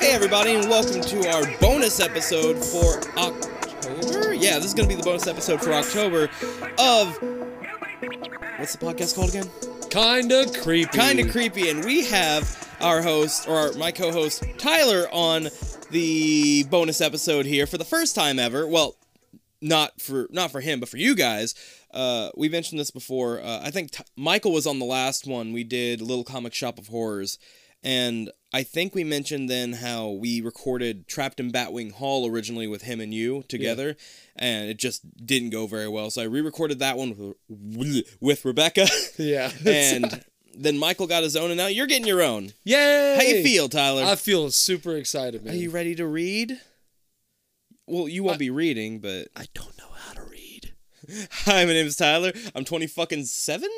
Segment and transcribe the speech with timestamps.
[0.00, 4.34] Hey, everybody, and welcome to our bonus episode for October.
[4.34, 6.24] Yeah, this is going to be the bonus episode for October
[6.78, 7.16] of.
[8.58, 9.48] What's the podcast called again?
[9.88, 10.90] Kinda creepy.
[10.96, 15.48] Kind of creepy, and we have our host, or our, my co host, Tyler, on
[15.90, 18.66] the bonus episode here for the first time ever.
[18.66, 18.96] Well,
[19.60, 21.54] not for not for him, but for you guys.
[21.92, 23.40] Uh, we mentioned this before.
[23.40, 25.52] Uh, I think T- Michael was on the last one.
[25.52, 27.38] We did Little Comic Shop of Horrors,
[27.82, 32.82] and I think we mentioned then how we recorded Trapped in Batwing Hall originally with
[32.82, 33.96] him and you together,
[34.36, 36.10] and it just didn't go very well.
[36.10, 38.86] So I re-recorded that one with, with Rebecca,
[39.18, 39.52] Yeah.
[39.64, 40.24] and
[40.56, 42.52] then Michael got his own, and now you're getting your own.
[42.64, 43.14] Yay!
[43.16, 44.02] How you feel, Tyler?
[44.04, 45.54] I feel super excited, man.
[45.54, 46.60] Are you ready to read?
[47.90, 50.74] Well, you won't be reading, but I don't know how to read.
[51.30, 52.32] hi, my name is Tyler.
[52.54, 53.68] I'm 20 fucking seven.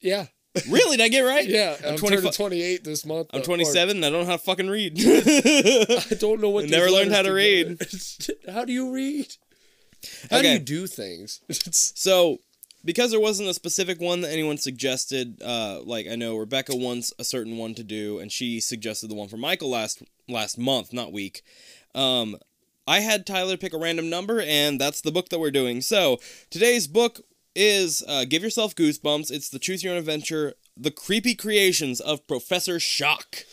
[0.00, 0.26] Yeah.
[0.68, 0.96] Really?
[0.96, 1.46] Did I get it right?
[1.48, 1.76] Yeah.
[1.86, 3.28] I'm, 20 turning fu- 28 this month.
[3.34, 4.94] I'm uh, 27 and I don't know how to fucking read.
[4.98, 6.64] I don't know what.
[6.64, 7.80] I never learned how to read.
[8.50, 9.36] how do you read?
[10.30, 11.40] How do you do things?
[11.72, 12.38] So,
[12.84, 17.12] because there wasn't a specific one that anyone suggested, uh, like I know Rebecca wants
[17.18, 20.92] a certain one to do, and she suggested the one for Michael last last month,
[20.92, 21.42] not week.
[21.94, 22.38] Um,
[22.88, 25.82] I had Tyler pick a random number, and that's the book that we're doing.
[25.82, 26.18] So
[26.50, 27.20] today's book
[27.54, 32.26] is uh, "Give Yourself Goosebumps." It's the Choose Your Own Adventure: The Creepy Creations of
[32.26, 33.44] Professor Shock.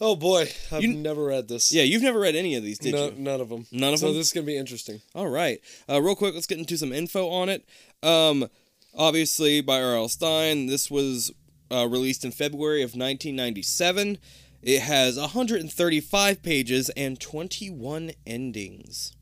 [0.00, 1.70] oh boy, I've You- never read this.
[1.72, 3.12] Yeah, you've never read any of these, did No, you?
[3.18, 3.66] none of them.
[3.70, 4.14] None of so them?
[4.14, 5.02] So this is gonna be interesting.
[5.14, 5.60] All right.
[5.88, 7.66] Uh, real quick, let's get into some info on it.
[8.02, 8.48] Um,
[8.94, 10.08] obviously, by R.L.
[10.08, 11.30] Stine, this was
[11.70, 14.16] uh, released in February of 1997.
[14.62, 19.16] It has 135 pages and 21 endings.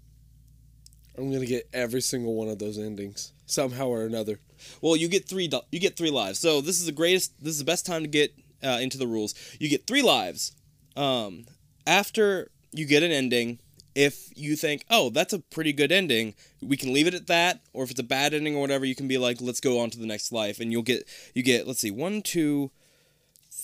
[1.16, 4.38] I'm gonna get every single one of those endings somehow or another.
[4.80, 5.50] Well, you get three.
[5.70, 6.38] You get three lives.
[6.38, 7.32] So this is the greatest.
[7.42, 8.32] This is the best time to get
[8.62, 9.34] uh, into the rules.
[9.58, 10.52] You get three lives.
[10.96, 11.46] Um,
[11.86, 13.58] after you get an ending,
[13.94, 17.62] if you think, oh, that's a pretty good ending, we can leave it at that.
[17.72, 19.90] Or if it's a bad ending or whatever, you can be like, let's go on
[19.90, 22.70] to the next life, and you'll get you get let's see, one, two,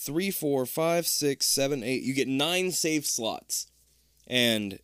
[0.05, 2.03] three, four, five, six, seven, eight.
[2.03, 3.67] You get nine save slots,
[4.27, 4.79] and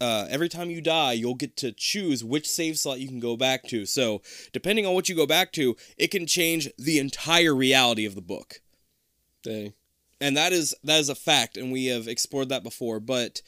[0.00, 3.36] uh, every time you die, you'll get to choose which save slot you can go
[3.36, 3.86] back to.
[3.86, 8.14] So, depending on what you go back to, it can change the entire reality of
[8.14, 8.60] the book.
[9.42, 9.72] Dang.
[10.20, 12.98] And that is that is a fact, and we have explored that before.
[13.00, 13.40] But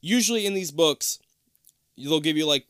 [0.00, 1.18] usually in these books,
[1.96, 2.66] they'll give you like,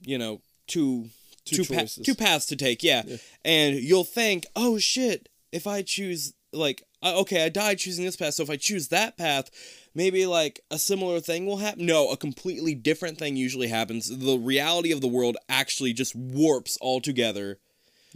[0.00, 1.10] you know, two
[1.46, 2.82] Two pa- two paths to take.
[2.82, 3.02] Yeah.
[3.06, 3.16] Yeah.
[3.44, 8.16] and you'll think, oh shit, if I choose like, uh, okay, I died choosing this
[8.16, 9.50] path, so if I choose that path,
[9.94, 11.86] maybe like a similar thing will happen.
[11.86, 14.08] No, a completely different thing usually happens.
[14.08, 17.58] The reality of the world actually just warps altogether.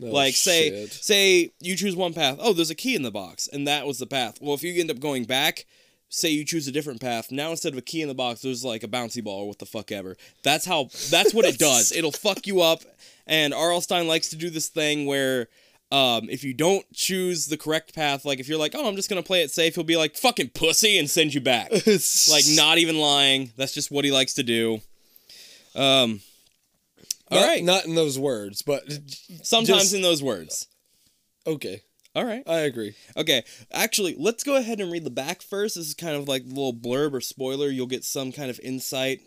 [0.03, 0.93] Oh, like say shit.
[0.93, 2.39] say you choose one path.
[2.41, 4.39] Oh, there's a key in the box, and that was the path.
[4.41, 5.67] Well, if you end up going back,
[6.09, 7.31] say you choose a different path.
[7.31, 9.61] Now instead of a key in the box, there's like a bouncy ball or what
[9.61, 10.17] the fuck ever.
[10.43, 10.89] That's how.
[11.11, 11.93] That's what it does.
[11.93, 12.81] It'll fuck you up.
[13.27, 13.81] And R.L.
[13.81, 15.49] Stine likes to do this thing where.
[15.95, 19.09] Um, if you don't choose the correct path, like if you're like, oh, I'm just
[19.09, 21.71] gonna play it safe, he'll be like, fucking pussy, and send you back.
[22.31, 23.53] like, not even lying.
[23.57, 24.81] That's just what he likes to do.
[25.77, 26.21] Um,
[27.31, 27.63] all not, right.
[27.63, 28.83] Not in those words, but
[29.45, 30.67] Sometimes just- in those words.
[31.47, 31.83] okay.
[32.17, 32.43] All right.
[32.47, 32.95] I agree.
[33.17, 35.75] Okay, actually, let's go ahead and read the back first.
[35.75, 37.69] This is kind of like a little blurb or spoiler.
[37.69, 39.21] You'll get some kind of insight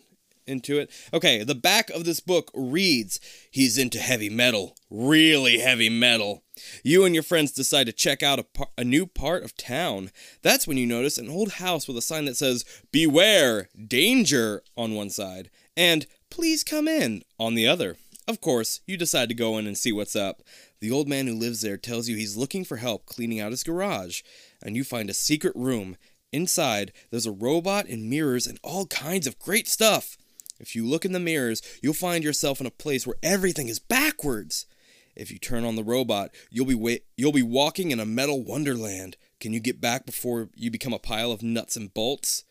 [0.48, 0.90] into it.
[1.12, 3.20] Okay, the back of this book reads
[3.50, 6.42] He's into heavy metal, really heavy metal.
[6.82, 10.10] You and your friends decide to check out a, par- a new part of town.
[10.42, 14.94] That's when you notice an old house with a sign that says Beware, Danger on
[14.94, 17.96] one side, and Please come in on the other.
[18.26, 20.42] Of course, you decide to go in and see what's up.
[20.80, 23.64] The old man who lives there tells you he's looking for help cleaning out his
[23.64, 24.22] garage,
[24.62, 25.96] and you find a secret room.
[26.32, 30.18] Inside, there's a robot and mirrors and all kinds of great stuff.
[30.58, 33.78] If you look in the mirrors, you'll find yourself in a place where everything is
[33.78, 34.66] backwards.
[35.14, 38.42] If you turn on the robot, you'll be wa- you'll be walking in a metal
[38.42, 39.16] wonderland.
[39.40, 42.44] Can you get back before you become a pile of nuts and bolts?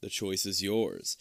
[0.00, 1.16] The choice is yours.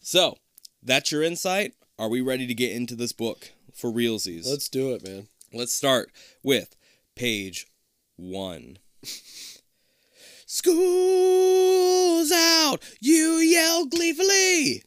[0.00, 0.38] So,
[0.82, 1.74] that's your insight.
[1.98, 4.46] Are we ready to get into this book for realsies?
[4.46, 5.28] Let's do it, man.
[5.52, 6.12] Let's start
[6.42, 6.76] with
[7.14, 7.66] page
[8.16, 8.78] one.
[10.46, 12.82] School's out!
[13.00, 14.82] You yell gleefully!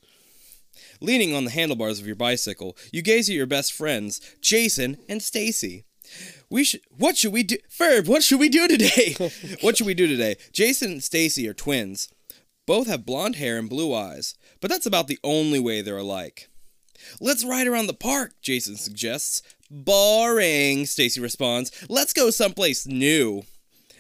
[1.02, 5.22] Leaning on the handlebars of your bicycle, you gaze at your best friends, Jason and
[5.22, 5.86] Stacy.
[6.50, 6.82] We should.
[6.90, 8.08] What should we do, Ferb?
[8.08, 9.16] What should we do today?
[9.62, 10.38] what should we do today?
[10.52, 12.10] Jason and Stacy are twins.
[12.66, 16.50] Both have blonde hair and blue eyes, but that's about the only way they're alike.
[17.22, 19.42] Let's ride around the park, Jason suggests.
[19.72, 21.72] Boring, Stacy responds.
[21.88, 23.44] Let's go someplace new.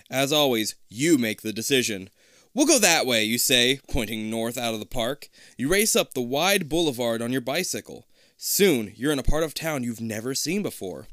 [0.09, 2.09] As always, you make the decision.
[2.53, 5.29] We'll go that way, you say, pointing north out of the park.
[5.57, 8.07] You race up the wide boulevard on your bicycle.
[8.37, 11.07] Soon, you're in a part of town you've never seen before.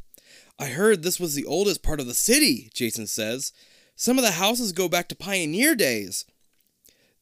[0.59, 3.53] I heard this was the oldest part of the city, Jason says.
[3.95, 6.25] Some of the houses go back to pioneer days.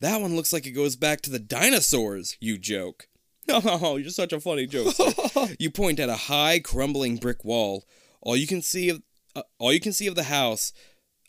[0.01, 3.09] That one looks like it goes back to the dinosaurs, you joke.
[3.49, 4.95] Oh, you're such a funny joke.
[5.59, 7.85] you point at a high, crumbling brick wall.
[8.23, 9.03] All you can see of
[9.37, 10.73] uh, all you can see of the house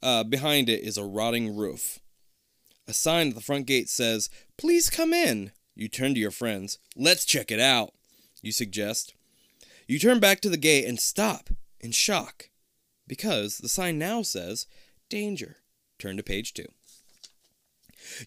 [0.02, 2.00] uh, behind it is a rotting roof.
[2.88, 6.78] A sign at the front gate says, "Please come in." You turn to your friends.
[6.96, 7.94] "Let's check it out,"
[8.42, 9.14] you suggest.
[9.88, 11.50] You turn back to the gate and stop
[11.80, 12.50] in shock
[13.08, 14.68] because the sign now says,
[15.10, 15.58] "Danger."
[16.00, 16.66] Turn to page 2.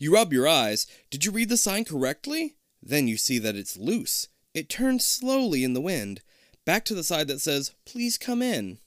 [0.01, 0.87] You rub your eyes.
[1.11, 2.57] Did you read the sign correctly?
[2.83, 4.29] Then you see that it's loose.
[4.55, 6.23] It turns slowly in the wind,
[6.65, 8.79] back to the side that says, Please come in.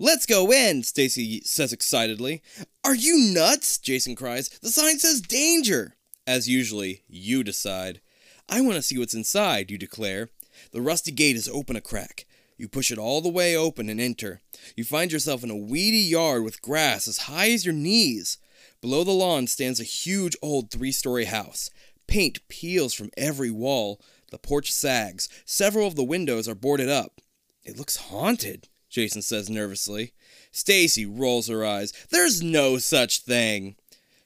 [0.00, 2.40] Let's go in, Stacy says excitedly.
[2.84, 3.78] Are you nuts?
[3.78, 4.48] Jason cries.
[4.48, 5.96] The sign says danger.
[6.24, 8.00] As usually, you decide.
[8.48, 10.28] I want to see what's inside, you declare.
[10.72, 12.26] The rusty gate is open a crack.
[12.56, 14.40] You push it all the way open and enter.
[14.76, 18.38] You find yourself in a weedy yard with grass as high as your knees.
[18.80, 21.70] Below the lawn stands a huge old three story house.
[22.06, 24.00] Paint peels from every wall.
[24.30, 25.28] The porch sags.
[25.44, 27.20] Several of the windows are boarded up.
[27.64, 28.68] It looks haunted,
[28.98, 30.12] Jason says nervously.
[30.50, 31.92] Stacy rolls her eyes.
[32.10, 33.76] There's no such thing,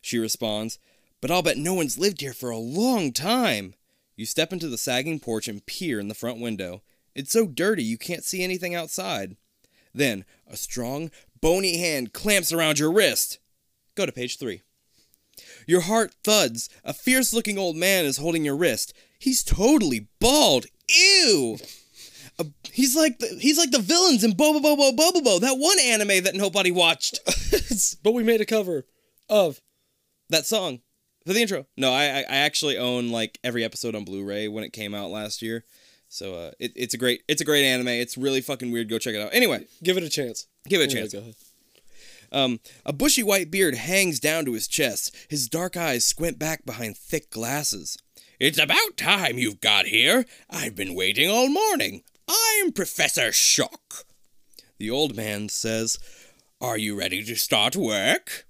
[0.01, 0.79] she responds.
[1.21, 3.75] But I'll bet no one's lived here for a long time.
[4.17, 6.81] You step into the sagging porch and peer in the front window.
[7.15, 9.37] It's so dirty you can't see anything outside.
[9.93, 11.11] Then, a strong,
[11.43, 13.41] bony hand clamps around your wrist.
[13.95, 14.63] Go to page three.
[15.67, 16.71] Your heart thuds.
[16.83, 18.95] A fierce looking old man is holding your wrist.
[19.19, 20.65] He's totally bald.
[20.89, 21.59] Ew!
[22.39, 25.79] Uh, he's like the, he's like the villains in Bobo Bobo Bobo Bo, that one
[25.81, 27.21] anime that nobody watched.
[28.03, 28.87] but we made a cover
[29.29, 29.61] of
[30.31, 30.81] that song
[31.27, 31.67] for the intro.
[31.77, 35.43] No, I I actually own like every episode on Blu-ray when it came out last
[35.43, 35.65] year.
[36.09, 37.89] So uh, it, it's a great it's a great anime.
[37.89, 38.89] It's really fucking weird.
[38.89, 39.31] Go check it out.
[39.33, 40.47] Anyway, give it a chance.
[40.69, 41.15] Give it a chance.
[42.33, 45.15] Um, a bushy white beard hangs down to his chest.
[45.29, 47.99] His dark eyes squint back behind thick glasses.
[48.41, 50.25] It's about time you've got here.
[50.51, 52.03] I've been waiting all morning.
[52.33, 54.07] I'm Professor Shock.
[54.79, 55.99] The old man says,
[56.61, 58.47] Are you ready to start work?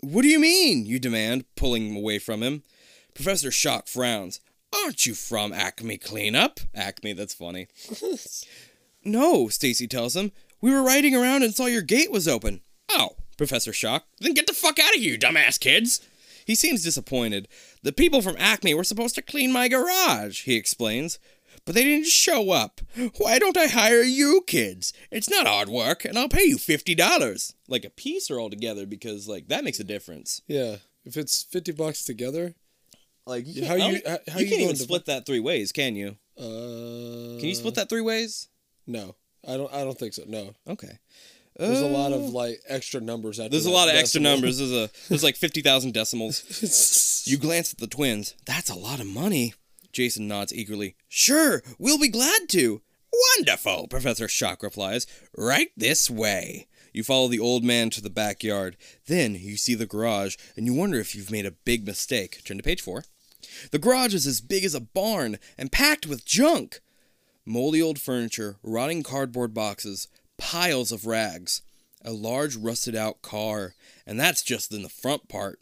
[0.00, 0.84] What do you mean?
[0.84, 2.62] You demand, pulling away from him.
[3.14, 4.40] Professor Shock frowns.
[4.74, 6.60] Aren't you from Acme Cleanup?
[6.74, 7.68] Acme, that's funny.
[9.04, 10.32] no, Stacy tells him.
[10.60, 12.60] We were riding around and saw your gate was open.
[12.90, 14.04] Oh, Professor Shock.
[14.20, 16.06] Then get the fuck out of here, you dumbass kids.
[16.44, 17.48] He seems disappointed.
[17.82, 21.18] The people from Acme were supposed to clean my garage, he explains.
[21.66, 22.80] But they didn't show up.
[23.16, 24.92] Why don't I hire you kids?
[25.10, 27.54] It's not hard work, and I'll pay you fifty dollars.
[27.68, 30.42] Like a piece or all together, because like that makes a difference.
[30.46, 30.76] Yeah.
[31.04, 32.54] If it's fifty bucks together.
[33.26, 35.96] Like you how you how, how you, you can't even split that three ways, can
[35.96, 36.16] you?
[36.38, 38.48] Uh Can you split that three ways?
[38.86, 39.16] No.
[39.48, 40.24] I don't I don't think so.
[40.26, 40.54] No.
[40.68, 40.98] Okay.
[41.56, 43.38] There's a lot of uh, like extra numbers.
[43.38, 43.50] At there.
[43.50, 44.58] There's a lot of extra numbers.
[44.58, 47.22] There's a there's like fifty thousand decimals.
[47.26, 48.34] you glance at the twins.
[48.44, 49.54] That's a lot of money.
[49.94, 50.96] Jason nods eagerly.
[51.08, 52.82] Sure, we'll be glad to.
[53.36, 55.06] Wonderful, Professor Shock replies.
[55.36, 56.66] Right this way.
[56.92, 58.76] You follow the old man to the backyard.
[59.06, 62.42] Then you see the garage, and you wonder if you've made a big mistake.
[62.44, 63.04] Turn to page four.
[63.70, 66.80] The garage is as big as a barn and packed with junk.
[67.46, 71.62] Moldy old furniture, rotting cardboard boxes, piles of rags,
[72.04, 73.74] a large rusted out car,
[74.06, 75.60] and that's just in the front part.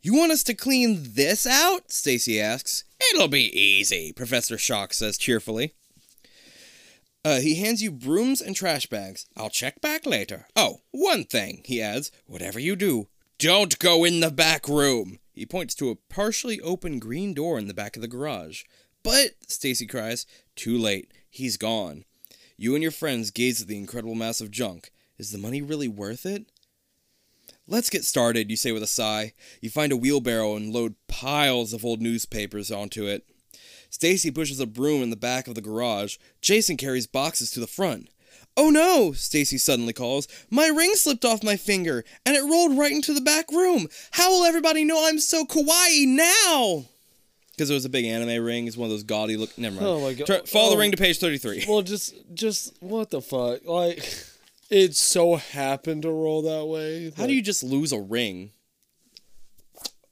[0.00, 1.90] You want us to clean this out?
[1.90, 2.84] Stacy asks.
[3.12, 5.74] It'll be easy, Professor Shock says cheerfully.
[7.24, 9.26] Uh, he hands you brooms and trash bags.
[9.36, 10.46] I'll check back later.
[10.54, 12.12] Oh, one thing, he adds.
[12.26, 15.18] Whatever you do, don't go in the back room.
[15.32, 18.62] He points to a partially open green door in the back of the garage.
[19.02, 21.12] But, Stacy cries, too late.
[21.28, 22.04] He's gone.
[22.56, 24.90] You and your friends gaze at the incredible mass of junk.
[25.18, 26.46] Is the money really worth it?
[27.70, 29.34] Let's get started, you say with a sigh.
[29.60, 33.26] You find a wheelbarrow and load piles of old newspapers onto it.
[33.90, 36.16] Stacy pushes a broom in the back of the garage.
[36.40, 38.08] Jason carries boxes to the front.
[38.56, 40.26] Oh no, Stacy suddenly calls.
[40.50, 43.86] My ring slipped off my finger and it rolled right into the back room.
[44.12, 46.86] How will everybody know I'm so kawaii now?
[47.58, 48.68] because it was a big anime ring.
[48.68, 49.58] It's one of those gaudy look.
[49.58, 49.86] Never mind.
[49.86, 50.48] Oh my god!
[50.48, 50.70] Follow oh.
[50.70, 51.64] the ring to page thirty-three.
[51.68, 53.66] Well, just, just what the fuck?
[53.66, 53.98] Like,
[54.70, 57.12] it so happened to roll that way.
[57.16, 58.52] How do you just lose a ring?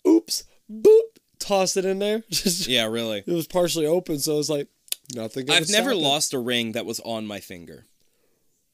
[0.06, 0.44] Oops!
[0.70, 1.00] Boop!
[1.38, 2.24] Toss it in there.
[2.30, 3.22] Just yeah, really.
[3.24, 4.68] It was partially open, so I was like
[5.14, 5.48] nothing.
[5.50, 7.84] I've never lost a ring that was on my finger.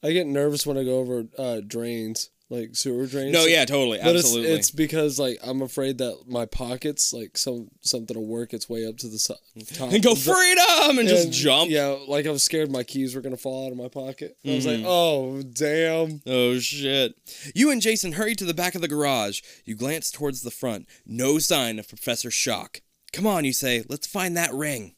[0.02, 3.32] I get nervous when I go over uh, drains like sewer drains.
[3.32, 4.52] No, yeah, totally, But it's, absolutely.
[4.52, 8.86] it's because like I'm afraid that my pockets like some something will work its way
[8.86, 11.70] up to the top and go freedom and just jump.
[11.70, 14.36] Yeah, like I was scared my keys were gonna fall out of my pocket.
[14.44, 14.82] I was Mm-hmm.
[14.82, 16.20] like, oh damn.
[16.26, 17.14] Oh shit.
[17.54, 19.40] You and Jason hurry to the back of the garage.
[19.64, 20.86] You glance towards the front.
[21.06, 22.80] No sign of Professor Shock.
[23.12, 24.94] Come on, you say, let's find that ring.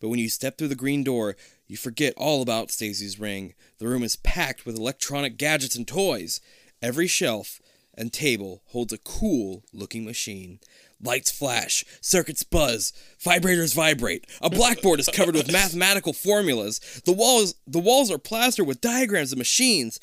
[0.00, 1.36] But when you step through the green door,
[1.66, 3.54] you forget all about Stacy's ring.
[3.78, 6.40] The room is packed with electronic gadgets and toys.
[6.82, 7.60] Every shelf
[7.94, 10.60] and table holds a cool looking machine.
[11.00, 12.92] Lights flash, circuits buzz,
[13.22, 14.26] vibrators vibrate.
[14.40, 16.80] A blackboard is covered with mathematical formulas.
[17.04, 20.00] The walls the walls are plastered with diagrams of machines.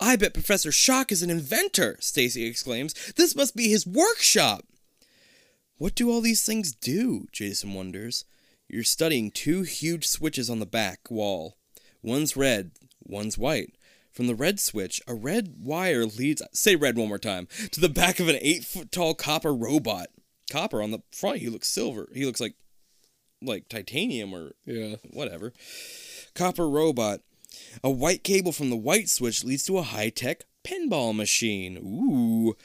[0.00, 2.94] I bet Professor Shock is an inventor, Stacy exclaims.
[3.16, 4.64] This must be his workshop.
[5.76, 7.26] What do all these things do?
[7.32, 8.24] Jason wonders.
[8.68, 11.56] You're studying two huge switches on the back wall.
[12.02, 13.74] One's red, one's white.
[14.18, 17.88] From the red switch, a red wire leads, say red one more time, to the
[17.88, 20.08] back of an eight foot tall copper robot.
[20.50, 22.08] Copper on the front, he looks silver.
[22.12, 22.54] He looks like,
[23.40, 24.96] like titanium or Yeah.
[25.12, 25.52] whatever.
[26.34, 27.20] Copper robot.
[27.84, 31.76] A white cable from the white switch leads to a high tech pinball machine.
[31.76, 32.56] Ooh.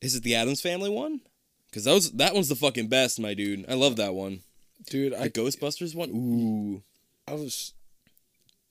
[0.00, 1.20] Is it the Addams Family one?
[1.68, 3.66] Because those that one's the fucking best, my dude.
[3.68, 4.40] I love that one.
[4.88, 6.08] Dude, The I Ghostbusters one?
[6.12, 6.82] Ooh.
[7.30, 7.74] I was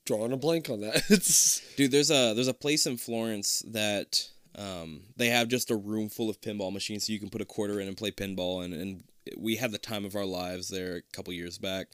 [0.06, 1.04] drawing a blank on that.
[1.10, 5.76] it's Dude, there's a there's a place in Florence that um, they have just a
[5.76, 8.64] room full of pinball machines, so you can put a quarter in and play pinball,
[8.64, 9.04] and, and
[9.38, 11.88] we had the time of our lives there a couple years back,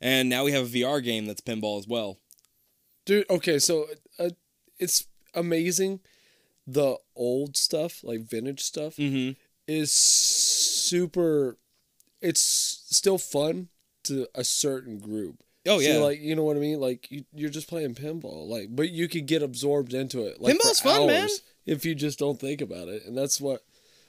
[0.00, 2.18] and now we have a VR game that's pinball as well.
[3.06, 3.86] dude, okay, so
[4.18, 4.30] uh,
[4.78, 6.00] it's amazing
[6.66, 9.32] the old stuff, like vintage stuff Mm-hmm.
[9.66, 11.58] is super
[12.20, 13.68] it's still fun
[14.04, 15.42] to a certain group.
[15.66, 16.80] Oh So, yeah, like you know what I mean.
[16.80, 20.40] Like you, you're just playing pinball, like, but you could get absorbed into it.
[20.40, 21.28] Like, Pinball's fun, man.
[21.66, 23.62] If you just don't think about it, and that's what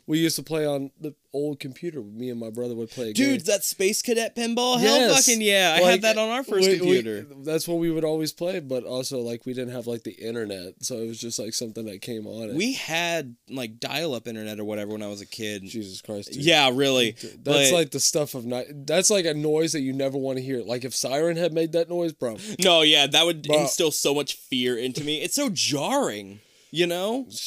[0.08, 2.02] we used to play on the old computer.
[2.02, 3.10] Me and my brother would play.
[3.10, 3.32] A game.
[3.34, 4.80] Dude, that Space Cadet pinball?
[4.80, 5.26] Hell Yes.
[5.26, 5.74] fucking yeah.
[5.78, 7.28] I Like, had that on our first we- we- computer.
[7.44, 10.76] that's what we would always play, but also like we didn't have like the internet,
[10.82, 12.52] so it was just like something that came on.
[12.52, 12.56] It.
[12.56, 15.64] we had like dial up internet or whatever when I was a kid.
[15.66, 16.32] Jesus Christ.
[16.32, 16.46] dude.
[16.46, 17.12] Yeah, really.
[17.12, 17.36] That's
[17.72, 18.68] But- like the stuff of night.
[18.86, 20.62] That's like a noise that you never want to hear.
[20.62, 22.38] Like if Siren had made that noise, bro.
[22.64, 23.64] No, yeah, that would Bro.
[23.64, 25.22] instill so much fear into me.
[25.22, 26.40] It's so jarring,
[26.72, 27.28] you know?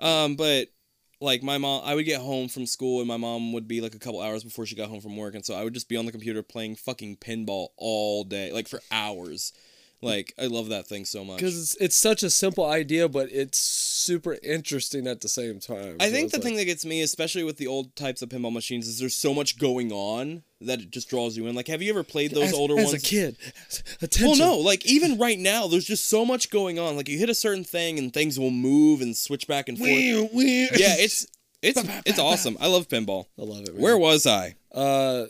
[0.00, 0.68] Um, but
[1.20, 3.94] like my mom, I would get home from school and my mom would be like
[3.94, 5.96] a couple hours before she got home from work, and so I would just be
[5.96, 9.52] on the computer playing fucking pinball all day, like for hours.
[10.00, 11.38] Like I love that thing so much.
[11.38, 15.96] Because it's, it's such a simple idea, but it's super interesting at the same time.
[15.98, 18.28] I So think the like- thing that gets me, especially with the old types of
[18.28, 21.54] pinball machines, is there's so much going on that it just draws you in.
[21.56, 22.94] Like, have you ever played those as, older as ones?
[22.94, 23.36] a kid,
[24.20, 26.96] Well, no, like even right now, there's just so much going on.
[26.96, 29.90] Like you hit a certain thing and things will move and switch back and forth.
[29.90, 31.26] Yeah, it's
[31.62, 32.56] it's it's awesome.
[32.60, 33.26] I love pinball.
[33.38, 33.74] I love it.
[33.74, 33.82] Man.
[33.82, 34.54] Where was I?
[34.72, 35.24] Uh,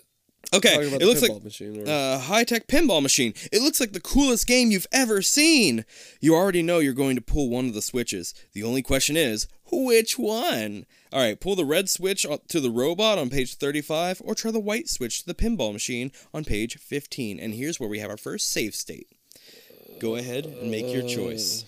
[0.55, 3.35] Okay, it looks like a high tech pinball machine.
[3.53, 5.85] It looks like the coolest game you've ever seen.
[6.21, 8.33] You already know you're going to pull one of the switches.
[8.55, 10.87] The only question is, which one?
[11.13, 14.59] All right, pull the red switch to the robot on page 35, or try the
[14.59, 17.39] white switch to the pinball machine on page 15.
[17.39, 19.09] And here's where we have our first save state.
[20.01, 21.63] Go ahead and make your choice.
[21.63, 21.67] Uh,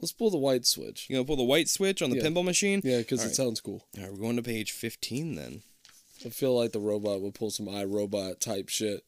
[0.00, 1.06] let's pull the white switch.
[1.08, 2.22] You gonna pull the white switch on the Yeah.
[2.24, 2.80] pinball machine?
[2.82, 3.34] Yeah, because it right.
[3.36, 3.86] sounds cool.
[3.96, 5.62] All right, we're going to page 15 then.
[6.24, 9.04] I feel like the robot would pull some iRobot type shit.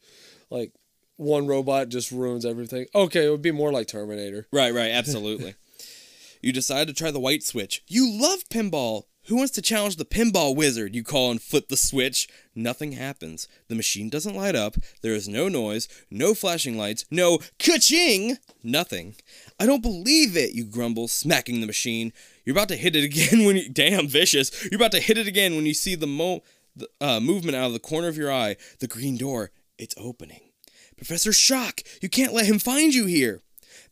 [0.51, 0.73] Like
[1.17, 2.87] one robot just ruins everything.
[2.95, 4.47] Okay, it would be more like Terminator.
[4.53, 5.55] Right, right, absolutely.
[6.41, 7.83] you decide to try the white switch.
[7.87, 9.05] You love pinball.
[9.29, 10.95] Who wants to challenge the pinball wizard?
[10.95, 12.29] You call and flip the switch.
[12.55, 13.49] Nothing happens.
[13.69, 14.77] The machine doesn't light up.
[15.01, 19.15] There is no noise, no flashing lights, no ka-ching, nothing.
[19.59, 22.13] I don't believe it, you grumble, smacking the machine.
[22.45, 24.69] You're about to hit it again when you damn vicious.
[24.71, 26.43] You're about to hit it again when you see the mo
[26.77, 28.57] the, uh, movement out of the corner of your eye.
[28.81, 30.51] The green door, it's opening.
[30.97, 33.41] Professor Shock, you can't let him find you here.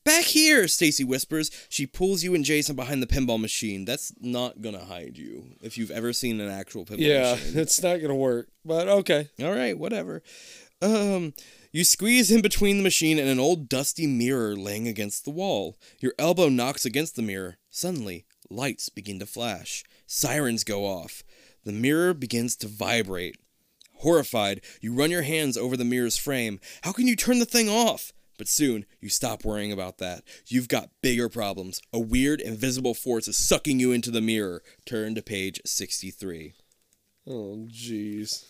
[0.04, 1.50] Back here, Stacy whispers.
[1.68, 3.84] She pulls you and Jason behind the pinball machine.
[3.84, 7.54] That's not gonna hide you if you've ever seen an actual pinball Yeah, machine.
[7.54, 8.48] Yeah, it's not gonna work.
[8.64, 9.28] But okay.
[9.40, 10.22] All right, whatever.
[10.80, 11.34] Um,
[11.70, 15.76] you squeeze in between the machine and an old dusty mirror laying against the wall.
[16.00, 17.58] Your elbow knocks against the mirror.
[17.70, 19.84] Suddenly, lights begin to flash.
[20.06, 21.22] Sirens go off.
[21.64, 23.36] The mirror begins to vibrate.
[23.96, 26.58] Horrified, you run your hands over the mirror's frame.
[26.82, 28.12] How can you turn the thing off?
[28.36, 30.24] But soon, you stop worrying about that.
[30.48, 31.80] You've got bigger problems.
[31.92, 34.62] A weird, invisible force is sucking you into the mirror.
[34.84, 36.54] Turn to page 63.
[37.28, 38.44] Oh jeez.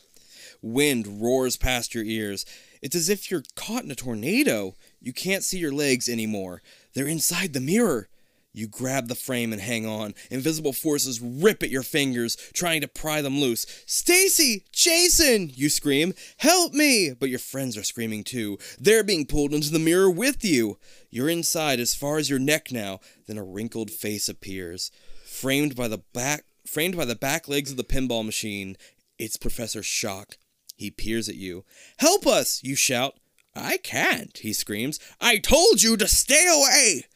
[0.63, 2.47] Wind roars past your ears.
[2.81, 4.77] It's as if you're caught in a tornado.
[5.01, 6.63] You can't see your legs anymore.
[6.95, 8.09] They're inside the mirror.
[8.53, 10.15] You grab the frame and hang on.
[10.31, 13.65] Invisible forces rip at your fingers, trying to pry them loose.
[13.87, 14.65] Stacy!
[14.73, 15.51] Jason!
[15.55, 16.13] You scream.
[16.37, 17.13] Help me!
[17.19, 18.59] But your friends are screaming too.
[18.79, 20.79] They're being pulled into the mirror with you.
[21.11, 23.01] You're inside as far as your neck now.
[23.27, 24.91] Then a wrinkled face appears.
[25.25, 28.77] Framed by the back framed by the back legs of the pinball machine,
[29.19, 30.37] it's Professor Shock.
[30.77, 31.65] He peers at you.
[31.99, 32.63] Help us!
[32.63, 33.19] You shout.
[33.55, 34.99] I can't, he screams.
[35.21, 37.07] I told you to stay away!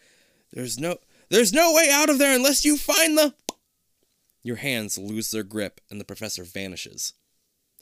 [0.53, 3.35] There's no there's no way out of there unless you find the.
[4.43, 7.15] Your hands lose their grip and the professor vanishes.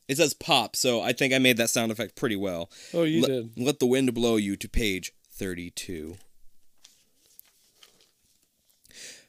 [0.08, 2.70] It says pop, so I think I made that sound effect pretty well.
[2.92, 3.50] Oh, you let, did.
[3.56, 6.16] Let the wind blow you to page 32.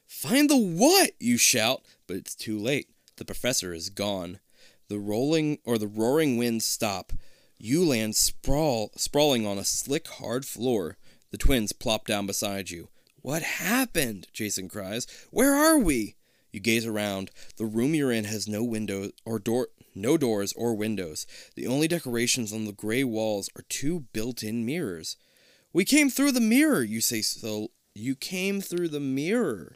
[0.06, 1.10] Find the what?
[1.18, 2.88] You shout, but it's too late.
[3.16, 4.40] The professor is gone.
[4.88, 7.12] The rolling or the roaring winds stop.
[7.58, 10.96] You land sprawl, sprawling on a slick, hard floor.
[11.30, 12.88] The twins plop down beside you.
[13.26, 14.28] What happened?
[14.32, 15.04] Jason cries.
[15.32, 16.14] Where are we?
[16.52, 17.32] You gaze around.
[17.56, 19.66] The room you're in has no windows or door
[19.96, 21.26] no doors or windows.
[21.56, 25.16] The only decorations on the gray walls are two built-in mirrors.
[25.72, 29.74] We came through the mirror, you say so you came through the mirror.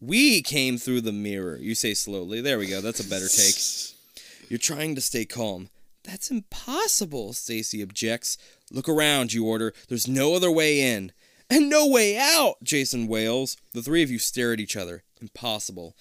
[0.00, 2.40] We came through the mirror, you say slowly.
[2.40, 2.80] There we go.
[2.80, 4.48] That's a better take.
[4.48, 5.68] You're trying to stay calm.
[6.02, 8.38] That's impossible, Stacy objects.
[8.70, 9.74] Look around, you order.
[9.88, 11.12] There's no other way in.
[11.48, 13.56] And no way out, Jason wails.
[13.72, 15.04] The three of you stare at each other.
[15.20, 15.96] Impossible.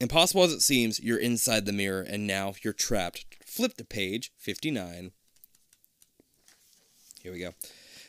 [0.00, 3.26] Impossible as it seems, you're inside the mirror, and now you're trapped.
[3.44, 5.12] Flip to page 59.
[7.22, 7.52] Here we go.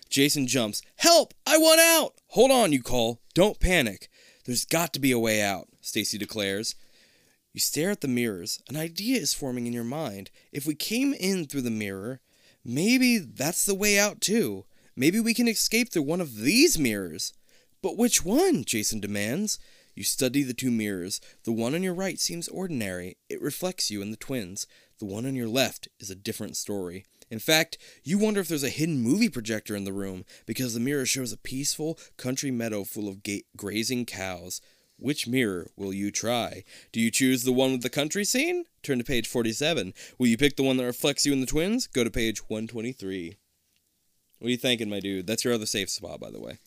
[0.10, 0.82] Jason jumps.
[0.98, 1.34] Help!
[1.46, 2.14] I want out!
[2.30, 3.22] Hold on, you call.
[3.34, 4.10] Don't panic.
[4.46, 6.76] There's got to be a way out, Stacy declares.
[7.54, 8.62] You stare at the mirrors.
[8.70, 10.32] An idea is forming in your mind.
[10.52, 12.22] If we came in through the mirror,
[12.64, 14.66] maybe that's the way out too.
[14.96, 17.34] Maybe we can escape through one of these mirrors.
[17.82, 18.64] But which one?
[18.64, 19.58] Jason demands.
[19.96, 21.20] You study the two mirrors.
[21.44, 23.18] The one on your right seems ordinary.
[23.30, 24.68] It reflects you and the twins.
[25.00, 27.06] The one on your left is a different story.
[27.30, 30.80] In fact, you wonder if there's a hidden movie projector in the room because the
[30.80, 34.62] mirror shows a peaceful country meadow full of ga- grazing cows.
[34.98, 36.64] Which mirror will you try?
[36.92, 38.66] Do you choose the one with the country scene?
[38.84, 39.94] Turn to page 47.
[40.20, 41.88] Will you pick the one that reflects you and the twins?
[41.88, 43.38] Go to page 123.
[44.42, 45.28] What are you thinking, my dude?
[45.28, 46.58] That's your other safe spot, by the way.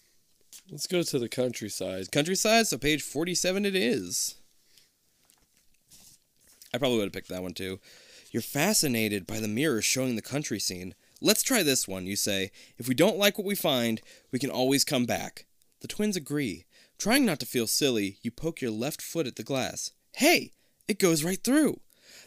[0.70, 2.12] Let's go to the countryside.
[2.12, 4.36] Countryside, so page 47 it is.
[6.72, 7.80] I probably would have picked that one too.
[8.30, 10.94] You're fascinated by the mirror showing the country scene.
[11.20, 12.52] Let's try this one, you say.
[12.78, 15.44] If we don't like what we find, we can always come back.
[15.80, 16.66] The twins agree.
[16.96, 19.90] Trying not to feel silly, you poke your left foot at the glass.
[20.12, 20.52] Hey,
[20.86, 21.80] it goes right through.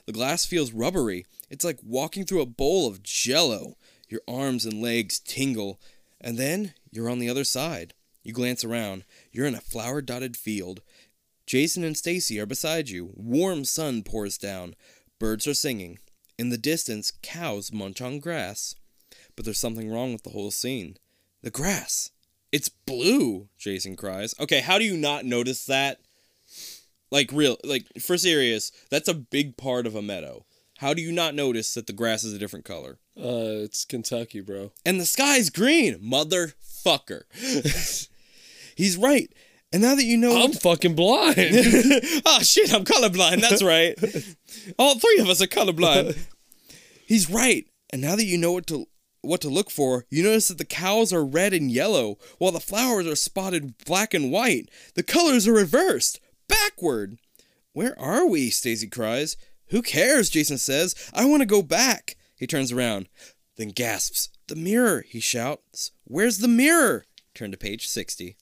[0.08, 1.26] The glass feels rubbery.
[1.50, 3.78] It's like walking through a bowl of jello.
[4.10, 5.80] Your arms and legs tingle,
[6.20, 7.94] and then you're on the other side.
[8.24, 9.06] You glance around.
[9.32, 10.82] You're in a flower dotted field.
[11.46, 13.12] Jason and Stacy are beside you.
[13.16, 14.76] Warm sun pours down.
[15.20, 16.00] Birds are singing.
[16.38, 18.76] In the distance, cows munch on grass.
[19.36, 20.98] But there's something wrong with the whole scene.
[21.42, 22.12] The grass.
[22.52, 24.34] It's blue, Jason cries.
[24.40, 26.00] Okay, how do you not notice that?
[27.12, 30.46] Like real like for serious, that's a big part of a meadow.
[30.80, 33.00] How do you not notice that the grass is a different color?
[33.18, 34.72] Uh, it's Kentucky, bro.
[34.86, 37.24] And the sky's green, motherfucker.
[38.76, 39.32] He's right.
[39.74, 41.36] And now that you know I'm fucking blind.
[42.26, 43.42] oh shit, I'm colorblind.
[43.42, 43.98] That's right.
[44.80, 46.18] All three of us are colorblind.
[47.06, 47.68] He's right.
[47.92, 48.88] And now that you know what to
[49.22, 52.60] what to look for, you notice that the cows are red and yellow, while the
[52.60, 54.70] flowers are spotted black and white.
[54.96, 57.18] The colors are reversed, backward.
[57.74, 58.50] Where are we?
[58.50, 59.38] Stacy cries.
[59.70, 60.30] Who cares?
[60.30, 60.96] Jason says.
[61.14, 62.17] I want to go back.
[62.38, 63.10] He turns around,
[63.58, 64.30] then gasps.
[64.48, 65.92] The mirror, he shouts.
[66.06, 67.06] Where's the mirror?
[67.34, 68.38] Turn to page 60.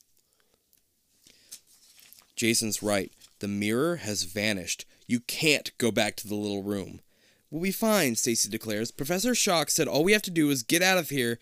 [2.36, 3.12] Jason's right.
[3.40, 4.86] The mirror has vanished.
[5.08, 7.02] You can't go back to the little room.
[7.50, 8.92] We'll be fine, Stacy declares.
[8.92, 11.40] Professor Shock said all we have to do is get out of here.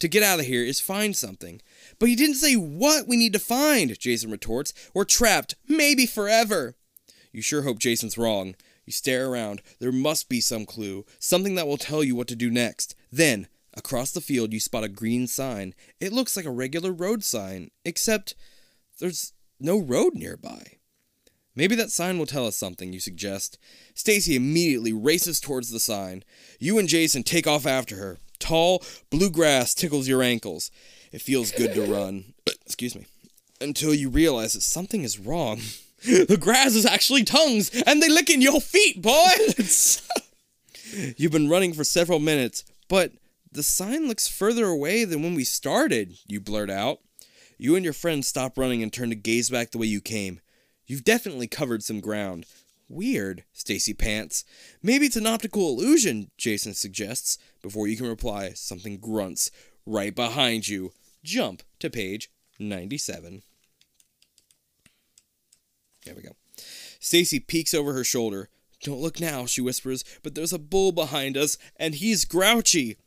[0.00, 1.62] To get out of here is find something.
[1.98, 4.74] But he didn't say what we need to find, Jason retorts.
[4.92, 6.74] We're trapped, maybe forever.
[7.32, 8.56] You sure hope Jason's wrong.
[8.84, 9.62] You stare around.
[9.80, 12.94] There must be some clue, something that will tell you what to do next.
[13.10, 15.74] Then, across the field, you spot a green sign.
[16.00, 18.34] It looks like a regular road sign, except
[18.98, 20.78] there's no road nearby.
[21.56, 23.58] Maybe that sign will tell us something, you suggest.
[23.94, 26.24] Stacy immediately races towards the sign.
[26.58, 28.18] You and Jason take off after her.
[28.40, 30.70] Tall, blue grass tickles your ankles.
[31.12, 32.34] It feels good to run.
[32.66, 33.06] Excuse me.
[33.60, 35.60] Until you realize that something is wrong.
[36.04, 39.30] the grass is actually tongues, and they licking your feet, boy!
[41.16, 43.12] You've been running for several minutes, but
[43.50, 46.98] the sign looks further away than when we started, you blurt out.
[47.56, 50.40] You and your friend stop running and turn to gaze back the way you came.
[50.86, 52.46] You've definitely covered some ground.
[52.88, 54.44] Weird, Stacy pants.
[54.82, 57.38] Maybe it's an optical illusion, Jason suggests.
[57.62, 59.50] Before you can reply, something grunts.
[59.86, 60.92] Right behind you.
[61.22, 63.42] Jump to page 97.
[66.04, 66.36] There we go.
[67.00, 68.48] Stacy peeks over her shoulder.
[68.82, 72.98] Don't look now, she whispers, but there's a bull behind us, and he's grouchy.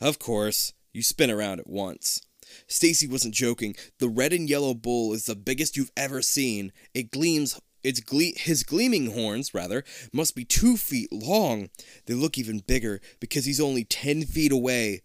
[0.00, 2.22] Of course, you spin around at once.
[2.66, 3.76] Stacy wasn't joking.
[3.98, 6.72] The red and yellow bull is the biggest you've ever seen.
[6.94, 11.70] It gleams its gle- his gleaming horns, rather, must be two feet long.
[12.06, 15.02] They look even bigger because he's only ten feet away,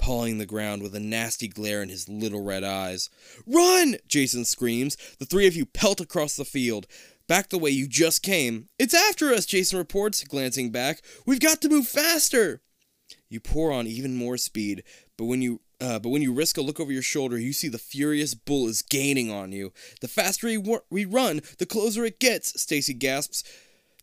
[0.00, 3.10] pawing the ground with a nasty glare in his little red eyes.
[3.46, 3.96] Run!
[4.08, 4.96] Jason screams.
[5.18, 6.86] The three of you pelt across the field.
[7.28, 8.68] Back the way you just came.
[8.78, 11.02] It's after us, Jason reports, glancing back.
[11.26, 12.62] We've got to move faster!
[13.28, 14.82] You pour on even more speed,
[15.16, 17.68] but when you uh, but when you risk a look over your shoulder, you see
[17.68, 19.72] the furious bull is gaining on you.
[20.00, 23.44] The faster we, we run, the closer it gets, Stacy gasps.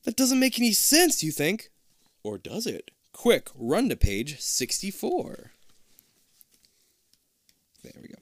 [0.03, 1.69] That doesn't make any sense, you think?
[2.23, 2.91] Or does it?
[3.13, 5.51] Quick, run to page 64.
[7.93, 8.21] There we go.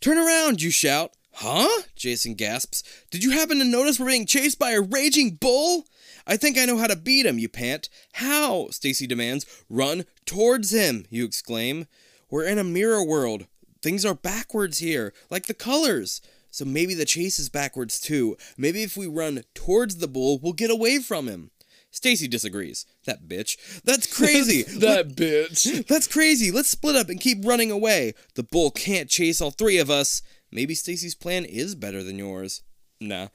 [0.00, 1.12] Turn around, you shout.
[1.34, 1.82] Huh?
[1.96, 2.82] Jason gasps.
[3.10, 5.86] Did you happen to notice we're being chased by a raging bull?
[6.26, 7.88] I think I know how to beat him, you pant.
[8.14, 8.68] How?
[8.70, 9.46] Stacy demands.
[9.68, 11.86] Run towards him, you exclaim.
[12.30, 13.46] We're in a mirror world.
[13.80, 16.20] Things are backwards here, like the colors.
[16.50, 18.36] So maybe the chase is backwards too.
[18.56, 21.50] Maybe if we run towards the bull, we'll get away from him.
[21.92, 22.86] Stacy disagrees.
[23.04, 23.82] That bitch.
[23.84, 24.62] That's crazy.
[24.80, 25.86] that bitch.
[25.88, 26.50] That's crazy.
[26.50, 28.14] Let's split up and keep running away.
[28.34, 30.22] The bull can't chase all three of us.
[30.50, 32.62] Maybe Stacy's plan is better than yours.
[33.00, 33.28] Nah.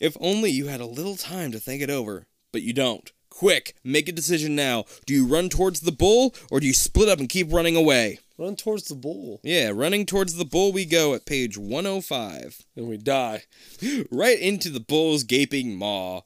[0.00, 2.26] If only you had a little time to think it over.
[2.52, 3.12] But you don't.
[3.28, 4.84] Quick, make a decision now.
[5.06, 8.18] Do you run towards the bull or do you split up and keep running away?
[8.38, 9.40] Run towards the bull.
[9.42, 12.62] Yeah, running towards the bull we go at page 105.
[12.76, 13.42] And we die.
[14.10, 16.22] Right into the bull's gaping maw.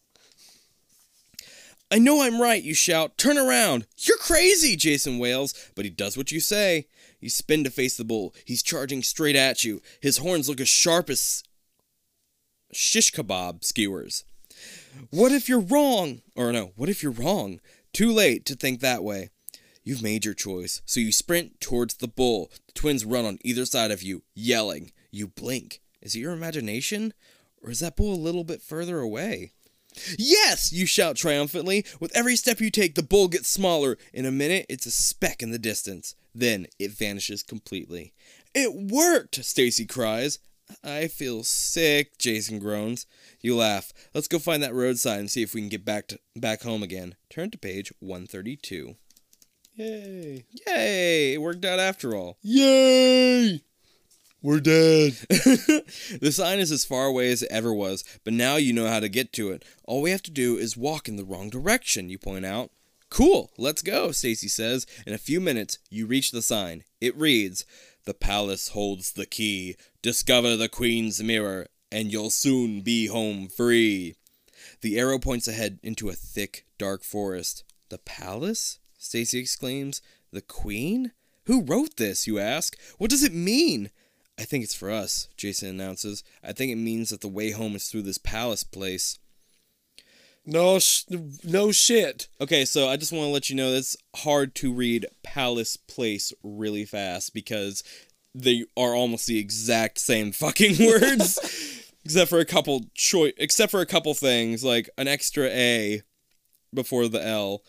[1.95, 3.17] I know I'm right, you shout.
[3.17, 3.87] Turn around.
[3.99, 6.89] You're crazy, Jason wails, but he does what you say.
[7.21, 8.35] You spin to face the bull.
[8.45, 9.81] He's charging straight at you.
[10.01, 11.45] His horns look as sharp as
[12.73, 14.25] shish kebab skewers.
[15.11, 16.23] What if you're wrong?
[16.35, 17.61] Or no, what if you're wrong?
[17.93, 19.31] Too late to think that way.
[19.85, 22.51] You've made your choice, so you sprint towards the bull.
[22.67, 24.91] The twins run on either side of you, yelling.
[25.13, 25.81] You blink.
[26.03, 27.15] Is it your imagination?
[27.63, 29.53] Or is that bull a little bit further away?
[30.19, 30.73] Yes!
[30.73, 31.85] You shout triumphantly.
[32.01, 33.97] With every step you take, the bull gets smaller.
[34.13, 36.15] In a minute, it's a speck in the distance.
[36.35, 38.13] Then it vanishes completely.
[38.55, 39.45] It worked!
[39.45, 40.39] Stacy cries.
[40.83, 43.07] I feel sick, Jason groans.
[43.41, 43.93] You laugh.
[44.15, 46.63] Let's go find that road sign and see if we can get back to back
[46.63, 47.17] home again.
[47.29, 48.97] Turn to page 132.
[49.75, 50.45] Yay.
[50.67, 51.35] Yay!
[51.35, 52.39] It worked out after all.
[52.43, 53.61] Yay!
[54.45, 55.13] We're dead.
[55.31, 59.01] the sign is as far away as it ever was, but now you know how
[59.01, 59.65] to get to it.
[59.85, 62.71] All we have to do is walk in the wrong direction, you point out.
[63.09, 64.87] Cool, let's go, Stacy says.
[65.07, 66.85] In a few minutes, you reach the sign.
[67.01, 67.65] It reads,
[68.05, 69.77] The palace holds the key.
[70.03, 74.15] Discover the queen's mirror, and you'll soon be home free.
[74.83, 77.65] The arrow points ahead into a thick, dark forest.
[77.89, 78.79] The palace?
[78.99, 80.03] Stacy exclaims.
[80.33, 81.13] The queen?
[81.47, 82.77] Who wrote this, you ask?
[82.99, 83.91] What does it mean?
[84.39, 86.25] I think it's for us, Jason announces.
[86.43, 89.19] I think it means that the way home is through this palace place.
[90.47, 91.05] No, sh-
[91.45, 92.29] no shit.
[92.41, 96.33] Okay, so I just want to let you know it's hard to read palace place
[96.43, 97.83] really fast because
[98.35, 103.81] they are almost the exact same fucking words, except for a couple choice, except for
[103.81, 106.03] a couple things like an extra A
[106.75, 107.63] before the L.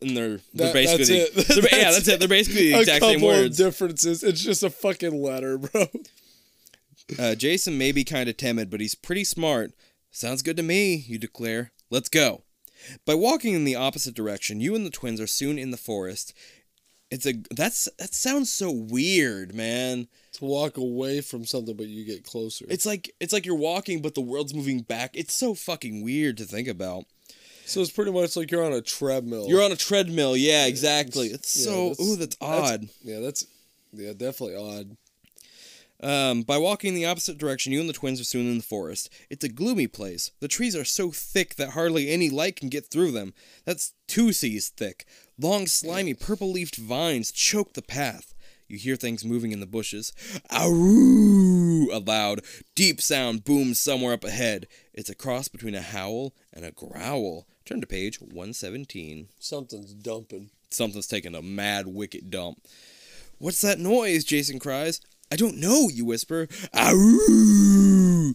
[0.00, 1.48] And they're they're That- basically that's it.
[1.48, 3.56] they're ba- yeah That's that's it they're basically the exact same words.
[3.56, 4.22] differences.
[4.22, 5.86] It's just a fucking letter, bro.
[7.18, 9.72] Uh, Jason may be kind of timid, but he's pretty smart.
[10.10, 11.72] Sounds good to me, you declare.
[11.90, 12.42] Let's go.
[13.06, 16.32] By walking in the opposite direction, you and the twins are soon in the forest.
[17.10, 20.08] It's a that's that sounds so weird, man.
[20.32, 22.64] to walk away from something, but you get closer.
[22.68, 25.10] It's like it's like you're walking, but the world's moving back.
[25.14, 27.04] It's so fucking weird to think about.
[27.66, 29.46] So it's pretty much like you're on a treadmill.
[29.48, 31.28] You're on a treadmill, yeah, exactly.
[31.28, 32.88] It's Yeah, so that's- ooh, that's odd.
[33.02, 33.46] yeah, that's
[33.92, 34.96] yeah, definitely odd.
[36.00, 38.62] Um, by walking in the opposite direction, you and the twins are soon in the
[38.64, 39.08] forest.
[39.30, 40.32] It's a gloomy place.
[40.40, 43.32] The trees are so thick that hardly any light can get through them.
[43.64, 45.06] That's two C's thick.
[45.40, 48.34] Long, slimy, purple leafed vines choke the path.
[48.68, 50.12] You hear things moving in the bushes.
[50.50, 51.86] Aroo!
[51.92, 52.40] A loud,
[52.74, 54.66] deep sound booms somewhere up ahead.
[54.92, 57.46] It's a cross between a howl and a growl.
[57.64, 59.28] Turn to page 117.
[59.38, 60.50] Something's dumping.
[60.70, 62.60] Something's taking a mad, wicked dump.
[63.38, 64.24] What's that noise?
[64.24, 65.00] Jason cries.
[65.32, 66.46] I don't know, you whisper.
[66.76, 68.34] Ow!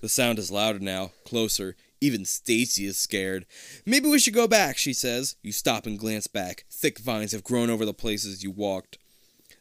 [0.00, 1.76] The sound is louder now, closer.
[2.00, 3.44] Even Stacy is scared.
[3.84, 5.36] Maybe we should go back, she says.
[5.42, 6.64] You stop and glance back.
[6.70, 8.96] Thick vines have grown over the places you walked.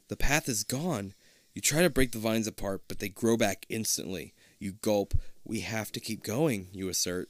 [0.08, 1.14] The path is gone.
[1.54, 4.34] You try to break the vines apart, but they grow back instantly.
[4.60, 5.14] You gulp.
[5.44, 7.28] We have to keep going, you assert.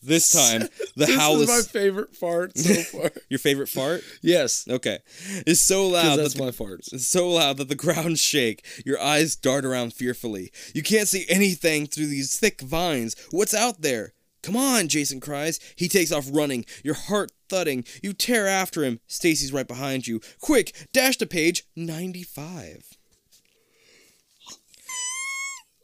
[0.00, 0.60] This time,
[0.96, 3.10] the This howl is is my favorite fart so far.
[3.28, 4.02] your favorite fart.
[4.22, 4.98] yes, Okay,
[5.46, 6.92] It's so loud that that's the my farts.
[6.92, 8.64] it's so loud that the ground shake.
[8.86, 10.50] Your eyes dart around fearfully.
[10.74, 13.16] You can't see anything through these thick vines.
[13.32, 14.14] What's out there?
[14.42, 15.58] Come on, Jason cries.
[15.76, 17.84] He takes off running, your heart thudding.
[18.02, 19.00] You tear after him.
[19.08, 20.20] Stacy's right behind you.
[20.40, 22.97] Quick, dash to page 95.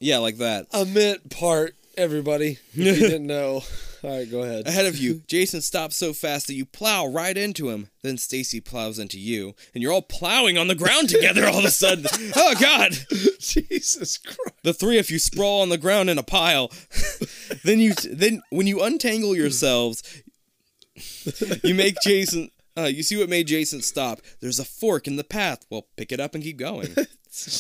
[0.01, 0.67] Yeah, like that.
[0.73, 2.59] I meant part, everybody.
[2.73, 3.63] If you didn't know.
[4.03, 4.67] All right, go ahead.
[4.67, 7.89] Ahead of you, Jason stops so fast that you plow right into him.
[8.03, 11.65] Then Stacy plows into you, and you're all plowing on the ground together all of
[11.65, 12.05] a sudden.
[12.37, 12.93] Oh God!
[13.39, 14.63] Jesus Christ.
[14.63, 16.71] The three of you sprawl on the ground in a pile.
[17.65, 20.23] then you then when you untangle yourselves,
[21.63, 24.21] you make Jason uh, you see what made Jason stop.
[24.41, 25.65] There's a fork in the path.
[25.71, 26.95] Well, pick it up and keep going.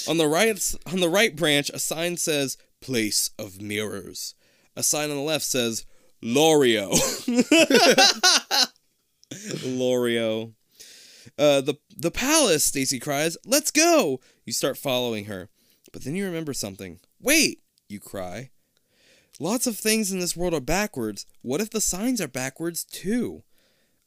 [0.08, 4.34] On the right on the right branch, a sign says "Place of Mirrors."
[4.76, 5.86] A sign on the left says
[6.22, 6.90] "Lorio."
[9.64, 10.54] Lorio.
[11.38, 12.64] Uh, the the palace.
[12.64, 13.36] Stacy cries.
[13.44, 14.20] Let's go.
[14.44, 15.48] You start following her,
[15.92, 17.00] but then you remember something.
[17.20, 17.60] Wait!
[17.88, 18.50] You cry.
[19.40, 21.26] Lots of things in this world are backwards.
[21.42, 23.42] What if the signs are backwards too?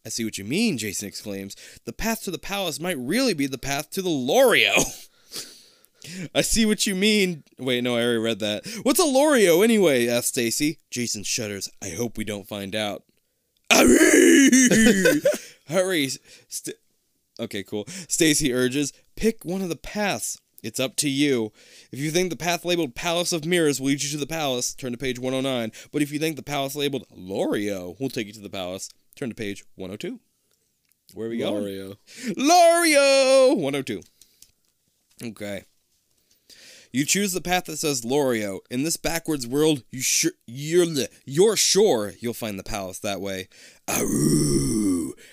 [0.05, 1.55] I see what you mean, Jason exclaims.
[1.83, 4.73] The path to the palace might really be the path to the Lorio.
[6.33, 7.43] I see what you mean.
[7.57, 8.65] Wait, no, I already read that.
[8.83, 10.07] What's a Lorio anyway?
[10.07, 10.79] asks Stacy.
[10.89, 11.69] Jason shudders.
[11.81, 13.03] I hope we don't find out.
[13.71, 14.49] Hurry!
[15.67, 16.09] Hurry!
[16.47, 16.77] St-
[17.39, 17.85] okay, cool.
[18.07, 20.39] Stacy urges, pick one of the paths.
[20.63, 21.51] It's up to you.
[21.91, 24.73] If you think the path labeled Palace of Mirrors will lead you to the palace,
[24.73, 25.71] turn to page 109.
[25.91, 29.29] But if you think the path labeled Lorio will take you to the palace, turn
[29.29, 30.19] to page 102.
[31.13, 31.63] Where are we going?
[31.63, 31.95] Lorio!
[32.35, 34.01] Lorio 102.
[35.29, 35.63] Okay.
[36.91, 38.59] You choose the path that says Lorio.
[38.69, 40.87] In this backwards world, you sure you're
[41.25, 43.49] you're sure you'll find the palace that way.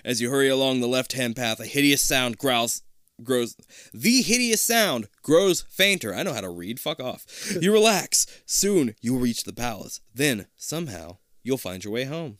[0.04, 2.82] As you hurry along the left-hand path, a hideous sound growls
[3.22, 3.56] grows
[3.92, 6.14] the hideous sound grows fainter.
[6.14, 6.80] I know how to read.
[6.80, 7.24] Fuck off.
[7.60, 8.26] You relax.
[8.44, 10.00] Soon you'll reach the palace.
[10.12, 12.38] Then somehow you'll find your way home.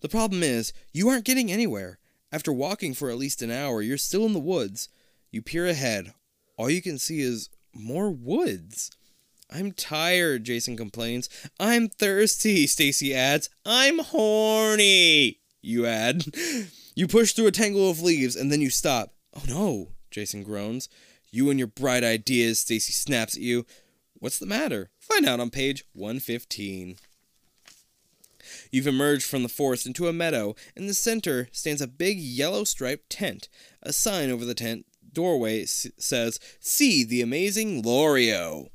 [0.00, 1.98] The problem is, you aren't getting anywhere.
[2.30, 4.88] After walking for at least an hour, you're still in the woods.
[5.30, 6.14] You peer ahead.
[6.56, 8.90] All you can see is more woods.
[9.50, 11.28] I'm tired, Jason complains.
[11.60, 13.50] I'm thirsty, Stacy adds.
[13.66, 16.24] I'm horny, you add.
[16.94, 19.14] You push through a tangle of leaves and then you stop.
[19.34, 20.90] Oh no, Jason groans.
[21.30, 23.64] You and your bright ideas, Stacy snaps at you.
[24.18, 24.90] What's the matter?
[25.00, 26.96] Find out on page 115.
[28.70, 30.54] You've emerged from the forest into a meadow.
[30.76, 33.48] In the center stands a big yellow striped tent.
[33.82, 38.68] A sign over the tent doorway says, See the amazing Lorio.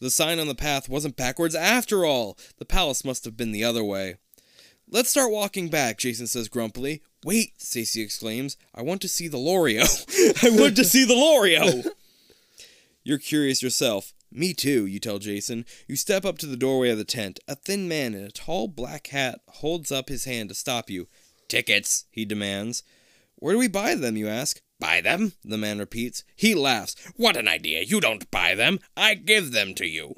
[0.00, 2.36] The sign on the path wasn't backwards after all.
[2.58, 4.16] The palace must have been the other way.
[4.88, 7.02] Let's start walking back, Jason says grumpily.
[7.24, 8.56] Wait, Stacy exclaims.
[8.74, 9.82] I want to see the Lorio.
[10.42, 11.84] I want to see the Lorio.
[13.04, 14.12] You're curious yourself.
[14.30, 15.66] Me too, you tell Jason.
[15.86, 17.38] You step up to the doorway of the tent.
[17.46, 21.06] A thin man in a tall black hat holds up his hand to stop you.
[21.48, 22.82] Tickets, he demands.
[23.36, 24.60] Where do we buy them, you ask?
[24.82, 25.32] Buy them?
[25.44, 26.24] The man repeats.
[26.34, 26.96] He laughs.
[27.16, 27.82] What an idea.
[27.82, 28.80] You don't buy them.
[28.96, 30.16] I give them to you.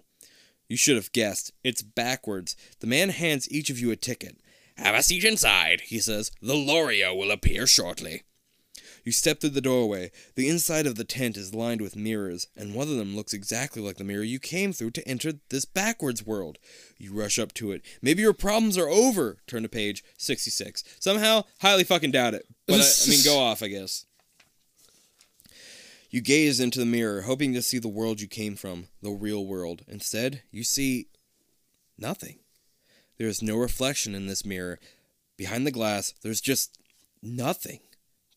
[0.69, 1.53] You should have guessed.
[1.63, 2.57] It's backwards.
[2.81, 4.39] The man hands each of you a ticket.
[4.79, 6.31] Have a seat inside, he says.
[6.41, 8.23] The Lorio will appear shortly.
[9.05, 10.11] You step through the doorway.
[10.35, 13.83] The inside of the tent is lined with mirrors, and one of them looks exactly
[13.83, 16.59] like the mirror you came through to enter this backwards world.
[16.97, 17.83] You rush up to it.
[18.01, 19.37] Maybe your problems are over.
[19.47, 20.83] Turn to page 66.
[20.99, 22.47] Somehow, highly fucking doubt it.
[22.67, 24.07] But I, I mean, go off, I guess.
[26.15, 29.45] You gaze into the mirror, hoping to see the world you came from, the real
[29.45, 29.83] world.
[29.89, 31.09] Instead, you see
[31.99, 32.39] nothing.
[33.19, 34.79] There is no reflection in this mirror.
[35.37, 36.79] Behind the glass, there's just
[37.21, 37.81] nothing.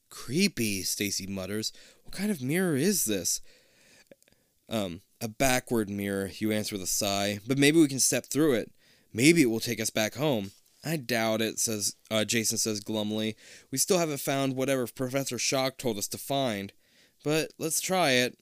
[0.09, 1.71] Creepy, Stacy mutters.
[2.03, 3.41] What kind of mirror is this?
[4.67, 7.41] Um, a backward mirror, you answer with a sigh.
[7.45, 8.71] But maybe we can step through it.
[9.13, 10.49] Maybe it will take us back home.
[10.83, 13.35] I doubt it, says uh, Jason says glumly.
[13.69, 16.73] We still haven't found whatever Professor Shock told us to find.
[17.27, 18.37] But let's try it.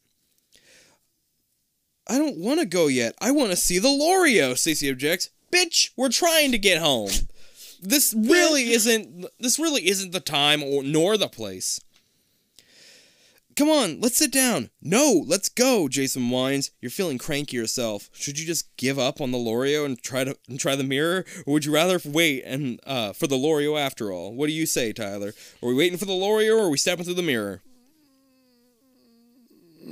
[2.07, 3.15] I don't want to go yet.
[3.19, 5.31] I want to see the Lorio, Stacy objects.
[5.51, 7.09] Bitch, we're trying to get home.
[7.81, 11.79] This really isn't this really isn't the time or nor the place.
[13.55, 14.69] Come on, let's sit down.
[14.83, 16.69] No, let's go, Jason whines.
[16.79, 18.11] You're feeling cranky yourself.
[18.13, 21.25] Should you just give up on the Lorio and try to and try the mirror?
[21.47, 24.35] Or would you rather wait and uh, for the Lorio after all?
[24.35, 25.33] What do you say, Tyler?
[25.63, 27.63] Are we waiting for the Lorio, or are we stepping through the mirror?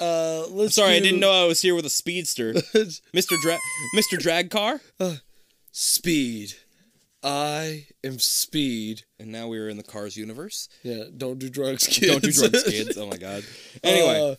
[0.00, 2.52] uh, let's Sorry, I didn't know I was here with a speedster.
[3.14, 3.40] Mr.
[3.40, 3.58] Dra-
[3.96, 4.18] Mr.
[4.18, 4.80] Drag Car?
[5.72, 6.54] Speed.
[7.22, 9.02] I am speed.
[9.18, 10.68] And now we're in the Cars universe.
[10.82, 12.12] Yeah, don't do drugs, kids.
[12.12, 12.96] Don't do drugs, kids.
[13.00, 13.44] Oh my god.
[13.82, 14.36] Anyway, Uh,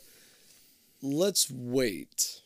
[1.01, 2.41] let's wait.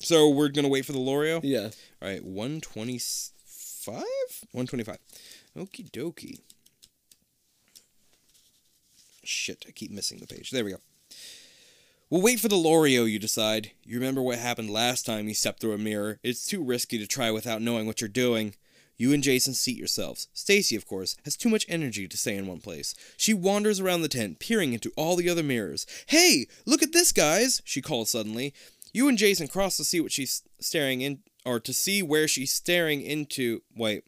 [0.00, 1.40] so we're gonna wait for the Loreo?
[1.42, 1.70] Yeah.
[2.02, 3.94] All right, 125?
[4.52, 4.98] 125.
[5.56, 6.40] Okie dokie.
[9.26, 10.50] Shit, I keep missing the page.
[10.50, 10.78] There we go.
[12.10, 13.72] We'll wait for the Loreo, you decide.
[13.82, 16.20] You remember what happened last time you stepped through a mirror.
[16.22, 18.54] It's too risky to try without knowing what you're doing.
[18.96, 20.28] You and Jason seat yourselves.
[20.32, 22.94] Stacy, of course, has too much energy to stay in one place.
[23.16, 25.86] She wanders around the tent, peering into all the other mirrors.
[26.06, 27.60] Hey, look at this, guys!
[27.64, 28.54] She calls suddenly.
[28.92, 32.52] You and Jason cross to see what she's staring in, or to see where she's
[32.52, 33.62] staring into.
[33.74, 34.04] Wait.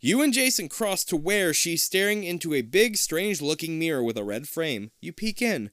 [0.00, 4.16] You and Jason cross to where she's staring into a big, strange looking mirror with
[4.16, 4.90] a red frame.
[5.00, 5.70] You peek in.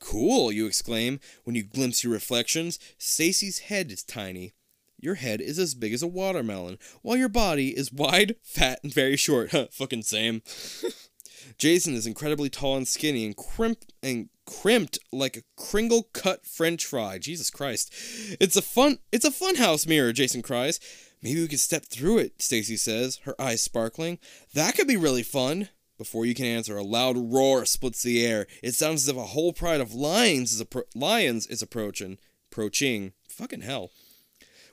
[0.00, 2.78] Cool, you exclaim when you glimpse your reflections.
[2.98, 4.54] Stacy's head is tiny.
[4.98, 8.92] Your head is as big as a watermelon, while your body is wide, fat, and
[8.92, 9.50] very short.
[9.50, 10.42] Huh, fucking same.
[11.58, 16.84] Jason is incredibly tall and skinny and crimp and crimped like a kringle cut french
[16.84, 17.18] fry.
[17.18, 17.92] Jesus Christ.
[18.40, 20.80] It's a fun it's a funhouse mirror, Jason cries.
[21.24, 24.18] Maybe we could step through it, Stacy says, her eyes sparkling.
[24.52, 25.70] That could be really fun.
[25.96, 28.46] Before you can answer, a loud roar splits the air.
[28.62, 32.18] It sounds as if a whole pride of lions is appro- lions is approaching.
[32.52, 33.14] Approaching.
[33.26, 33.90] Fucking hell.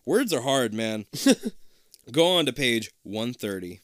[0.05, 1.05] Words are hard, man.
[2.11, 3.79] Go on to page 130.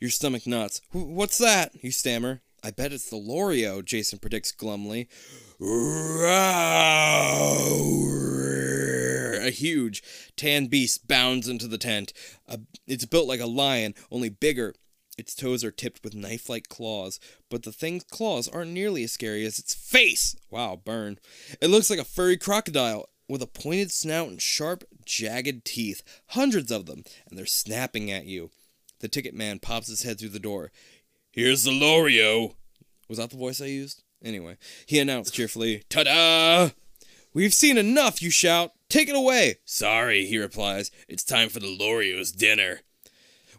[0.00, 0.80] Your stomach knots.
[0.90, 1.72] "Wh- What's that?
[1.80, 2.40] You stammer.
[2.64, 5.08] I bet it's the Loreo, Jason predicts glumly.
[9.46, 10.02] A huge,
[10.36, 12.12] tan beast bounds into the tent.
[12.86, 14.74] It's built like a lion, only bigger.
[15.16, 19.12] Its toes are tipped with knife like claws, but the thing's claws aren't nearly as
[19.12, 20.34] scary as its face.
[20.50, 21.18] Wow, burn.
[21.60, 26.02] It looks like a furry crocodile with a pointed snout and sharp, jagged teeth.
[26.28, 28.50] Hundreds of them, and they're snapping at you.
[29.00, 30.72] The ticket man pops his head through the door.
[31.30, 32.54] Here's the Loreo.
[33.08, 34.03] Was that the voice I used?
[34.24, 34.56] Anyway,
[34.86, 36.70] he announced cheerfully, Ta da!
[37.34, 38.72] We've seen enough, you shout.
[38.88, 39.56] Take it away.
[39.64, 40.90] Sorry, he replies.
[41.08, 42.80] It's time for the Loreo's dinner.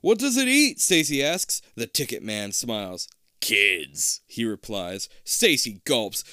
[0.01, 0.79] What does it eat?
[0.79, 1.61] Stacy asks.
[1.75, 3.07] The ticket man smiles.
[3.41, 5.09] Kids, he replies.
[5.23, 6.23] Stacy gulps.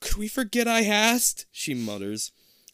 [0.00, 1.46] Could we forget I asked?
[1.50, 2.32] She mutters.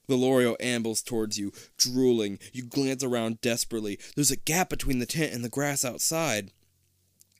[0.08, 2.38] The Loreo ambles towards you, drooling.
[2.52, 3.98] You glance around desperately.
[4.14, 6.52] There's a gap between the tent and the grass outside.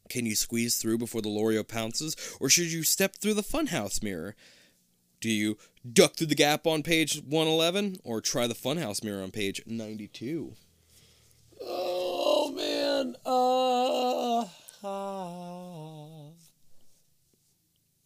[0.08, 4.02] Can you squeeze through before the Loreo pounces, or should you step through the funhouse
[4.02, 4.34] mirror?
[5.20, 5.58] Do you
[5.90, 10.54] duck through the gap on page 111, or try the funhouse mirror on page 92?
[11.62, 13.16] Oh man.
[13.24, 14.46] Uh,
[14.86, 16.30] ah.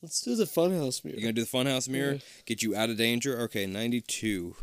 [0.02, 1.16] Let's do the funhouse mirror.
[1.16, 2.14] You're gonna do the funhouse mirror?
[2.14, 2.20] Yeah.
[2.46, 3.38] Get you out of danger?
[3.40, 4.56] Okay, 92.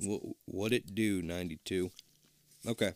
[0.00, 1.90] What, what it do, 92?
[2.66, 2.92] Okay.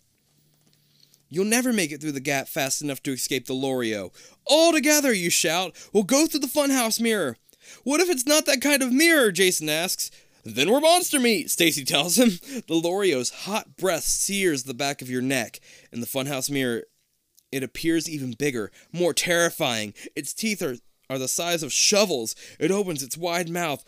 [1.29, 4.13] You'll never make it through the gap fast enough to escape the Lorio.
[4.45, 5.75] All together, you shout.
[5.93, 7.37] We'll go through the funhouse mirror.
[7.83, 9.33] What if it's not that kind of mirror?
[9.33, 10.11] Jason asks.
[10.45, 12.39] Then we're monster meat, Stacy tells him.
[12.69, 15.59] The Lorio's hot breath sears the back of your neck.
[15.91, 16.85] In the funhouse mirror,
[17.51, 19.93] it appears even bigger, more terrifying.
[20.15, 20.77] Its teeth are,
[21.11, 22.37] are the size of shovels.
[22.61, 23.85] It opens its wide mouth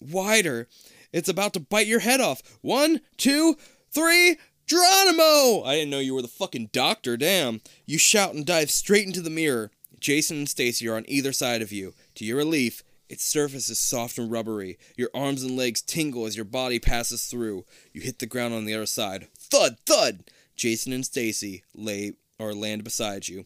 [0.00, 0.68] wider.
[1.12, 2.42] It's about to bite your head off.
[2.60, 3.56] One, two,
[3.90, 4.36] three.
[4.66, 5.62] Geronimo!
[5.64, 7.60] I didn't know you were the fucking doctor, damn.
[7.84, 9.70] You shout and dive straight into the mirror.
[10.00, 11.92] Jason and Stacy are on either side of you.
[12.14, 14.78] To your relief, its surface is soft and rubbery.
[14.96, 17.64] Your arms and legs tingle as your body passes through.
[17.92, 19.28] You hit the ground on the other side.
[19.38, 20.24] Thud, thud!
[20.56, 23.44] Jason and Stacy lay or land beside you.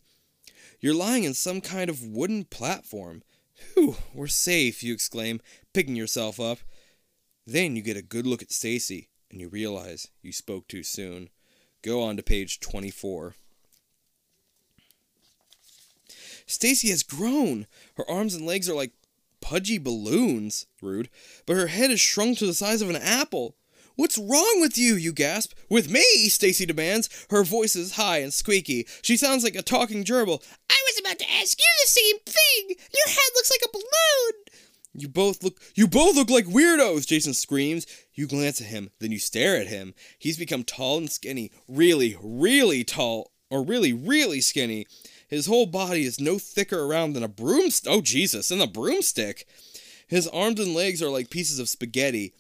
[0.81, 3.25] You're lying in some kind of wooden platform.
[3.75, 5.41] Whew, we're safe, you exclaim,
[5.73, 6.59] picking yourself up.
[7.45, 11.29] Then you get a good look at Stacy, and you realize you spoke too soon.
[11.83, 13.35] Go on to page 24.
[16.47, 17.67] Stacy has grown.
[17.97, 18.93] Her arms and legs are like
[19.41, 21.11] pudgy balloons, rude,
[21.47, 23.55] but her head is shrunk to the size of an apple.
[23.97, 24.95] What's wrong with you?
[24.95, 25.55] You gasp.
[25.69, 26.29] With me?
[26.29, 27.27] Stacy demands.
[27.31, 28.87] Her voice is high and squeaky.
[29.03, 30.41] She sounds like a talking gerbil.
[30.71, 32.77] I was about to ask you the same thing.
[32.95, 34.45] Your head looks like a balloon.
[35.01, 37.87] You both look you both look like weirdos, Jason screams.
[38.15, 39.95] You glance at him, then you stare at him.
[40.19, 44.87] He's become tall and skinny, really, really tall or really, really skinny.
[45.29, 47.93] His whole body is no thicker around than a broomstick.
[47.93, 49.47] Oh, Jesus, than a broomstick.
[50.07, 52.33] His arms and legs are like pieces of spaghetti.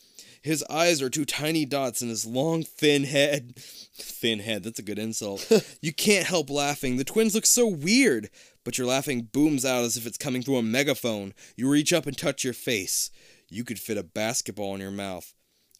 [0.42, 3.54] His eyes are two tiny dots in his long, thin head.
[4.00, 5.50] Thin head, that's a good insult.
[5.82, 6.96] you can't help laughing.
[6.96, 8.30] The twins look so weird,
[8.64, 11.34] but your laughing booms out as if it's coming through a megaphone.
[11.56, 13.10] You reach up and touch your face.
[13.48, 15.34] You could fit a basketball in your mouth.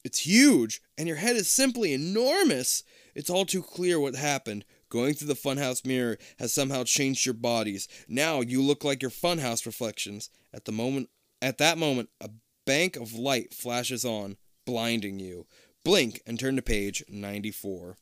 [0.05, 2.83] It's huge, and your head is simply enormous.
[3.15, 4.65] It's all too clear what happened.
[4.89, 7.89] Going through the funhouse mirror has somehow changed your bodies.
[8.09, 10.31] Now you look like your funhouse reflections.
[10.55, 11.11] At the moment
[11.41, 12.31] at that moment, a
[12.67, 15.47] bank of light flashes on, blinding you.
[15.85, 17.97] Blink and turn to page 94.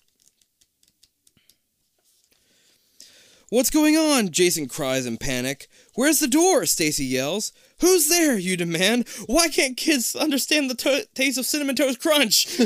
[3.49, 4.30] What's going on?
[4.30, 5.68] Jason cries in panic.
[5.94, 6.66] Where's the door?
[6.66, 7.53] Stacy yells.
[7.80, 8.36] Who's there?
[8.36, 9.07] You demand.
[9.26, 12.47] Why can't kids understand the to- taste of cinnamon toast crunch?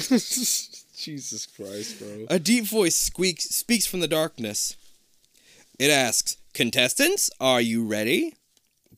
[0.97, 2.27] Jesus Christ, bro.
[2.31, 4.77] A deep voice squeaks speaks from the darkness.
[5.79, 8.35] It asks, "Contestants, are you ready?"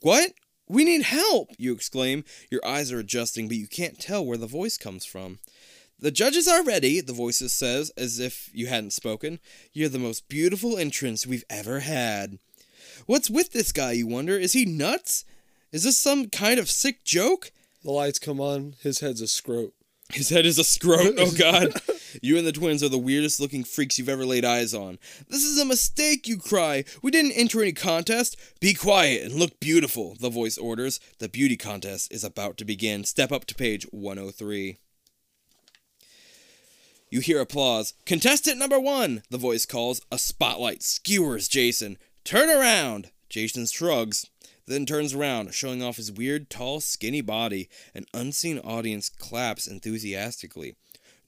[0.01, 0.33] What?
[0.69, 2.25] We need help, you exclaim.
[2.51, 5.39] Your eyes are adjusting, but you can't tell where the voice comes from.
[6.03, 9.39] The judges are ready, the voice says, as if you hadn't spoken.
[9.73, 12.41] You're the most beautiful entrance we've ever had.
[13.07, 14.37] What's with this guy, you wonder?
[14.37, 15.25] Is he nuts?
[15.71, 17.53] Is this some kind of sick joke?
[17.85, 18.75] The lights come on.
[18.83, 19.75] His head's a scrote.
[20.13, 21.15] His head is a scrote.
[21.19, 21.81] Oh God.
[22.21, 24.99] you and the twins are the weirdest looking freaks you've ever laid eyes on.
[25.29, 26.83] This is a mistake, you cry.
[27.01, 28.37] We didn't enter any contest.
[28.59, 30.99] Be quiet and look beautiful, the voice orders.
[31.21, 33.05] The beauty contest is about to begin.
[33.05, 34.79] Step up to page 103.
[37.13, 37.93] You hear applause.
[38.07, 40.01] Contestant number one, the voice calls.
[40.11, 41.99] A spotlight skewers Jason.
[42.25, 43.11] Turn around.
[43.29, 44.31] Jason shrugs,
[44.67, 47.69] then turns around, showing off his weird, tall, skinny body.
[47.95, 50.75] An unseen audience claps enthusiastically.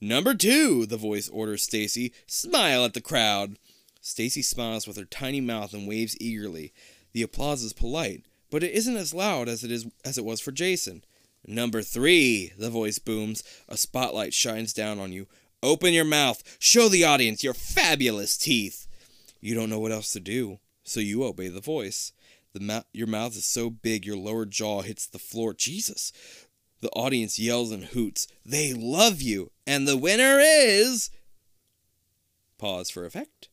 [0.01, 2.11] Number two, the voice orders Stacy.
[2.25, 3.59] Smile at the crowd.
[4.01, 6.73] Stacy smiles with her tiny mouth and waves eagerly.
[7.13, 10.41] The applause is polite, but it isn't as loud as it is as it was
[10.41, 11.03] for Jason.
[11.47, 13.43] Number three, the voice booms.
[13.69, 15.27] A spotlight shines down on you.
[15.65, 16.43] Open your mouth.
[16.59, 18.87] Show the audience your fabulous teeth.
[19.41, 22.13] You don't know what else to do, so you obey the voice.
[22.53, 25.55] The mou- your mouth is so big your lower jaw hits the floor.
[25.55, 26.13] Jesus.
[26.81, 28.27] The audience yells and hoots.
[28.45, 29.51] They love you.
[29.65, 31.09] And the winner is.
[32.59, 33.49] Pause for effect.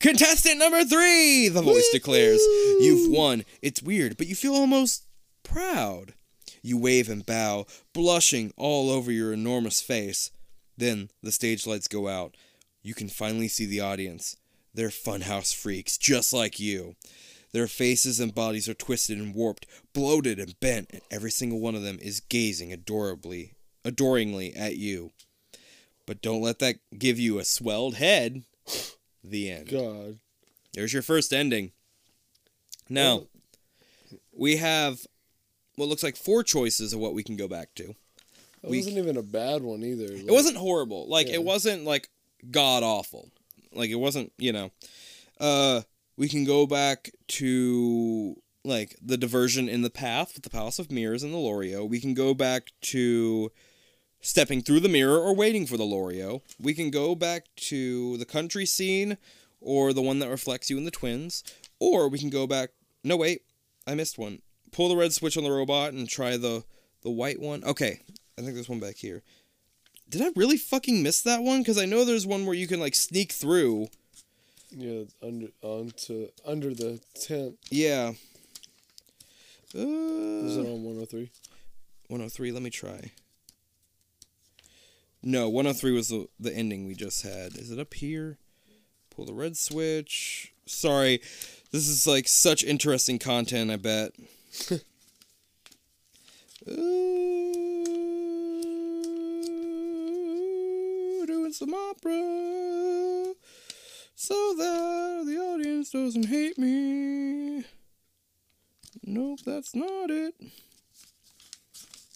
[0.00, 2.40] Contestant number three, the voice declares.
[2.80, 3.44] You've won.
[3.62, 5.06] It's weird, but you feel almost
[5.44, 6.14] proud.
[6.62, 10.32] You wave and bow, blushing all over your enormous face.
[10.78, 12.36] Then the stage lights go out.
[12.82, 14.36] You can finally see the audience.
[14.72, 16.94] They're funhouse freaks, just like you.
[17.52, 21.74] Their faces and bodies are twisted and warped, bloated and bent, and every single one
[21.74, 23.54] of them is gazing adorably,
[23.84, 25.10] adoringly at you.
[26.06, 28.44] But don't let that give you a swelled head.
[29.24, 29.68] The end.
[29.68, 30.20] God.
[30.72, 31.72] There's your first ending.
[32.88, 33.24] Now,
[34.32, 35.06] we have
[35.74, 37.94] what looks like four choices of what we can go back to.
[38.62, 40.12] We- wasn't even a bad one either.
[40.12, 41.06] It wasn't horrible.
[41.08, 41.34] Like Yeah.
[41.34, 42.08] it wasn't like
[42.50, 43.30] god awful.
[43.72, 44.70] Like it wasn't, you know.
[45.40, 45.82] Uh
[46.16, 50.90] we can go back to like the diversion in the path with the Palace of
[50.90, 51.84] Mirrors and the Lorio.
[51.84, 53.52] We can go back to
[54.20, 56.42] stepping through the mirror or waiting for the Lorio.
[56.60, 59.16] We can go back to the country scene
[59.60, 61.44] or the one that reflects you and the twins.
[61.78, 62.70] Or we can go back
[63.04, 63.42] no wait,
[63.86, 64.42] I missed one.
[64.72, 66.64] Pull the red switch on the robot and try the
[67.02, 67.62] the white one.
[67.62, 68.00] Okay,
[68.38, 69.22] I think there's one back here.
[70.08, 71.60] Did I really fucking miss that one?
[71.60, 73.88] Because I know there's one where you can like sneak through.
[74.70, 77.56] Yeah, under onto under the tent.
[77.70, 78.12] Yeah.
[79.74, 81.30] Was it Uh, on 103?
[82.08, 82.52] 103.
[82.52, 83.10] Let me try.
[85.22, 87.56] No, 103 was the the ending we just had.
[87.56, 88.38] Is it up here?
[89.10, 90.52] Pull the red switch.
[90.66, 91.20] Sorry,
[91.72, 93.70] this is like such interesting content.
[93.70, 94.12] I bet.
[96.68, 97.47] Ooh,
[101.52, 103.34] some opera
[104.14, 107.64] so that the audience doesn't hate me.
[109.04, 110.34] Nope, that's not it.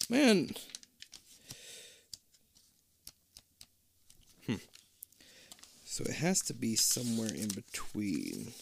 [0.09, 0.51] Man.
[4.45, 4.55] Hmm.
[5.85, 8.53] So it has to be somewhere in between.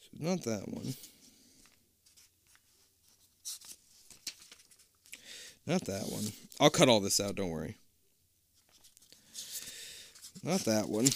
[0.00, 0.94] So not that one.
[5.66, 6.24] Not that one.
[6.60, 7.76] I'll cut all this out, don't worry.
[10.44, 11.08] Not that one.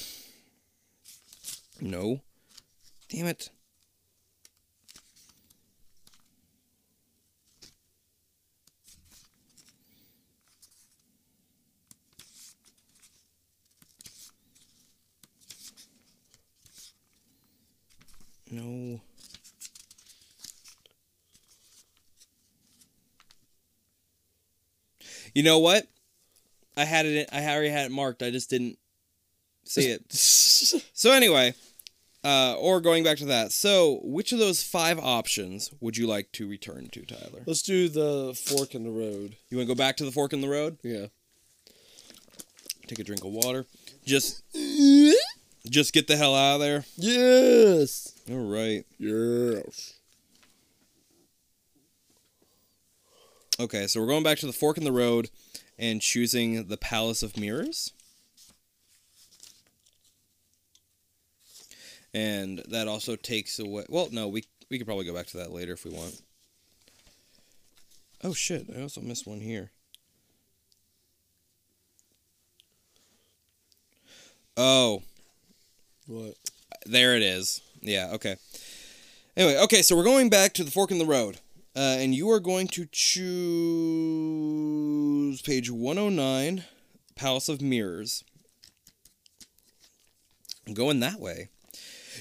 [1.81, 2.21] No.
[3.09, 3.51] Damn it.
[18.51, 19.01] No.
[25.35, 25.87] You know what?
[26.77, 27.29] I had it.
[27.33, 28.23] I already had it marked.
[28.23, 28.79] I just didn't
[29.65, 30.03] see it.
[30.93, 31.55] So anyway,
[32.23, 33.53] uh, or going back to that.
[33.53, 37.43] So, which of those five options would you like to return to, Tyler?
[37.47, 39.37] Let's do the fork in the road.
[39.49, 40.79] You want to go back to the fork in the road?
[40.83, 41.07] Yeah.
[42.87, 43.65] Take a drink of water.
[44.05, 44.43] Just,
[45.69, 46.85] just get the hell out of there.
[46.97, 48.13] Yes.
[48.31, 48.85] All right.
[48.99, 49.95] Yes.
[53.61, 55.29] Okay, so we're going back to the fork in the road
[55.79, 57.93] and choosing the Palace of Mirrors.
[62.15, 63.85] And that also takes away.
[63.91, 66.23] Well, no, we we could probably go back to that later if we want.
[68.25, 68.67] Oh shit!
[68.75, 69.71] I also missed one here.
[74.57, 75.03] Oh,
[76.07, 76.35] What?
[76.87, 77.61] there it is.
[77.83, 78.37] Yeah, okay.
[79.37, 81.39] Anyway, okay, so we're going back to the fork in the road.
[81.77, 83.31] Uh, and you are going to choose
[85.43, 86.65] page 109,
[87.15, 88.25] Palace of Mirrors.
[90.73, 91.49] Going that way.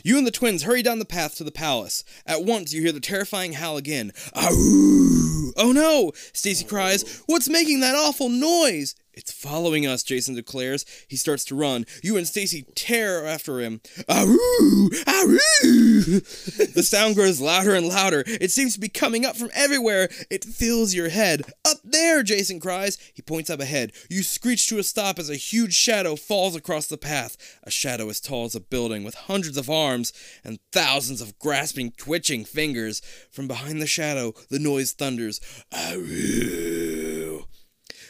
[0.04, 2.04] You and the twins hurry down the path to the palace.
[2.26, 4.12] At once, you hear the terrifying howl again.
[4.34, 5.52] Ahoo!
[5.58, 6.12] Oh no!
[6.32, 7.24] Stacy cries.
[7.26, 8.96] What's making that awful noise?
[9.20, 10.86] It's following us, Jason declares.
[11.10, 11.86] He starts to run.
[12.02, 13.82] You and Stacy tear after him.
[14.08, 14.90] Ahoo!
[15.06, 16.22] Ahoo!
[16.74, 18.24] the sound grows louder and louder.
[18.26, 20.08] It seems to be coming up from everywhere.
[20.32, 21.42] It fills your head.
[21.66, 22.98] Up there, Jason cries.
[23.14, 23.92] He points up ahead.
[24.10, 27.36] You screech to a stop as a huge shadow falls across the path.
[27.64, 30.14] A shadow as tall as a building with hundreds of arms
[30.46, 33.02] and thousands of grasping, twitching fingers.
[33.30, 35.42] From behind the shadow, the noise thunders.
[35.74, 37.09] Ahoo!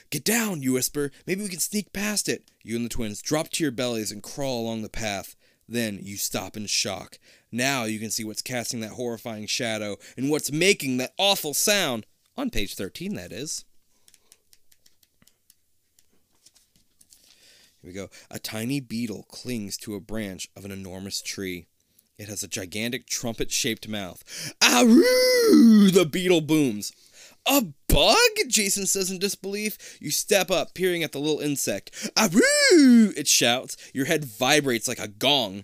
[0.10, 1.12] Get down, you whisper.
[1.28, 2.50] Maybe we can sneak past it.
[2.64, 5.36] You and the twins drop to your bellies and crawl along the path.
[5.68, 7.20] Then you stop in shock.
[7.52, 12.08] Now you can see what's casting that horrifying shadow and what's making that awful sound.
[12.36, 13.66] On page 13, that is.
[17.82, 18.10] Here we go.
[18.32, 21.68] A tiny beetle clings to a branch of an enormous tree.
[22.18, 24.24] It has a gigantic trumpet shaped mouth.
[24.60, 25.92] Aroo!
[25.94, 26.92] The beetle booms.
[27.46, 28.18] A bug?
[28.48, 29.98] Jason says in disbelief.
[30.00, 31.92] You step up, peering at the little insect.
[32.16, 33.18] Aroo!
[33.18, 33.78] It shouts.
[33.94, 35.64] Your head vibrates like a gong.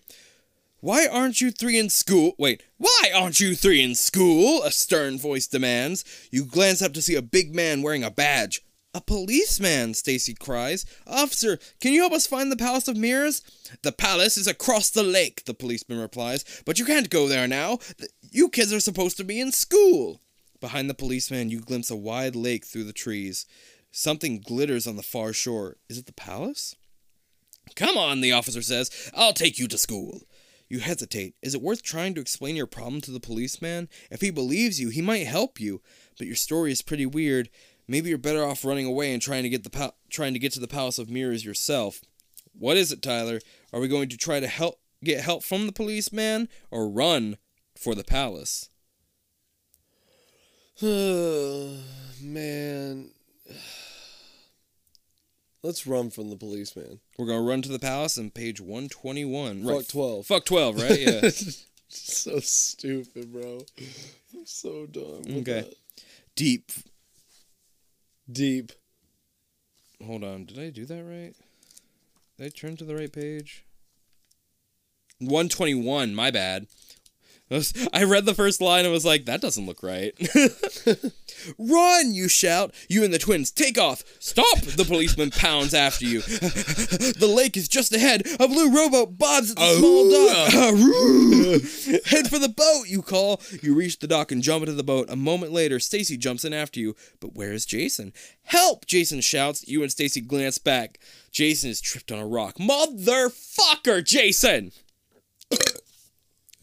[0.79, 2.33] Why aren't you three in school?
[2.37, 4.61] Wait, why aren't you three in school?
[4.63, 6.05] A stern voice demands.
[6.31, 8.61] You glance up to see a big man wearing a badge.
[8.93, 10.85] A policeman, Stacy cries.
[11.05, 13.41] Officer, can you help us find the Palace of Mirrors?
[13.81, 16.45] The palace is across the lake, the policeman replies.
[16.65, 17.79] But you can't go there now.
[18.21, 20.21] You kids are supposed to be in school.
[20.59, 23.45] Behind the policeman, you glimpse a wide lake through the trees.
[23.91, 25.77] Something glitters on the far shore.
[25.89, 26.75] Is it the palace?
[27.75, 29.11] Come on, the officer says.
[29.15, 30.21] I'll take you to school.
[30.67, 31.35] You hesitate.
[31.41, 33.87] Is it worth trying to explain your problem to the policeman?
[34.09, 35.81] If he believes you, he might help you.
[36.17, 37.49] But your story is pretty weird.
[37.87, 40.59] Maybe you're better off running away and trying to get the trying to get to
[40.59, 42.01] the Palace of Mirrors yourself.
[42.57, 43.41] What is it, Tyler?
[43.71, 47.37] Are we going to try to help get help from the policeman or run
[47.77, 48.69] for the palace?
[50.81, 51.81] Man.
[55.63, 56.99] Let's run from the policeman.
[57.17, 59.65] We're gonna run to the palace on page one twenty one.
[59.65, 60.25] Fuck 12.
[60.25, 60.99] Fuck twelve, right?
[60.99, 61.29] Yeah.
[61.87, 63.61] so stupid, bro.
[64.33, 65.21] I'm so dumb.
[65.27, 65.61] Okay.
[65.61, 65.73] that.
[66.35, 66.71] Deep.
[68.29, 68.73] Deep.
[70.05, 70.45] Hold on.
[70.45, 71.33] Did I do that right?
[72.37, 73.63] Did I turn to the right page?
[75.19, 76.13] One twenty one.
[76.13, 76.67] My bad.
[77.51, 80.13] I was- I read the first line and was like, that doesn't look right.
[81.59, 82.73] Run, you shout.
[82.89, 84.03] You and the twins take off.
[84.19, 84.61] Stop!
[84.61, 86.21] The policeman pounds after you.
[86.21, 88.23] the lake is just ahead.
[88.39, 90.73] A blue rowboat bobs at the oh, small dock.
[90.73, 92.05] Aroo!
[92.07, 93.41] Head for the boat, you call.
[93.61, 95.09] You reach the dock and jump into the boat.
[95.09, 96.95] A moment later, Stacy jumps in after you.
[97.19, 98.13] But where is Jason?
[98.43, 98.87] Help!
[98.87, 99.67] Jason shouts.
[99.67, 100.99] You and Stacy glance back.
[101.31, 102.55] Jason is tripped on a rock.
[102.55, 104.71] Motherfucker, Jason!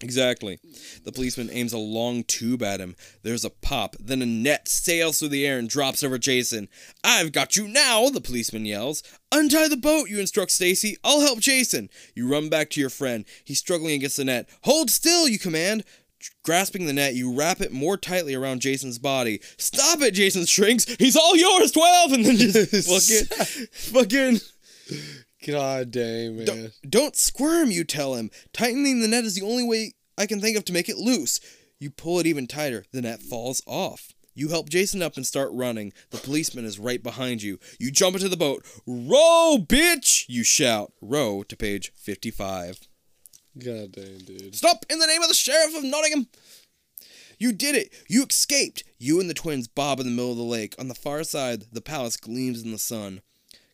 [0.03, 0.59] Exactly.
[1.05, 2.97] The policeman aims a long tube at him.
[3.23, 6.69] There's a pop, then a net sails through the air and drops over Jason.
[7.05, 9.03] I've got you now, the policeman yells.
[9.31, 10.97] Untie the boat, you instruct Stacy.
[11.05, 11.89] I'll help Jason.
[12.15, 13.25] You run back to your friend.
[13.45, 14.49] He's struggling against the net.
[14.65, 15.85] Hold still, you command.
[16.45, 19.41] Grasping the net, you wrap it more tightly around Jason's body.
[19.57, 20.85] Stop it, Jason shrinks.
[20.99, 22.13] He's all yours, 12!
[22.13, 24.41] And then just fucking, fucking.
[25.47, 26.47] God dang, man.
[26.47, 28.31] Don't, don't squirm, you tell him.
[28.53, 31.41] Tightening the net is the only way I can think of to make it loose.
[31.81, 32.85] You pull it even tighter.
[32.93, 34.13] The net falls off.
[34.35, 35.93] You help Jason up and start running.
[36.11, 37.59] The policeman is right behind you.
[37.79, 38.65] You jump into the boat.
[38.87, 40.25] Row, bitch!
[40.29, 40.93] You shout.
[41.03, 42.89] Row to page 55.
[43.59, 44.55] God damn, dude.
[44.55, 46.29] Stop in the name of the Sheriff of Nottingham!
[47.39, 47.93] You did it!
[48.09, 48.85] You escaped!
[48.99, 50.75] You and the twins bob in the middle of the lake.
[50.79, 53.21] On the far side, the palace gleams in the sun.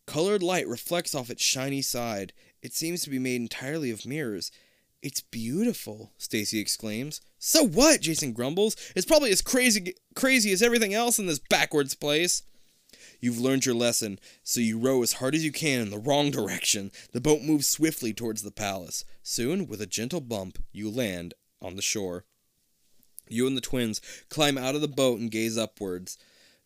[0.09, 2.33] Colored light reflects off its shiny side.
[2.63, 4.51] It seems to be made entirely of mirrors.
[5.03, 7.21] It's beautiful, Stacy exclaims.
[7.39, 8.01] So what?
[8.01, 8.75] Jason grumbles.
[8.97, 12.43] It's probably as crazy crazy as everything else in this backwards place.
[13.21, 16.31] You've learned your lesson, so you row as hard as you can in the wrong
[16.31, 16.91] direction.
[17.13, 19.05] The boat moves swiftly towards the palace.
[19.23, 22.25] Soon, with a gentle bump, you land on the shore.
[23.29, 24.01] You and the twins
[24.31, 26.17] climb out of the boat and gaze upwards.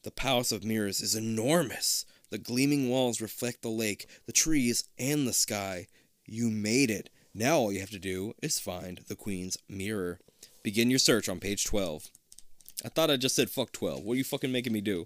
[0.04, 2.06] The Palace of Mirrors is enormous.
[2.32, 5.86] The gleaming walls reflect the lake, the trees, and the sky.
[6.24, 7.10] You made it.
[7.34, 10.18] Now all you have to do is find the Queen's mirror.
[10.62, 12.08] Begin your search on page 12.
[12.86, 14.02] I thought I just said fuck 12.
[14.02, 15.04] What are you fucking making me do?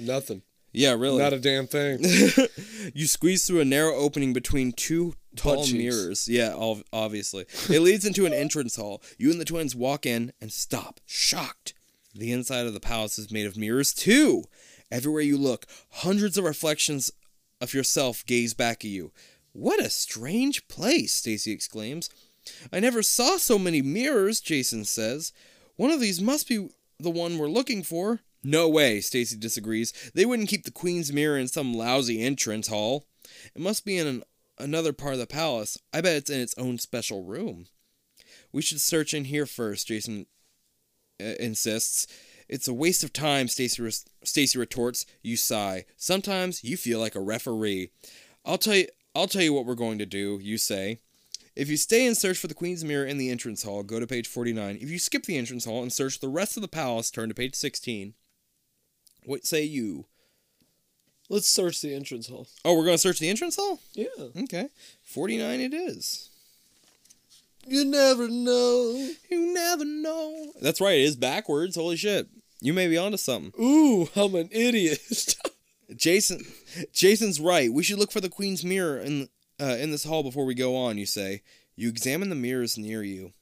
[0.00, 0.42] Nothing.
[0.72, 1.18] Yeah, really.
[1.18, 1.98] Not a damn thing.
[2.94, 6.28] you squeeze through a narrow opening between two tall mirrors.
[6.28, 6.54] Yeah,
[6.92, 7.46] obviously.
[7.68, 9.02] It leads into an entrance hall.
[9.18, 11.74] You and the twins walk in and stop, shocked.
[12.14, 14.44] The inside of the palace is made of mirrors, too.
[14.90, 17.10] Everywhere you look, hundreds of reflections
[17.60, 19.12] of yourself gaze back at you.
[19.52, 22.10] What a strange place, Stacy exclaims.
[22.72, 25.32] I never saw so many mirrors, Jason says.
[25.76, 26.68] One of these must be
[26.98, 28.20] the one we're looking for.
[28.42, 29.92] No way, Stacy disagrees.
[30.14, 33.06] They wouldn't keep the Queen's mirror in some lousy entrance hall.
[33.54, 34.22] It must be in an,
[34.58, 35.78] another part of the palace.
[35.92, 37.66] I bet it's in its own special room.
[38.52, 40.26] We should search in here first, Jason
[41.20, 42.06] uh, insists.
[42.48, 43.88] It's a waste of time, Stacy
[44.22, 45.06] Stacy retorts.
[45.22, 45.84] You sigh.
[45.96, 47.90] Sometimes you feel like a referee.
[48.44, 51.00] I'll tell you I'll tell you what we're going to do, you say.
[51.54, 54.06] If you stay and search for the Queen's Mirror in the entrance hall, go to
[54.08, 54.78] page 49.
[54.80, 57.34] If you skip the entrance hall and search the rest of the palace, turn to
[57.34, 58.14] page 16.
[59.24, 60.06] What say you?
[61.30, 62.48] Let's search the entrance hall.
[62.64, 63.80] Oh, we're going to search the entrance hall?
[63.92, 64.08] Yeah.
[64.36, 64.68] Okay.
[65.04, 66.30] 49 it is.
[67.66, 69.10] You never know.
[69.30, 70.52] You never know.
[70.60, 71.76] That's right, it is backwards.
[71.76, 72.28] Holy shit.
[72.60, 73.52] You may be onto something.
[73.60, 75.36] Ooh, I'm an idiot.
[75.96, 76.40] Jason
[76.92, 77.72] Jason's right.
[77.72, 79.28] We should look for the queen's mirror in
[79.60, 81.42] uh, in this hall before we go on, you say.
[81.76, 83.32] You examine the mirrors near you.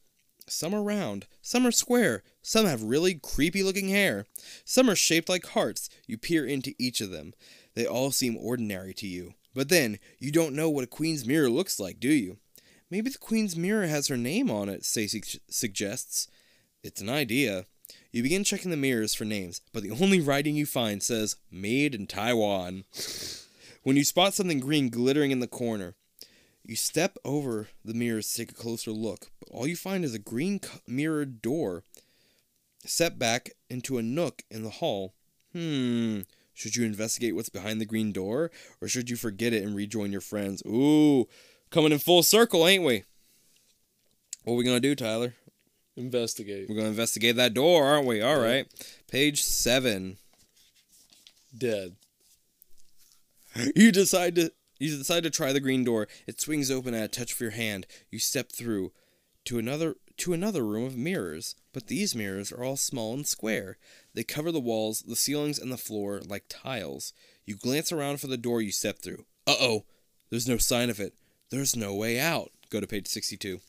[0.48, 4.26] Some are round, some are square, some have really creepy looking hair.
[4.64, 5.88] Some are shaped like hearts.
[6.06, 7.32] You peer into each of them.
[7.74, 9.34] They all seem ordinary to you.
[9.54, 12.38] But then, you don't know what a queen's mirror looks like, do you?
[12.92, 16.28] Maybe the queen's mirror has her name on it, Stacy suggests.
[16.82, 17.64] It's an idea.
[18.10, 21.94] You begin checking the mirrors for names, but the only writing you find says Made
[21.94, 22.84] in Taiwan.
[23.82, 25.94] when you spot something green glittering in the corner,
[26.66, 30.14] you step over the mirrors to take a closer look, but all you find is
[30.14, 31.84] a green mirrored door
[32.84, 35.14] set back into a nook in the hall.
[35.54, 36.20] Hmm.
[36.52, 38.50] Should you investigate what's behind the green door,
[38.82, 40.62] or should you forget it and rejoin your friends?
[40.66, 41.26] Ooh,
[41.72, 43.04] coming in full circle, ain't we?
[44.44, 45.34] What are we gonna do, Tyler?
[45.96, 46.68] Investigate.
[46.68, 48.22] We're gonna investigate that door, aren't we?
[48.22, 48.66] All right.
[49.10, 50.18] Page seven.
[51.56, 51.96] Dead.
[53.76, 56.08] You decide to you decide to try the green door.
[56.26, 57.86] It swings open at a touch of your hand.
[58.10, 58.92] You step through
[59.44, 63.76] to another to another room of mirrors, but these mirrors are all small and square.
[64.14, 67.12] They cover the walls, the ceilings, and the floor like tiles.
[67.44, 69.24] You glance around for the door you step through.
[69.46, 69.84] Uh oh,
[70.30, 71.14] there's no sign of it.
[71.52, 72.50] There's no way out.
[72.70, 73.60] Go to page 62.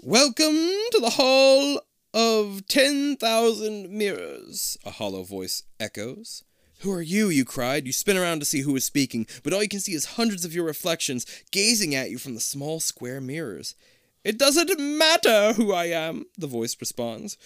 [0.00, 0.54] Welcome
[0.92, 1.80] to the Hall
[2.14, 6.44] of 10,000 Mirrors, a hollow voice echoes.
[6.82, 7.28] Who are you?
[7.28, 7.86] You cried.
[7.86, 10.44] You spin around to see who is speaking, but all you can see is hundreds
[10.44, 13.74] of your reflections gazing at you from the small square mirrors.
[14.22, 17.36] It doesn't matter who I am, the voice responds.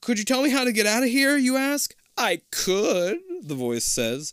[0.00, 1.36] Could you tell me how to get out of here?
[1.36, 1.94] You ask.
[2.16, 4.32] I could, the voice says,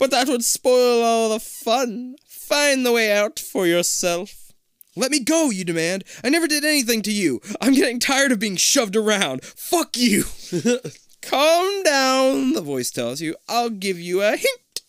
[0.00, 2.16] but that would spoil all the fun.
[2.26, 4.50] Find the way out for yourself.
[4.96, 6.04] Let me go, you demand.
[6.24, 7.40] I never did anything to you.
[7.60, 9.44] I'm getting tired of being shoved around.
[9.44, 10.24] Fuck you.
[11.22, 13.36] Calm down, the voice tells you.
[13.48, 14.82] I'll give you a hint.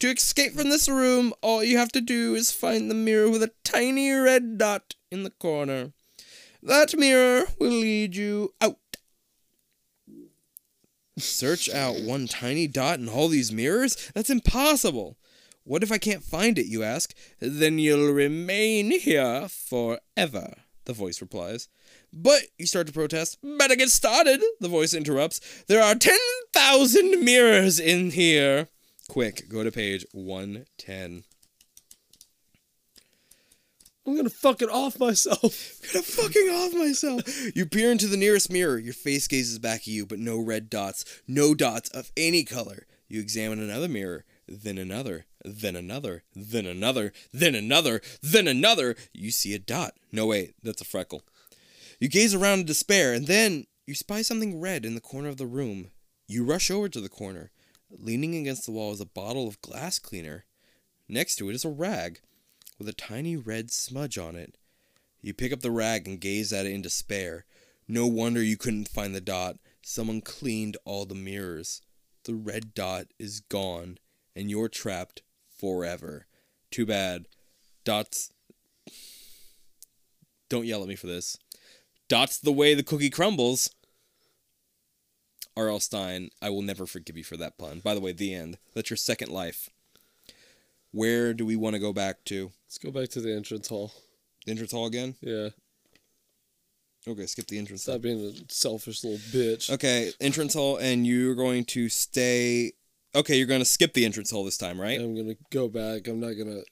[0.00, 3.42] To escape from this room, all you have to do is find the mirror with
[3.42, 5.92] a tiny red dot in the corner.
[6.62, 8.78] That mirror will lead you out.
[11.18, 14.10] Search out one tiny dot in all these mirrors?
[14.14, 15.16] That's impossible.
[15.64, 17.14] What if I can't find it, you ask?
[17.40, 20.54] Then you'll remain here forever,
[20.84, 21.68] the voice replies.
[22.12, 23.38] But, you start to protest.
[23.42, 25.40] Better get started, the voice interrupts.
[25.68, 28.68] There are 10,000 mirrors in here.
[29.08, 31.24] Quick, go to page 110.
[34.10, 35.44] I'm gonna fucking off myself.
[35.84, 37.56] I'm gonna fucking off myself.
[37.56, 38.76] You peer into the nearest mirror.
[38.76, 41.04] Your face gazes back at you, but no red dots.
[41.28, 42.88] No dots of any color.
[43.08, 44.24] You examine another mirror.
[44.48, 48.96] then another, then another, then another, then another, then another.
[49.14, 49.94] You see a dot.
[50.10, 51.22] No, wait, that's a freckle.
[52.00, 55.36] You gaze around in despair, and then you spy something red in the corner of
[55.36, 55.92] the room.
[56.26, 57.52] You rush over to the corner.
[57.88, 60.46] Leaning against the wall is a bottle of glass cleaner.
[61.08, 62.18] Next to it is a rag
[62.80, 64.56] with a tiny red smudge on it.
[65.20, 67.44] You pick up the rag and gaze at it in despair.
[67.86, 69.58] No wonder you couldn't find the dot.
[69.82, 71.82] Someone cleaned all the mirrors.
[72.24, 73.98] The red dot is gone,
[74.34, 75.20] and you're trapped
[75.58, 76.26] forever.
[76.70, 77.26] Too bad.
[77.84, 78.32] Dots.
[80.48, 81.36] Don't yell at me for this.
[82.08, 83.70] Dots the way the cookie crumbles.
[85.54, 85.80] R.L.
[85.80, 87.80] Stine, I will never forgive you for that pun.
[87.80, 88.56] By the way, the end.
[88.74, 89.68] That's your second life.
[90.92, 92.50] Where do we want to go back to?
[92.66, 93.92] Let's go back to the entrance hall.
[94.44, 95.14] The entrance hall again?
[95.20, 95.50] Yeah.
[97.06, 97.94] Okay, skip the entrance hall.
[97.94, 99.70] Stop being a selfish little bitch.
[99.70, 102.72] Okay, entrance hall, and you're going to stay.
[103.14, 105.00] Okay, you're going to skip the entrance hall this time, right?
[105.00, 106.08] I'm gonna go back.
[106.08, 106.62] I'm not gonna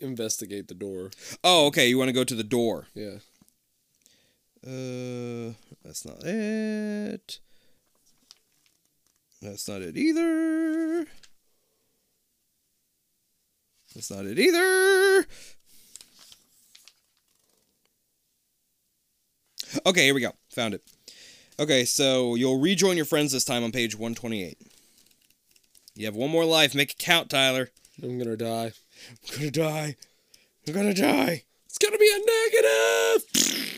[0.00, 1.10] investigate the door.
[1.42, 2.88] Oh, okay, you want to go to the door.
[2.94, 3.18] Yeah.
[4.66, 7.40] Uh, that's not it.
[9.40, 11.06] That's not it either.
[13.94, 15.26] That's not it either.
[19.86, 20.32] Okay, here we go.
[20.54, 20.82] Found it.
[21.58, 24.58] Okay, so you'll rejoin your friends this time on page 128.
[25.94, 26.74] You have one more life.
[26.74, 27.70] Make it count, Tyler.
[28.02, 28.72] I'm gonna die.
[29.30, 29.96] I'm gonna die.
[30.66, 31.44] I'm gonna die.
[31.66, 33.76] It's gonna be a negative.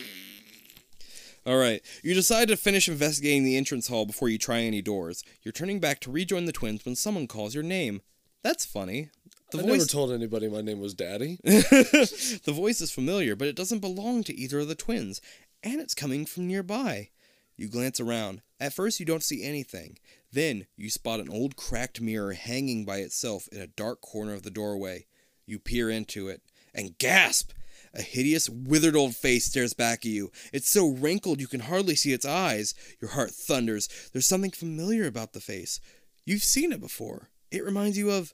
[1.45, 1.81] All right.
[2.01, 5.23] You decide to finish investigating the entrance hall before you try any doors.
[5.41, 8.01] You're turning back to rejoin the twins when someone calls your name.
[8.43, 9.09] That's funny.
[9.53, 11.37] The I never voice told anybody my name was Daddy.
[11.43, 15.21] the voice is familiar, but it doesn't belong to either of the twins,
[15.61, 17.09] and it's coming from nearby.
[17.55, 18.41] You glance around.
[18.59, 19.99] At first, you don't see anything.
[20.31, 24.41] Then, you spot an old cracked mirror hanging by itself in a dark corner of
[24.41, 25.05] the doorway.
[25.45, 26.41] You peer into it
[26.73, 27.51] and gasp!
[27.93, 30.31] A hideous, withered old face stares back at you.
[30.51, 32.73] It's so wrinkled you can hardly see its eyes.
[32.99, 33.87] Your heart thunders.
[34.11, 35.79] There's something familiar about the face.
[36.25, 37.29] You've seen it before.
[37.51, 38.33] It reminds you of.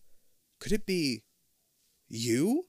[0.60, 1.24] Could it be.
[2.08, 2.66] you?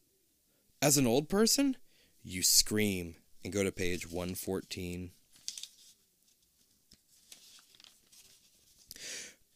[0.83, 1.77] As an old person?
[2.23, 5.11] You scream and go to page 114.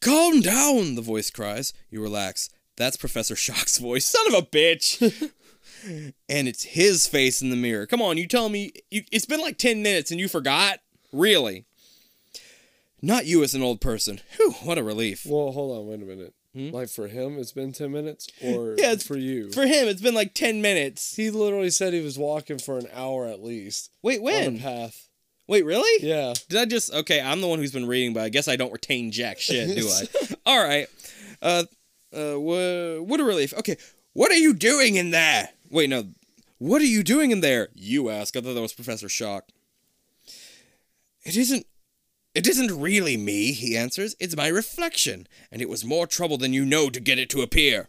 [0.01, 1.73] Calm down, the voice cries.
[1.89, 2.49] You relax.
[2.77, 4.05] That's Professor Shock's voice.
[4.05, 5.01] Son of a bitch!
[6.29, 7.87] and it's his face in the mirror.
[7.87, 8.71] Come on, you tell me.
[8.91, 10.79] You, it's been like 10 minutes and you forgot?
[11.11, 11.65] Really?
[13.01, 14.19] Not you as an old person.
[14.35, 15.25] Whew, what a relief.
[15.25, 15.87] well, hold on.
[15.87, 16.34] Wait a minute.
[16.55, 18.75] Like for him, it's been ten minutes, or Hmm?
[18.77, 19.51] Yeah, it's for you.
[19.51, 21.15] For him, it's been like 10 minutes.
[21.15, 24.59] he literally said he was walking for an hour at least Wait, on when?
[24.59, 25.09] path.
[25.47, 26.05] Wait, really?
[26.07, 26.33] Yeah.
[26.49, 27.21] Did I just okay?
[27.21, 29.87] I'm the one who's been reading, but I guess I don't retain jack shit, do
[29.87, 30.35] I?
[30.45, 30.87] All right.
[31.41, 31.63] Uh,
[32.15, 33.53] uh, wha- what a relief.
[33.59, 33.75] Okay,
[34.13, 35.49] what are you doing in there?
[35.69, 36.05] Wait, no.
[36.57, 37.67] What are you doing in there?
[37.75, 38.35] You ask.
[38.37, 39.49] I thought that was Professor Shock.
[41.25, 41.65] It isn't.
[42.35, 44.13] It isn't really me, he answers.
[44.19, 47.41] It's my reflection, and it was more trouble than you know to get it to
[47.41, 47.87] appear.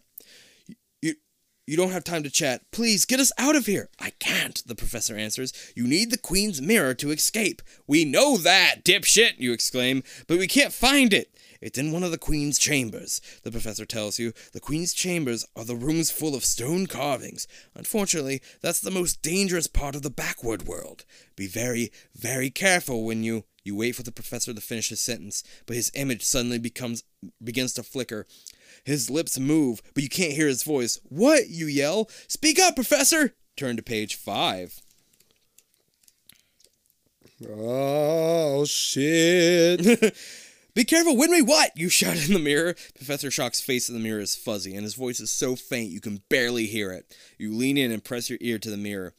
[1.01, 1.15] You,
[1.67, 2.61] you don't have time to chat.
[2.71, 3.89] Please get us out of here.
[3.99, 5.51] I can't, the professor answers.
[5.75, 7.61] You need the queen's mirror to escape.
[7.87, 11.37] We know that, dipshit, you exclaim, but we can't find it.
[11.61, 14.33] It's in one of the queen's chambers, the professor tells you.
[14.53, 17.47] The queen's chambers are the rooms full of stone carvings.
[17.75, 21.05] Unfortunately, that's the most dangerous part of the backward world.
[21.35, 25.43] Be very, very careful when you you wait for the professor to finish his sentence,
[25.65, 27.03] but his image suddenly becomes
[27.43, 28.25] begins to flicker.
[28.85, 30.99] His lips move, but you can't hear his voice.
[31.03, 31.49] What?
[31.49, 32.09] You yell.
[32.27, 33.35] Speak up, Professor!
[33.57, 34.79] Turn to page five.
[37.45, 40.15] Oh shit!
[40.77, 41.71] Be careful, Winry, what?
[41.75, 42.75] You shout in the mirror.
[42.93, 45.99] Professor Shock's face in the mirror is fuzzy, and his voice is so faint you
[45.99, 47.17] can barely hear it.
[47.39, 49.15] You lean in and press your ear to the mirror.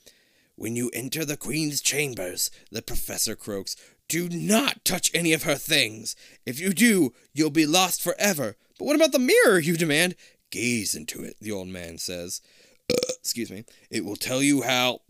[0.54, 3.74] When you enter the Queen's chambers, the professor croaks,
[4.08, 6.14] do not touch any of her things.
[6.46, 8.54] If you do, you'll be lost forever.
[8.78, 9.58] But what about the mirror?
[9.58, 10.14] You demand.
[10.52, 12.40] Gaze into it, the old man says.
[12.88, 13.64] Uh, excuse me.
[13.90, 15.00] It will tell you how.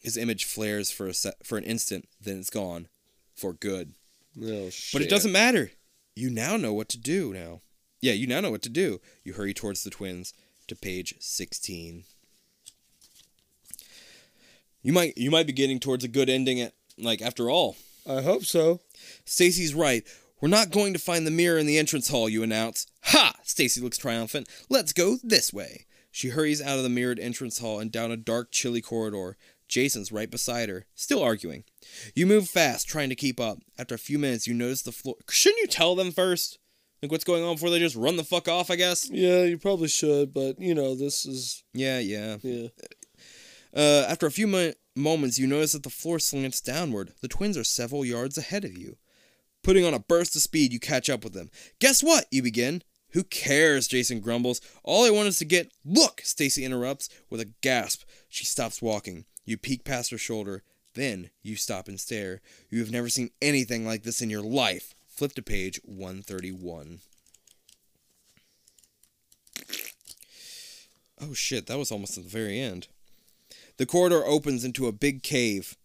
[0.00, 2.88] His image flares for a se- for an instant, then it's gone,
[3.34, 3.92] for good.
[4.36, 4.92] No shit.
[4.92, 5.72] But it doesn't matter.
[6.14, 7.62] You now know what to do now.
[8.00, 9.00] Yeah, you now know what to do.
[9.24, 10.34] You hurry towards the twins
[10.68, 12.04] to page 16.
[14.82, 17.76] You might you might be getting towards a good ending at like after all.
[18.08, 18.80] I hope so.
[19.24, 20.04] Stacy's right.
[20.40, 22.86] We're not going to find the mirror in the entrance hall, you announce.
[23.04, 23.34] Ha!
[23.42, 24.48] Stacy looks triumphant.
[24.68, 25.86] Let's go this way.
[26.12, 29.36] She hurries out of the mirrored entrance hall and down a dark, chilly corridor.
[29.68, 31.64] Jason's right beside her, still arguing.
[32.14, 33.58] You move fast, trying to keep up.
[33.78, 35.16] After a few minutes, you notice the floor.
[35.28, 36.58] Shouldn't you tell them first?
[37.02, 39.10] Like what's going on before they just run the fuck off, I guess?
[39.10, 42.36] Yeah, you probably should, but you know, this is Yeah, yeah.
[42.42, 42.68] yeah.
[43.74, 47.12] Uh, after a few mo- moments, you notice that the floor slants downward.
[47.20, 48.96] The twins are several yards ahead of you.
[49.62, 51.50] Putting on a burst of speed, you catch up with them.
[51.80, 52.26] Guess what?
[52.30, 52.82] You begin.
[53.10, 53.88] Who cares?
[53.88, 54.60] Jason grumbles.
[54.82, 55.72] All I want is to get.
[55.84, 56.20] Look!
[56.24, 58.02] Stacy interrupts with a gasp.
[58.28, 59.24] She stops walking.
[59.46, 60.62] You peek past her shoulder.
[60.94, 62.42] Then you stop and stare.
[62.68, 64.94] You have never seen anything like this in your life.
[65.08, 66.98] Flip to page 131.
[71.18, 72.88] Oh shit, that was almost at the very end.
[73.78, 75.76] The corridor opens into a big cave.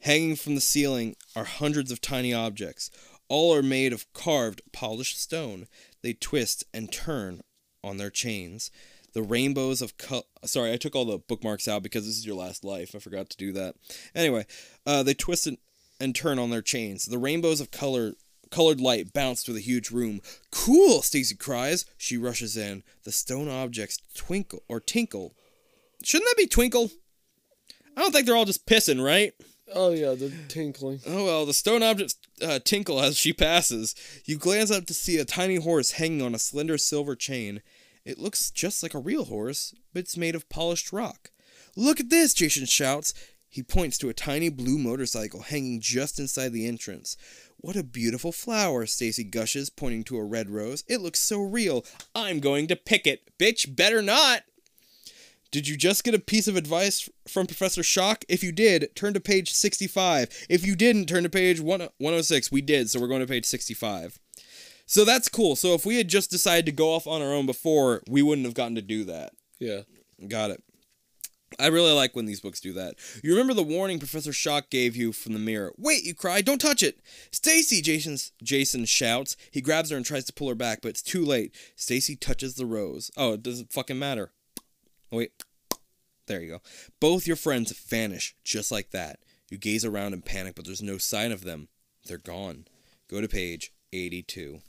[0.00, 2.90] Hanging from the ceiling are hundreds of tiny objects.
[3.28, 5.66] All are made of carved, polished stone.
[6.02, 7.42] They twist and turn
[7.84, 8.70] on their chains.
[9.12, 12.36] The rainbows of co- sorry, I took all the bookmarks out because this is your
[12.36, 12.94] last life.
[12.94, 13.74] I forgot to do that.
[14.14, 14.46] Anyway,
[14.86, 15.58] uh, they twist and,
[16.00, 17.06] and turn on their chains.
[17.06, 18.12] The rainbows of color
[18.50, 20.20] colored light bounce through the huge room.
[20.50, 21.84] Cool, Stacy cries.
[21.96, 22.82] She rushes in.
[23.04, 25.34] The stone objects twinkle or tinkle.
[26.02, 26.90] Shouldn't that be twinkle?
[27.96, 29.34] I don't think they're all just pissing, right?
[29.72, 31.00] Oh yeah, they're tinkling.
[31.06, 33.94] Oh well, the stone objects uh, tinkle as she passes.
[34.24, 37.62] You glance up to see a tiny horse hanging on a slender silver chain.
[38.04, 41.30] It looks just like a real horse, but it's made of polished rock.
[41.76, 43.12] Look at this, Jason shouts.
[43.48, 47.16] He points to a tiny blue motorcycle hanging just inside the entrance.
[47.58, 50.84] What a beautiful flower, Stacy gushes, pointing to a red rose.
[50.88, 51.84] It looks so real.
[52.14, 53.36] I'm going to pick it.
[53.38, 54.44] Bitch, better not.
[55.50, 58.24] Did you just get a piece of advice from Professor Shock?
[58.28, 60.46] If you did, turn to page 65.
[60.48, 62.52] If you didn't, turn to page 1 106.
[62.52, 64.20] We did, so we're going to page 65.
[64.90, 65.54] So that's cool.
[65.54, 68.44] So if we had just decided to go off on our own before, we wouldn't
[68.44, 69.30] have gotten to do that.
[69.60, 69.82] Yeah.
[70.26, 70.64] Got it.
[71.60, 72.96] I really like when these books do that.
[73.22, 75.72] You remember the warning Professor Shock gave you from the mirror.
[75.78, 76.98] Wait, you cry, don't touch it.
[77.30, 79.36] Stacy, Jason's Jason shouts.
[79.52, 81.54] He grabs her and tries to pull her back, but it's too late.
[81.76, 83.12] Stacy touches the rose.
[83.16, 84.32] Oh, it doesn't fucking matter.
[85.12, 85.30] Wait.
[86.26, 86.62] There you go.
[86.98, 89.20] Both your friends vanish just like that.
[89.50, 91.68] You gaze around in panic, but there's no sign of them.
[92.06, 92.64] They're gone.
[93.08, 94.62] Go to page 82.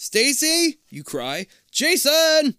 [0.00, 1.48] Stacy, you cry.
[1.72, 2.54] Jason!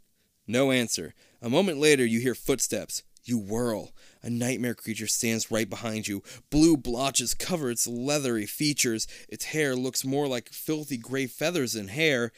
[0.46, 1.14] No answer.
[1.42, 3.02] A moment later, you hear footsteps.
[3.24, 3.94] You whirl.
[4.22, 6.22] A nightmare creature stands right behind you.
[6.50, 9.08] Blue blotches cover its leathery features.
[9.30, 12.34] Its hair looks more like filthy gray feathers than hair.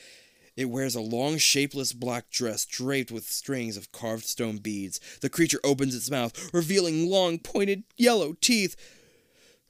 [0.56, 5.00] It wears a long, shapeless black dress draped with strings of carved stone beads.
[5.22, 8.76] The creature opens its mouth, revealing long, pointed yellow teeth.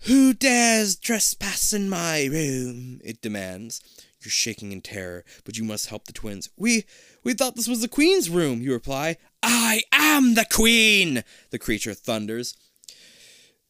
[0.08, 3.00] Who dares trespass in my room?
[3.02, 3.80] It demands.
[4.24, 6.50] You're shaking in terror, but you must help the twins.
[6.58, 6.86] We
[7.24, 9.18] we thought this was the queen's room, you reply.
[9.42, 12.56] I am the queen, the creature thunders.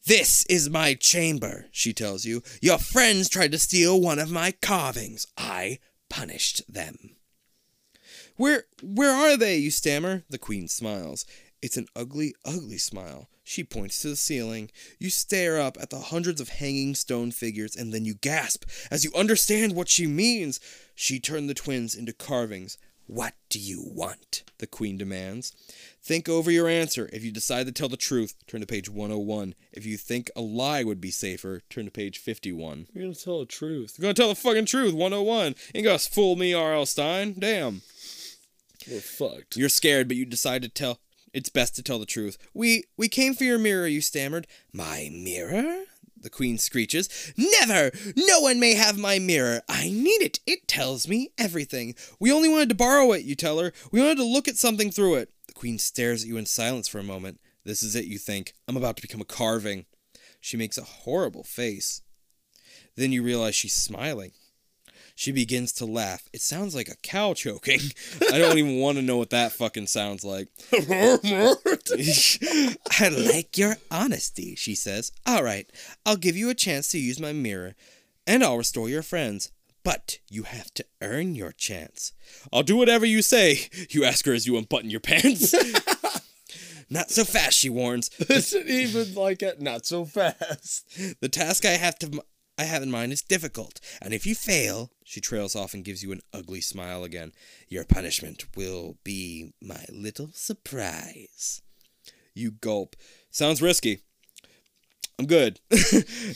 [0.04, 2.42] This is my chamber, she tells you.
[2.60, 5.26] Your friends tried to steal one of my carvings.
[5.38, 5.78] I
[6.10, 7.16] punished them.
[8.36, 9.56] Where where are they?
[9.56, 10.24] you stammer.
[10.28, 11.24] The queen smiles.
[11.62, 13.28] It's an ugly, ugly smile.
[13.44, 14.70] She points to the ceiling.
[14.98, 19.04] You stare up at the hundreds of hanging stone figures, and then you gasp as
[19.04, 20.60] you understand what she means.
[20.94, 22.78] She turned the twins into carvings.
[23.06, 24.44] What do you want?
[24.58, 25.52] The queen demands.
[26.02, 27.10] Think over your answer.
[27.12, 29.54] If you decide to tell the truth, turn to page 101.
[29.72, 32.86] If you think a lie would be safer, turn to page 51.
[32.92, 33.96] You're gonna tell the truth.
[33.98, 35.56] You're gonna tell the fucking truth, 101.
[35.74, 36.86] Ain't gonna fool me, R.L.
[36.86, 37.34] Stine.
[37.38, 37.82] Damn.
[38.88, 39.56] We're fucked.
[39.56, 40.98] You're scared, but you decide to tell.
[41.32, 42.36] It's best to tell the truth.
[42.52, 44.46] We we came for your mirror, you stammered.
[44.72, 45.84] My mirror?
[46.20, 47.32] The queen screeches.
[47.36, 47.90] Never!
[48.16, 49.62] No one may have my mirror.
[49.68, 50.38] I need it.
[50.46, 51.96] It tells me everything.
[52.20, 53.72] We only wanted to borrow it, you tell her.
[53.90, 55.30] We wanted to look at something through it.
[55.48, 57.40] The queen stares at you in silence for a moment.
[57.64, 58.52] This is it, you think.
[58.68, 59.86] I'm about to become a carving.
[60.40, 62.02] She makes a horrible face.
[62.96, 64.32] Then you realize she's smiling.
[65.22, 66.28] She begins to laugh.
[66.32, 67.78] It sounds like a cow choking.
[68.32, 70.48] I don't even want to know what that fucking sounds like.
[72.98, 75.12] I like your honesty, she says.
[75.24, 75.70] All right,
[76.04, 77.76] I'll give you a chance to use my mirror,
[78.26, 79.52] and I'll restore your friends.
[79.84, 82.12] But you have to earn your chance.
[82.52, 85.54] I'll do whatever you say, you ask her as you unbutton your pants.
[86.90, 88.10] Not so fast, she warns.
[88.28, 89.60] Isn't even like it.
[89.60, 91.20] Not so fast.
[91.20, 92.24] The task I have to
[92.62, 96.04] I have in mind is difficult, and if you fail, she trails off and gives
[96.04, 97.32] you an ugly smile again.
[97.68, 101.60] Your punishment will be my little surprise.
[102.34, 102.94] You gulp.
[103.32, 103.98] Sounds risky.
[105.18, 105.58] I'm good.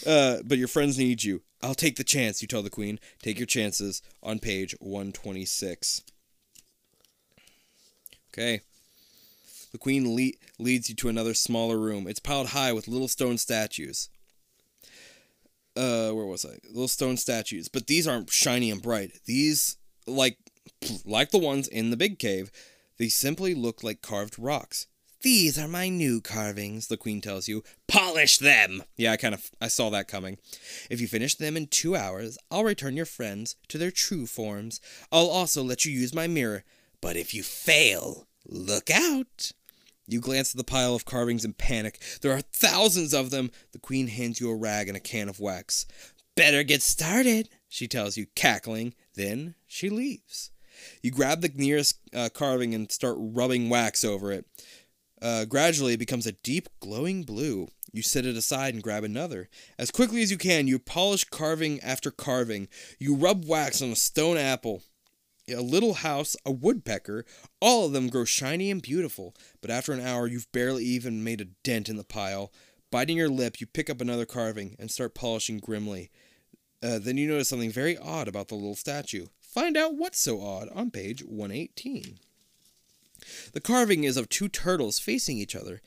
[0.04, 1.42] uh, but your friends need you.
[1.62, 2.98] I'll take the chance, you tell the queen.
[3.22, 6.02] Take your chances on page 126.
[8.34, 8.62] Okay.
[9.70, 12.08] The queen le- leads you to another smaller room.
[12.08, 14.08] It's piled high with little stone statues.
[15.76, 16.58] Uh where was I?
[16.68, 19.20] Little stone statues, but these aren't shiny and bright.
[19.26, 20.38] These like
[21.04, 22.50] like the ones in the big cave,
[22.98, 24.86] they simply look like carved rocks.
[25.22, 27.64] These are my new carvings, the queen tells you.
[27.88, 28.82] Polish them!
[28.96, 30.38] Yeah, I kind of I saw that coming.
[30.90, 34.80] If you finish them in 2 hours, I'll return your friends to their true forms.
[35.10, 36.64] I'll also let you use my mirror.
[37.00, 39.52] But if you fail, look out.
[40.07, 42.00] You glance at the pile of carvings in panic.
[42.22, 43.50] There are thousands of them.
[43.72, 45.86] The queen hands you a rag and a can of wax.
[46.36, 48.94] Better get started, she tells you, cackling.
[49.14, 50.50] Then she leaves.
[51.02, 54.46] You grab the nearest uh, carving and start rubbing wax over it.
[55.20, 57.68] Uh, gradually, it becomes a deep, glowing blue.
[57.92, 59.48] You set it aside and grab another.
[59.78, 62.68] As quickly as you can, you polish carving after carving.
[62.98, 64.82] You rub wax on a stone apple,
[65.49, 67.24] a little house, a woodpecker.
[67.61, 69.34] All of them grow shiny and beautiful.
[69.61, 72.53] But after an hour, you've barely even made a dent in the pile.
[72.90, 76.11] Biting your lip, you pick up another carving and start polishing grimly.
[76.82, 79.26] Uh, then you notice something very odd about the little statue.
[79.40, 82.18] Find out what's so odd on page 118.
[83.53, 85.80] The carving is of two turtles facing each other,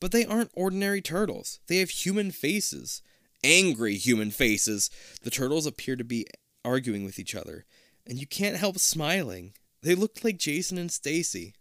[0.00, 1.60] but they aren't ordinary turtles.
[1.68, 3.02] They have human faces.
[3.44, 4.90] Angry human faces.
[5.22, 6.26] The turtles appear to be
[6.64, 7.64] arguing with each other,
[8.06, 9.54] and you can't help smiling.
[9.82, 11.54] They look like Jason and Stacy.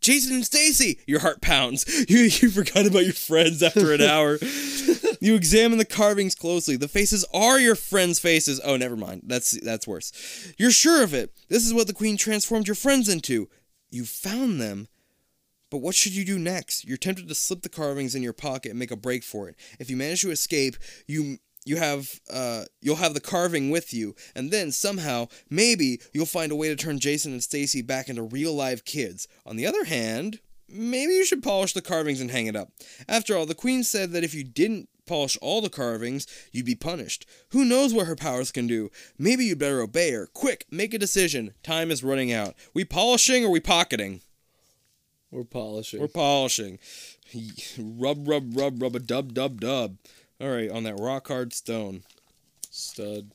[0.00, 1.00] Jason and Stacy!
[1.06, 1.84] Your heart pounds.
[2.08, 4.38] You, you forgot about your friends after an hour.
[5.20, 6.76] you examine the carvings closely.
[6.76, 8.60] The faces are your friends' faces.
[8.62, 9.22] Oh, never mind.
[9.24, 10.12] That's that's worse.
[10.58, 11.32] You're sure of it.
[11.48, 13.48] This is what the queen transformed your friends into.
[13.90, 14.88] You found them.
[15.70, 16.84] But what should you do next?
[16.84, 19.56] You're tempted to slip the carvings in your pocket and make a break for it.
[19.80, 24.14] If you manage to escape, you you have uh, you'll have the carving with you,
[24.34, 28.22] and then somehow, maybe you'll find a way to turn Jason and Stacy back into
[28.22, 29.26] real live kids.
[29.46, 32.70] On the other hand, maybe you should polish the carvings and hang it up.
[33.08, 36.74] After all, the queen said that if you didn't polish all the carvings, you'd be
[36.74, 37.26] punished.
[37.50, 38.90] Who knows what her powers can do?
[39.18, 40.26] Maybe you'd better obey her.
[40.32, 41.52] Quick, make a decision.
[41.62, 42.54] Time is running out.
[42.72, 44.22] We polishing or we pocketing?
[45.30, 46.00] We're polishing.
[46.00, 46.78] We're polishing.
[47.76, 49.96] Rub, rub, rub, rub a dub, dub, dub.
[50.40, 52.02] All right, on that rock hard stone.
[52.70, 53.30] Stud.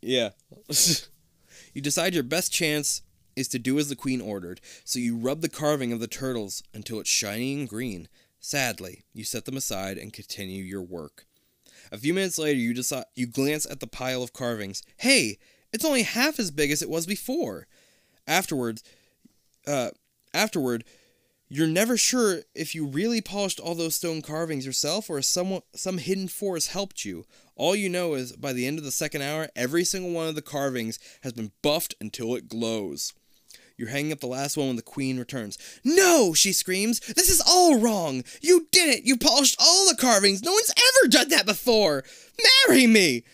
[0.00, 0.30] Yeah.
[1.74, 3.02] you decide your best chance
[3.36, 6.62] is to do as the queen ordered, so you rub the carving of the turtles
[6.72, 8.08] until it's shiny and green.
[8.40, 11.26] Sadly, you set them aside and continue your work.
[11.92, 14.82] A few minutes later, you decide you glance at the pile of carvings.
[14.96, 15.38] Hey,
[15.72, 17.66] it's only half as big as it was before.
[18.26, 18.82] Afterwards,
[19.66, 19.90] uh,
[20.32, 20.84] afterward,
[21.52, 25.60] you're never sure if you really polished all those stone carvings yourself or if some,
[25.74, 27.24] some hidden force helped you.
[27.56, 30.36] All you know is by the end of the second hour, every single one of
[30.36, 33.12] the carvings has been buffed until it glows.
[33.76, 35.58] You're hanging up the last one when the queen returns.
[35.82, 37.00] No, she screams.
[37.00, 38.22] This is all wrong.
[38.40, 39.04] You did it.
[39.04, 40.44] You polished all the carvings.
[40.44, 42.04] No one's ever done that before.
[42.68, 43.24] Marry me.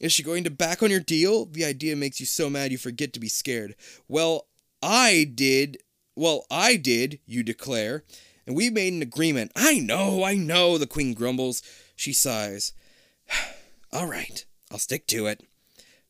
[0.00, 1.44] Is she going to back on your deal?
[1.44, 3.76] The idea makes you so mad you forget to be scared.
[4.08, 4.48] Well,
[4.82, 5.78] I did
[6.16, 8.04] well, I did, you declare,
[8.46, 9.52] and we made an agreement.
[9.56, 11.62] I know, I know, the queen grumbles.
[11.96, 12.72] She sighs.
[13.92, 15.44] All right, I'll stick to it.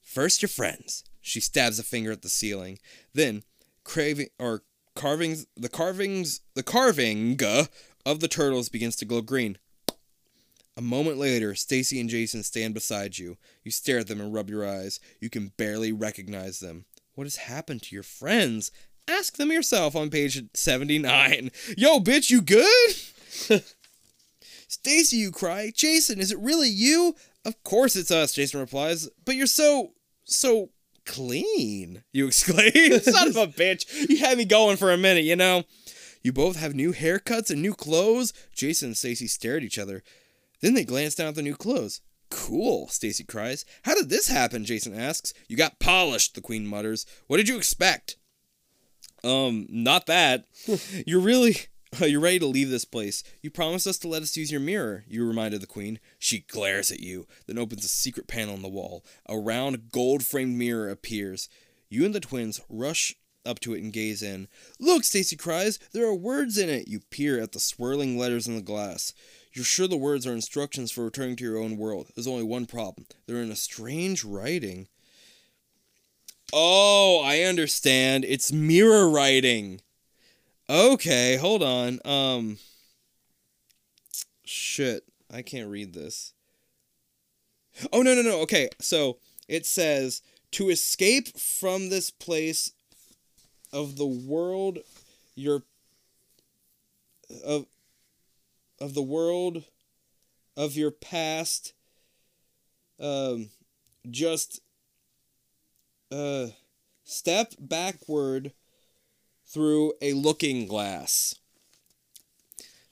[0.03, 1.05] First, your friends.
[1.21, 2.79] She stabs a finger at the ceiling.
[3.15, 3.45] Then,
[3.83, 4.63] craving or
[4.95, 7.65] carvings, the carvings, the carving uh,
[8.05, 9.59] of the turtles begins to glow green.
[10.77, 13.37] A moment later, Stacy and Jason stand beside you.
[13.63, 14.99] You stare at them and rub your eyes.
[15.21, 16.85] You can barely recognize them.
[17.15, 18.73] What has happened to your friends?
[19.07, 21.51] Ask them yourself on page 79.
[21.77, 22.95] Yo, bitch, you good?
[24.69, 25.71] Stacy, you cry.
[25.75, 27.15] Jason, is it really you?
[27.45, 29.09] Of course it's us, Jason replies.
[29.25, 29.93] But you're so,
[30.25, 30.71] so
[31.05, 32.99] clean, you exclaim.
[33.01, 34.09] Son of a bitch.
[34.09, 35.65] You had me going for a minute, you know?
[36.23, 38.33] You both have new haircuts and new clothes.
[38.55, 40.03] Jason and Stacy stare at each other.
[40.63, 42.01] Then they glance down at the new clothes.
[42.31, 43.67] Cool, Stacy cries.
[43.83, 44.65] How did this happen?
[44.65, 45.35] Jason asks.
[45.47, 47.05] You got polished, the queen mutters.
[47.27, 48.17] What did you expect?
[49.25, 50.47] Um, not that.
[51.07, 51.57] You're really.
[52.01, 53.23] You're ready to leave this place.
[53.41, 56.01] You promised us to let us use your mirror, you reminded the queen.
[56.19, 59.05] She glares at you, then opens a secret panel in the wall.
[59.27, 61.49] A round, gold framed mirror appears.
[61.89, 63.15] You and the twins rush
[63.47, 64.49] up to it and gaze in.
[64.81, 66.89] Look, Stacy cries, there are words in it.
[66.89, 69.13] You peer at the swirling letters in the glass.
[69.53, 72.09] You're sure the words are instructions for returning to your own world.
[72.15, 73.07] There's only one problem.
[73.27, 74.89] They're in a strange writing.
[76.57, 78.25] Oh, I understand.
[78.25, 79.81] It's mirror writing.
[80.71, 81.99] Okay, hold on.
[82.05, 82.59] Um
[84.45, 85.03] shit.
[85.33, 86.33] I can't read this.
[87.93, 88.41] Oh no no no.
[88.43, 88.69] Okay.
[88.81, 92.71] So, it says to escape from this place
[93.73, 94.79] of the world
[95.35, 95.65] your
[97.45, 97.67] of
[98.81, 99.65] of the world
[100.57, 101.73] of your past
[103.01, 103.51] um,
[104.09, 104.61] just
[106.15, 106.49] uh,
[107.05, 108.53] step backward
[109.47, 111.35] through a looking glass.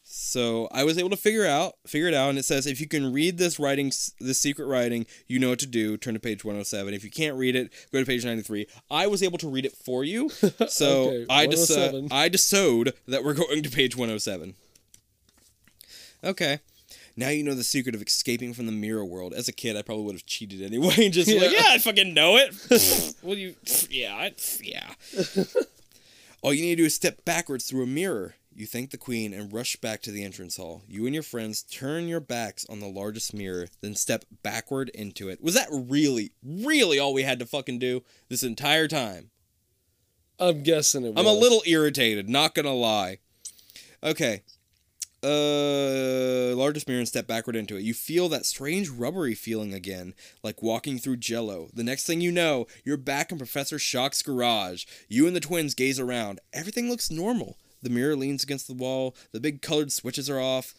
[0.05, 2.87] So I was able to figure out figure it out, and it says if you
[2.87, 5.97] can read this writing, this secret writing, you know what to do.
[5.97, 6.93] Turn to page one hundred seven.
[6.93, 8.67] If you can't read it, go to page ninety three.
[8.91, 10.29] I was able to read it for you,
[10.69, 12.09] so Okay, I just uh, 107.
[12.13, 14.55] I sewed that we're going to page one hundred seven.
[16.23, 16.61] Okay.
[17.17, 19.35] Now you know the secret of escaping from the mirror world.
[19.35, 21.59] As a kid, I probably would have cheated anyway and just like, Yeah.
[21.59, 22.55] yeah, I fucking know it.
[23.23, 23.55] do you?
[23.91, 24.33] Yeah, I,
[24.63, 24.95] yeah.
[26.43, 28.35] All you need to do is step backwards through a mirror.
[28.55, 30.83] You thank the queen and rush back to the entrance hall.
[30.87, 35.29] You and your friends turn your backs on the largest mirror, then step backward into
[35.29, 35.43] it.
[35.43, 39.31] Was that really, really all we had to fucking do this entire time?
[40.39, 41.15] I'm guessing it.
[41.15, 41.19] Was.
[41.19, 43.19] I'm a little irritated, not gonna lie.
[44.03, 44.43] Okay.
[45.25, 47.83] Uh, largest mirror and step backward into it.
[47.83, 51.69] You feel that strange rubbery feeling again, like walking through jello.
[51.73, 54.85] The next thing you know, you're back in Professor Shock's garage.
[55.09, 56.41] You and the twins gaze around.
[56.53, 57.57] Everything looks normal.
[57.83, 59.15] The mirror leans against the wall.
[59.33, 60.75] The big colored switches are off.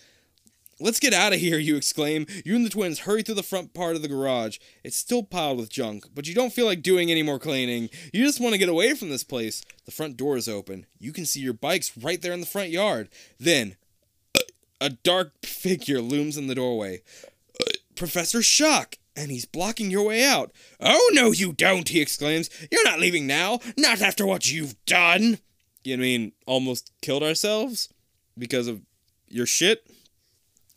[0.79, 2.25] Let's get out of here, you exclaim.
[2.43, 4.57] You and the twins hurry through the front part of the garage.
[4.83, 7.89] It's still piled with junk, but you don't feel like doing any more cleaning.
[8.11, 9.63] You just want to get away from this place.
[9.85, 10.85] The front door is open.
[10.99, 13.09] You can see your bikes right there in the front yard.
[13.39, 13.77] Then,
[14.84, 17.01] a dark figure looms in the doorway.
[17.59, 18.97] "Uh, Professor Shock!
[19.15, 20.51] And he's blocking your way out.
[20.79, 22.49] Oh, no, you don't, he exclaims.
[22.71, 23.59] You're not leaving now.
[23.77, 25.38] Not after what you've done.
[25.84, 27.89] You mean almost killed ourselves?
[28.36, 28.81] Because of
[29.27, 29.86] your shit?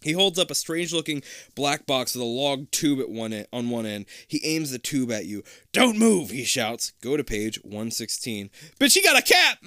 [0.03, 1.23] He holds up a strange looking
[1.55, 4.05] black box with a log tube at one end, on one end.
[4.29, 5.43] He aims the tube at you.
[5.73, 6.93] Don't move, he shouts.
[7.01, 8.51] Go to page 116.
[8.79, 9.59] Bitch, he got a cap!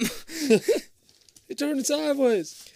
[1.49, 2.69] It turned sideways.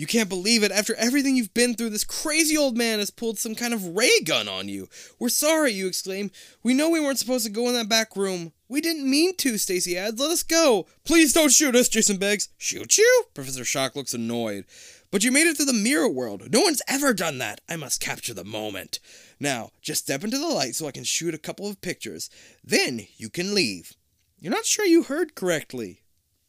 [0.00, 0.72] You can't believe it.
[0.72, 4.20] After everything you've been through, this crazy old man has pulled some kind of ray
[4.24, 4.88] gun on you.
[5.18, 6.30] We're sorry, you exclaim.
[6.62, 8.54] We know we weren't supposed to go in that back room.
[8.66, 10.18] We didn't mean to, Stacy adds.
[10.18, 10.86] Let us go.
[11.04, 12.48] Please don't shoot us, Jason begs.
[12.56, 13.24] Shoot you?
[13.34, 14.64] Professor Shock looks annoyed.
[15.10, 16.50] But you made it to the mirror world.
[16.50, 17.60] No one's ever done that.
[17.68, 19.00] I must capture the moment.
[19.38, 22.30] Now, just step into the light so I can shoot a couple of pictures.
[22.64, 23.92] Then you can leave.
[24.38, 26.04] You're not sure you heard correctly.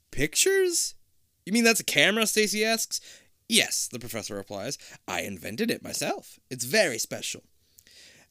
[0.10, 0.96] Pictures?
[1.46, 2.28] You mean that's a camera?
[2.28, 3.02] Stacy asks.
[3.52, 4.78] Yes, the professor replies.
[5.10, 6.40] I invented it myself.
[6.50, 7.44] It's very special.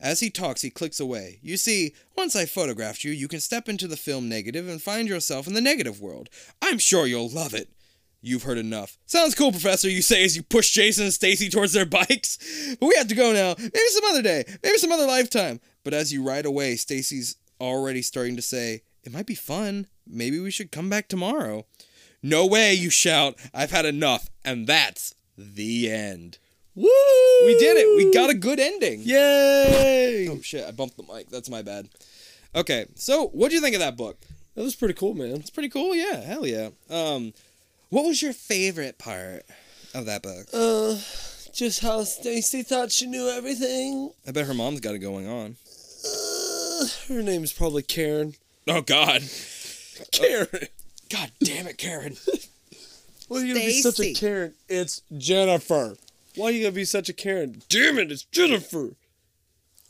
[0.00, 1.40] As he talks, he clicks away.
[1.42, 5.06] You see, once I photographed you, you can step into the film negative and find
[5.06, 6.30] yourself in the negative world.
[6.62, 7.68] I'm sure you'll love it.
[8.22, 8.96] You've heard enough.
[9.04, 12.38] Sounds cool, Professor, you say as you push Jason and Stacy towards their bikes.
[12.80, 13.54] But we have to go now.
[13.58, 14.44] Maybe some other day.
[14.62, 15.60] Maybe some other lifetime.
[15.84, 19.86] But as you ride away, Stacy's already starting to say, It might be fun.
[20.06, 21.66] Maybe we should come back tomorrow.
[22.22, 23.36] No way, you shout.
[23.54, 24.28] I've had enough.
[24.44, 26.38] And that's the end.
[26.74, 26.88] Woo!
[27.44, 27.96] We did it.
[27.96, 29.00] We got a good ending.
[29.02, 30.28] Yay!
[30.30, 31.28] Oh shit, I bumped the mic.
[31.28, 31.88] That's my bad.
[32.54, 34.18] Okay, so what do you think of that book?
[34.54, 35.32] That was pretty cool, man.
[35.36, 36.20] It's pretty cool, yeah.
[36.20, 36.70] Hell yeah.
[36.88, 37.32] Um
[37.90, 39.44] what was your favorite part
[39.94, 40.46] of that book?
[40.52, 40.94] Uh,
[41.52, 44.12] just how Stacy thought she knew everything.
[44.26, 45.56] I bet her mom's got it going on.
[46.04, 48.34] Uh, her name's probably Karen.
[48.68, 49.22] Oh god.
[50.12, 50.68] Karen.
[51.11, 52.16] God damn it, Karen.
[53.28, 54.55] Why are you gonna be such a Karen?
[54.69, 55.97] It's Jennifer.
[56.37, 57.62] Why are you gonna be such a Karen?
[57.69, 58.95] Damn it, it's Jennifer.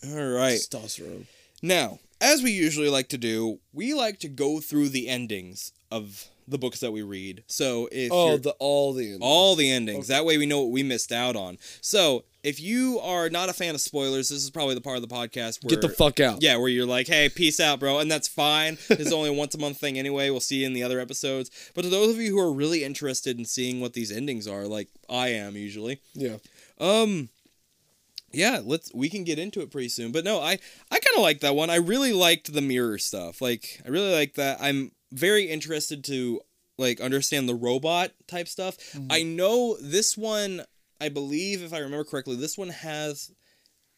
[0.04, 0.58] All right.
[0.58, 1.26] Testosterone.
[1.62, 6.26] Now, as we usually like to do, we like to go through the endings of
[6.50, 7.42] the books that we read.
[7.46, 9.20] So if Oh, the all the endings.
[9.22, 10.08] all the endings.
[10.08, 11.58] That way we know what we missed out on.
[11.80, 15.02] So if you are not a fan of spoilers, this is probably the part of
[15.06, 16.42] the podcast where Get the fuck out.
[16.42, 17.98] Yeah, where you're like, hey, peace out, bro.
[17.98, 18.78] And that's fine.
[18.90, 20.30] It's only a once a month thing anyway.
[20.30, 21.50] We'll see you in the other episodes.
[21.74, 24.64] But to those of you who are really interested in seeing what these endings are,
[24.66, 26.36] like I am usually, Yeah.
[26.78, 27.28] um
[28.32, 30.12] yeah, let's we can get into it pretty soon.
[30.12, 30.52] But no, I
[30.90, 31.68] I kind of like that one.
[31.68, 33.40] I really liked the mirror stuff.
[33.42, 34.58] Like I really like that.
[34.60, 36.40] I'm very interested to
[36.78, 38.78] like understand the robot type stuff.
[38.92, 39.06] Mm-hmm.
[39.10, 40.62] I know this one,
[41.00, 43.32] I believe if I remember correctly, this one has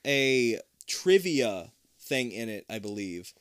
[0.07, 3.33] a trivia thing in it, I believe,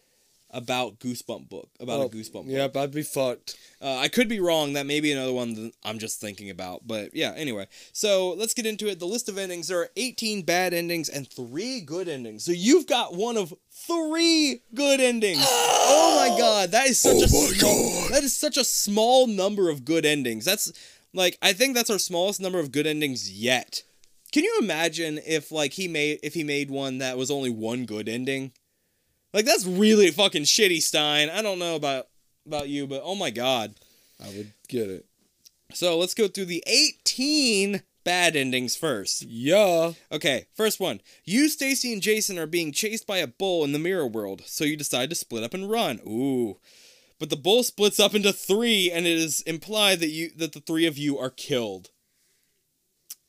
[0.53, 2.45] about Goosebump book, about Oh, a Goosebump book.
[2.47, 3.57] Yep, I'd be fucked.
[3.81, 4.73] Uh, I could be wrong.
[4.73, 6.85] That may be another one that I'm just thinking about.
[6.85, 7.67] But yeah, anyway.
[7.93, 8.99] So let's get into it.
[8.99, 12.43] The list of endings there are 18 bad endings and three good endings.
[12.43, 15.45] So you've got one of three good endings.
[15.93, 19.83] Oh my god, that is such a small, that is such a small number of
[19.83, 20.45] good endings.
[20.45, 20.71] That's
[21.13, 23.83] like I think that's our smallest number of good endings yet.
[24.31, 27.85] Can you imagine if like he made if he made one that was only one
[27.85, 28.53] good ending?
[29.33, 31.29] Like that's really fucking shitty, Stine.
[31.29, 32.07] I don't know about
[32.45, 33.75] about you, but oh my god.
[34.23, 35.05] I would get it.
[35.73, 39.23] So let's go through the 18 bad endings first.
[39.23, 39.93] Yeah.
[40.11, 41.01] Okay, first one.
[41.23, 44.63] You, Stacy, and Jason are being chased by a bull in the mirror world, so
[44.63, 45.99] you decide to split up and run.
[46.07, 46.57] Ooh.
[47.19, 50.59] But the bull splits up into three, and it is implied that you that the
[50.59, 51.89] three of you are killed.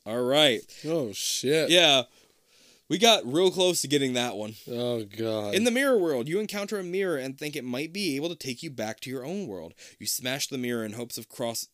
[0.04, 0.60] All right.
[0.86, 1.70] Oh shit.
[1.70, 2.02] Yeah.
[2.92, 4.52] We got real close to getting that one.
[4.70, 5.54] Oh god.
[5.54, 8.34] In the mirror world, you encounter a mirror and think it might be able to
[8.34, 9.72] take you back to your own world.
[9.98, 11.68] You smash the mirror in hopes of cross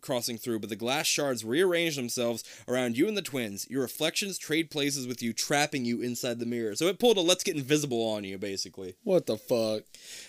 [0.00, 3.66] crossing through, but the glass shards rearrange themselves around you and the twins.
[3.68, 6.76] Your reflections trade places with you, trapping you inside the mirror.
[6.76, 8.94] So it pulled a let's get invisible on you, basically.
[9.02, 9.82] what the fuck?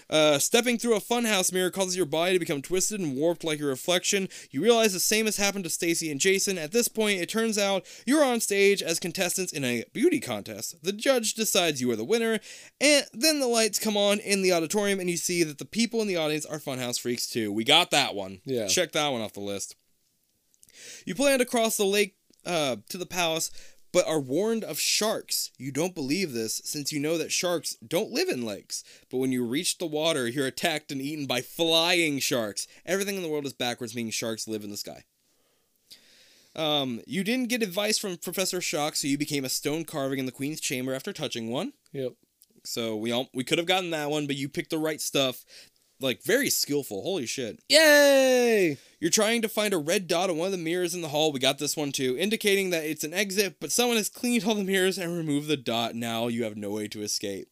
[0.10, 3.60] Uh, stepping through a funhouse mirror causes your body to become twisted and warped like
[3.60, 4.30] your reflection.
[4.52, 6.58] You realize the same has happened to Stacy and Jason.
[6.58, 10.76] At this point, it turns out you're on stage as contestants in a beauty contest.
[10.84, 12.40] The judge decides you are the winner,
[12.80, 16.02] and then the lights come on in the auditorium, and you see that the people
[16.02, 17.52] in the audience are funhouse freaks too.
[17.52, 18.42] We got that one.
[18.46, 18.68] Yeah.
[18.68, 19.76] Check that one off the list.
[21.06, 22.16] You plan to cross the lake
[22.46, 23.52] uh, to the palace,
[23.98, 25.50] but are warned of sharks.
[25.58, 28.84] You don't believe this since you know that sharks don't live in lakes.
[29.10, 32.68] But when you reach the water, you're attacked and eaten by flying sharks.
[32.86, 35.06] Everything in the world is backwards, meaning sharks live in the sky.
[36.56, 40.28] Um, you didn't get advice from Professor Shock, so you became a stone carving in
[40.28, 41.74] the Queen's chamber after touching one.
[41.92, 42.14] Yep.
[42.66, 45.44] So we all we could have gotten that one, but you picked the right stuff.
[46.00, 47.02] Like very skillful.
[47.02, 47.60] Holy shit.
[47.70, 48.78] Yay!
[49.00, 51.32] You're trying to find a red dot on one of the mirrors in the hall.
[51.32, 54.56] We got this one too, indicating that it's an exit, but someone has cleaned all
[54.56, 55.96] the mirrors and removed the dot.
[55.96, 57.48] Now you have no way to escape.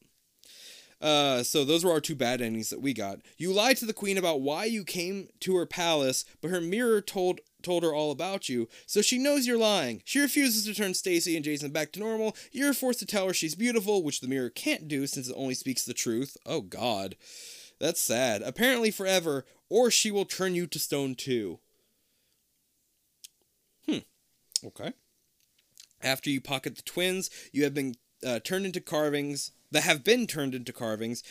[1.01, 3.19] Uh, so those were our two bad endings that we got.
[3.37, 7.01] You lied to the queen about why you came to her palace, but her mirror
[7.01, 10.01] told told her all about you, so she knows you're lying.
[10.05, 12.35] She refuses to turn Stacy and Jason back to normal.
[12.51, 15.55] You're forced to tell her she's beautiful, which the mirror can't do since it only
[15.55, 16.37] speaks the truth.
[16.45, 17.15] Oh god.
[17.85, 18.41] That's sad.
[18.41, 21.59] Apparently forever, or she will turn you to stone too.
[23.87, 23.99] Hmm.
[24.65, 24.93] Okay.
[26.01, 27.93] After you pocket the twins, you have been
[28.25, 31.21] uh, turned into carvings that have been turned into carvings.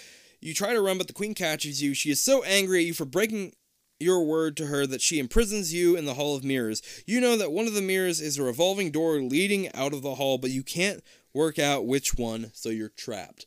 [0.41, 1.93] You try to run, but the queen catches you.
[1.93, 3.55] She is so angry at you for breaking
[3.99, 6.83] your word to her that she imprisons you in the hall of mirrors.
[7.05, 10.15] You know that one of the mirrors is a revolving door leading out of the
[10.15, 11.03] hall, but you can't
[11.33, 13.45] work out which one, so you're trapped.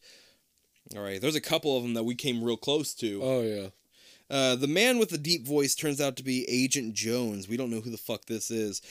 [0.95, 3.19] All right, there's a couple of them that we came real close to.
[3.21, 3.67] Oh yeah.
[4.29, 7.47] Uh, the man with the deep voice turns out to be Agent Jones.
[7.47, 8.81] We don't know who the fuck this is.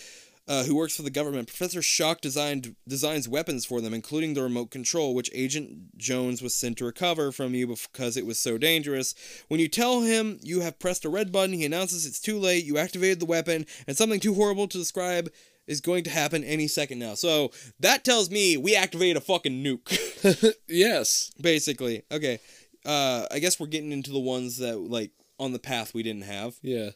[0.49, 1.49] Uh, who works for the government.
[1.49, 6.55] Professor Shock designed designs weapons for them, including the remote control, which Agent Jones was
[6.55, 9.13] sent to recover from you because it was so dangerous.
[9.49, 12.65] When you tell him you have pressed a red button, he announces it's too late,
[12.65, 15.33] you activated the weapon, and something too horrible to describe
[15.67, 17.15] is going to happen any second now.
[17.15, 20.55] So that tells me we activated a fucking nuke.
[20.69, 21.33] yes.
[21.41, 22.03] Basically.
[22.11, 22.39] Okay.
[22.85, 26.23] Uh, I guess we're getting into the ones that, like, on the path we didn't
[26.23, 26.55] have.
[26.63, 26.91] Yeah.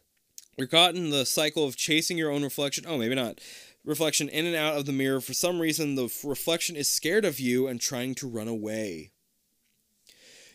[0.56, 2.84] You're caught in the cycle of chasing your own reflection.
[2.86, 3.40] Oh, maybe not.
[3.84, 5.20] Reflection in and out of the mirror.
[5.20, 9.10] For some reason, the f- reflection is scared of you and trying to run away.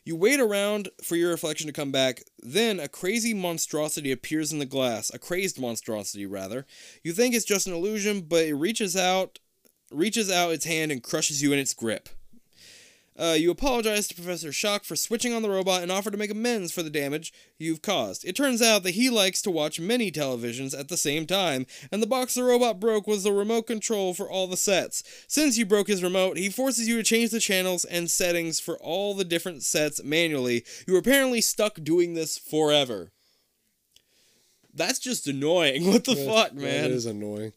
[0.05, 2.21] You wait around for your reflection to come back.
[2.39, 5.11] Then a crazy monstrosity appears in the glass.
[5.11, 6.67] A crazed monstrosity, rather.
[7.03, 9.39] You think it's just an illusion, but it reaches out,
[9.91, 12.07] reaches out its hand and crushes you in its grip.
[13.17, 16.29] Uh, you apologize to Professor Shock for switching on the robot and offer to make
[16.31, 18.25] amends for the damage you've caused.
[18.25, 22.03] It turns out that he likes to watch many televisions at the same time, and
[22.03, 25.01] the box the robot broke was the remote control for all the sets.
[25.29, 28.75] Since you broke his remote, he forces you to change the channels and settings for
[28.79, 30.65] all the different sets manually.
[30.85, 33.11] You're apparently stuck doing this forever.
[34.73, 35.85] That's just annoying.
[35.91, 36.91] What the That- fuck, man?
[36.91, 37.53] is annoying.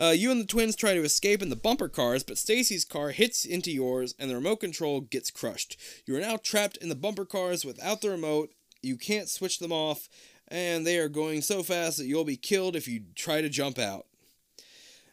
[0.00, 3.10] Uh, you and the twins try to escape in the bumper cars, but Stacy's car
[3.10, 5.76] hits into yours and the remote control gets crushed.
[6.06, 8.50] You are now trapped in the bumper cars without the remote.
[8.82, 10.08] You can't switch them off,
[10.48, 13.78] and they are going so fast that you'll be killed if you try to jump
[13.78, 14.06] out.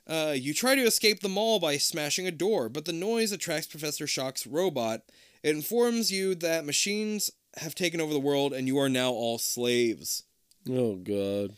[0.07, 3.67] Uh, you try to escape the mall by smashing a door, but the noise attracts
[3.67, 5.01] Professor Shock's robot.
[5.43, 9.37] It informs you that machines have taken over the world and you are now all
[9.37, 10.23] slaves.
[10.69, 11.55] Oh god.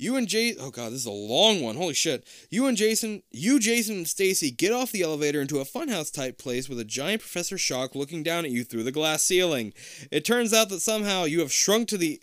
[0.00, 1.76] You and Jay Oh god, this is a long one.
[1.76, 2.26] Holy shit.
[2.48, 6.38] You and Jason, you Jason and Stacy get off the elevator into a funhouse type
[6.38, 9.74] place with a giant Professor Shock looking down at you through the glass ceiling.
[10.10, 12.20] It turns out that somehow you have shrunk to the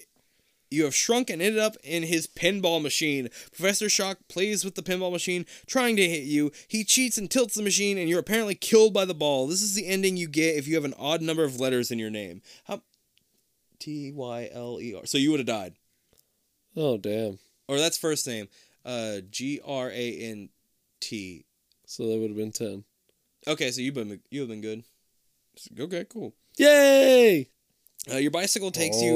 [0.69, 3.29] you have shrunk and ended up in his pinball machine.
[3.51, 6.51] Professor Shock plays with the pinball machine, trying to hit you.
[6.67, 9.47] He cheats and tilts the machine, and you're apparently killed by the ball.
[9.47, 11.99] This is the ending you get if you have an odd number of letters in
[11.99, 12.41] your name.
[12.65, 12.81] How
[13.79, 15.05] T Y L E R.
[15.05, 15.75] So you would have died
[16.75, 17.39] Oh damn.
[17.67, 18.47] Or that's first name.
[18.85, 20.49] Uh, G R A N
[20.99, 21.45] T.
[21.85, 22.83] So that would have been ten.
[23.47, 24.83] Okay, so you've been you have been good.
[25.79, 26.33] Okay, cool.
[26.57, 27.49] Yay!
[28.11, 29.15] Uh, your bicycle takes you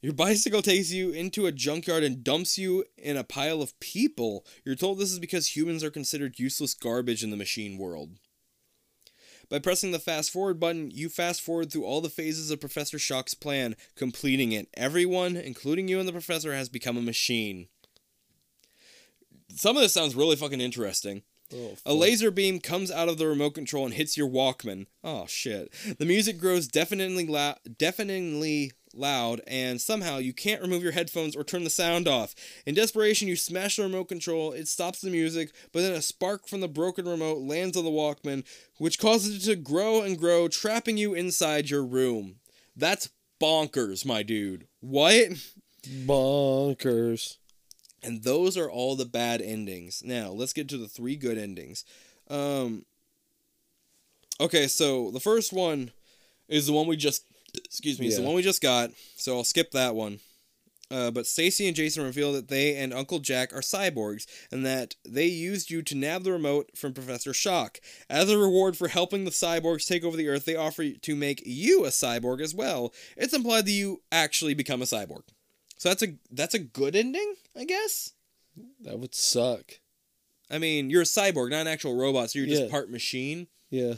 [0.00, 4.46] Your bicycle takes you into a junkyard and dumps you in a pile of people.
[4.64, 8.18] You're told this is because humans are considered useless garbage in the machine world.
[9.48, 12.98] By pressing the fast forward button, you fast forward through all the phases of Professor
[12.98, 14.68] Shock's plan, completing it.
[14.74, 17.68] Everyone, including you and the professor, has become a machine.
[19.54, 21.22] Some of this sounds really fucking interesting.
[21.54, 24.86] Oh, A laser beam comes out of the remote control and hits your Walkman.
[25.04, 25.72] Oh shit.
[25.98, 31.44] The music grows deafeningly loud, deafeningly loud and somehow you can't remove your headphones or
[31.44, 32.34] turn the sound off.
[32.66, 34.52] In desperation, you smash the remote control.
[34.52, 37.90] It stops the music, but then a spark from the broken remote lands on the
[37.90, 38.44] Walkman,
[38.78, 42.36] which causes it to grow and grow, trapping you inside your room.
[42.76, 43.10] That's
[43.40, 44.66] bonkers, my dude.
[44.80, 45.30] What?
[45.86, 47.36] bonkers.
[48.02, 50.02] And those are all the bad endings.
[50.04, 51.84] Now, let's get to the three good endings.
[52.28, 52.84] Um
[54.40, 55.92] Okay, so the first one
[56.48, 57.24] is the one we just
[57.64, 58.90] excuse me, is the one we just got.
[59.16, 60.20] So I'll skip that one.
[60.90, 64.94] Uh, but Stacy and Jason reveal that they and Uncle Jack are cyborgs and that
[65.04, 67.78] they used you to nab the remote from Professor Shock.
[68.10, 71.42] As a reward for helping the cyborgs take over the Earth, they offer to make
[71.46, 72.92] you a cyborg as well.
[73.16, 75.22] It's implied that you actually become a cyborg.
[75.78, 78.12] So that's a that's a good ending, I guess.
[78.82, 79.80] That would suck.
[80.50, 83.48] I mean, you're a cyborg, not an actual robot, so you're just part machine.
[83.70, 83.94] Yeah,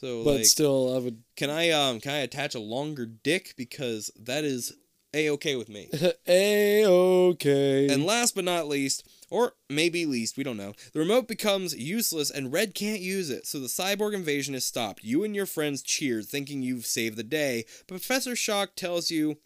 [0.00, 1.22] So but like, still, I would.
[1.36, 4.74] can I um can I attach a longer dick because that is
[5.14, 5.88] a okay with me.
[6.28, 7.88] A okay.
[7.88, 12.30] And last but not least, or maybe least, we don't know, the remote becomes useless
[12.30, 15.02] and Red can't use it, so the cyborg invasion is stopped.
[15.02, 19.38] You and your friends cheer, thinking you've saved the day, but Professor Shock tells you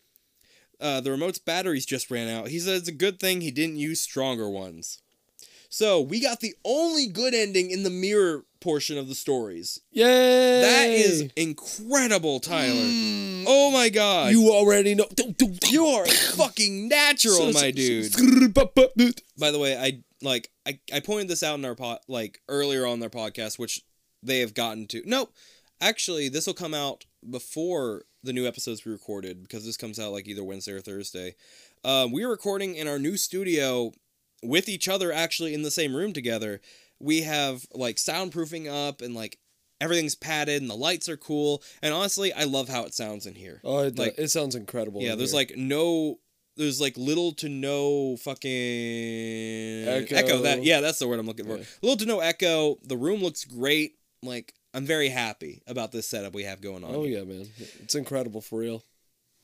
[0.81, 2.49] uh, the remote's batteries just ran out.
[2.49, 5.01] He says it's a good thing he didn't use stronger ones.
[5.73, 9.81] So we got the only good ending in the mirror portion of the stories.
[9.91, 10.05] Yay!
[10.61, 12.85] That is incredible, Tyler.
[13.49, 14.33] Oh my god.
[14.33, 15.07] You already know.
[15.71, 18.13] You are fucking natural, my dude.
[19.39, 22.85] By the way, I like I, I pointed this out in our pod like earlier
[22.87, 23.81] on their podcast, which
[24.23, 25.03] they have gotten to.
[25.07, 25.33] Nope.
[25.81, 30.13] Actually, this will come out before the new episodes we recorded because this comes out
[30.13, 31.35] like either Wednesday or Thursday.
[31.83, 33.93] Um, we are recording in our new studio
[34.43, 36.61] with each other, actually in the same room together.
[37.01, 39.39] We have like soundproofing up and like
[39.81, 41.63] everything's padded and the lights are cool.
[41.83, 43.61] And honestly, I love how it sounds in here.
[43.65, 45.03] Oh, it, Like- it sounds incredible.
[45.03, 45.39] Yeah, in there's here.
[45.39, 46.19] like no
[46.57, 48.51] there's like little to no fucking
[50.17, 50.43] Echo.
[50.43, 51.57] that yeah, that's the word I'm looking for.
[51.59, 51.65] Yeah.
[51.83, 52.79] Little to no echo.
[52.83, 53.93] The room looks great.
[54.23, 56.95] Like I'm very happy about this setup we have going on.
[56.95, 57.19] Oh here.
[57.21, 57.47] yeah, man,
[57.83, 58.83] it's incredible for real.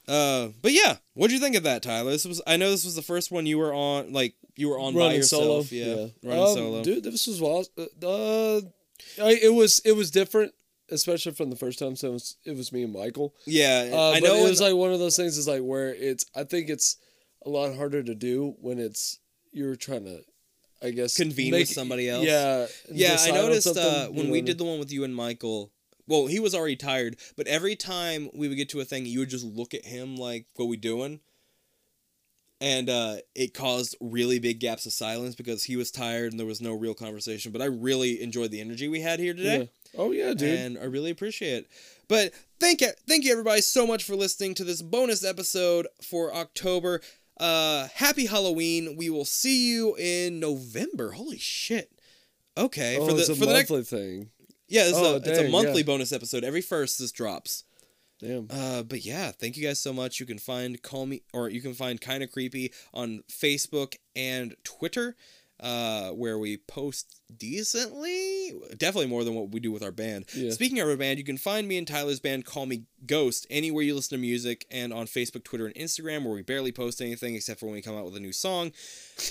[0.09, 2.11] Uh but yeah, what'd you think of that, Tyler?
[2.11, 4.79] This was I know this was the first one you were on like you were
[4.79, 5.43] on by yourself.
[5.43, 5.85] solo, Yeah.
[5.95, 6.07] yeah.
[6.23, 6.83] Running Um, solo.
[6.83, 7.05] dude.
[7.05, 7.73] This was awesome.
[8.03, 8.57] Uh,
[9.23, 10.53] I, it was it was different,
[10.91, 11.95] especially from the first time.
[11.95, 13.35] So it was, it was me and Michael.
[13.47, 15.37] yeah, Uh, I know it was like one of those things.
[15.39, 16.25] Is like where it's.
[16.35, 16.97] I think it's
[17.47, 19.19] a lot harder to do when it's
[19.53, 20.23] you're trying to,
[20.83, 22.25] I guess, Convene make- with somebody else.
[22.27, 25.71] Yeah, Yeah, I noticed uh, when we did the one with you and Michael.
[26.09, 29.21] Well, he was already tired, but every time we would get to a thing, you
[29.21, 31.21] would just look at him like, "What we doing?"
[32.61, 36.47] And uh, it caused really big gaps of silence because he was tired and there
[36.47, 37.53] was no real conversation.
[37.53, 40.01] But I really enjoyed the energy we had here today, Yeah.
[40.01, 40.59] Oh yeah, dude.
[40.59, 41.69] and I really appreciate it.
[42.09, 46.35] But thank you, thank you everybody so much for listening to this bonus episode for
[46.35, 47.01] October.
[47.39, 48.97] Uh, happy Halloween!
[48.97, 51.13] We will see you in November.
[51.13, 51.93] Holy shit!
[52.57, 54.31] Okay, oh, for the it's a for the next thing.
[54.69, 55.87] Yeah, is Oh, a, it's a monthly yeah.
[55.87, 56.45] bonus episode.
[56.45, 57.65] Every first this drops.
[58.21, 58.49] Damn.
[58.51, 60.19] Uh, but yeah, thank you guys so much.
[60.19, 64.57] You can find call me or you can find kind of creepy on Facebook and
[64.65, 65.15] Twitter,
[65.61, 70.27] uh, where we post decently, definitely more than what we do with our band.
[70.35, 70.51] Yeah.
[70.51, 73.83] Speaking of our band, you can find me and Tyler's band Call Me Ghost anywhere
[73.83, 77.35] you listen to music, and on Facebook, Twitter, and Instagram, where we barely post anything
[77.35, 78.73] except for when we come out with a new song.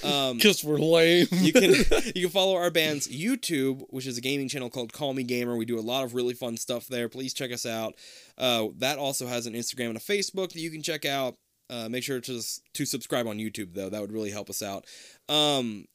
[0.03, 1.27] Um, Because we're lame.
[1.31, 1.71] you can
[2.15, 5.55] you can follow our band's YouTube, which is a gaming channel called Call Me Gamer.
[5.55, 7.09] We do a lot of really fun stuff there.
[7.09, 7.95] Please check us out.
[8.37, 11.37] Uh, that also has an Instagram and a Facebook that you can check out.
[11.69, 12.41] Uh, make sure to
[12.73, 13.89] to subscribe on YouTube though.
[13.89, 14.85] That would really help us out.
[15.27, 15.85] Um,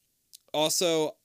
[0.53, 1.17] also,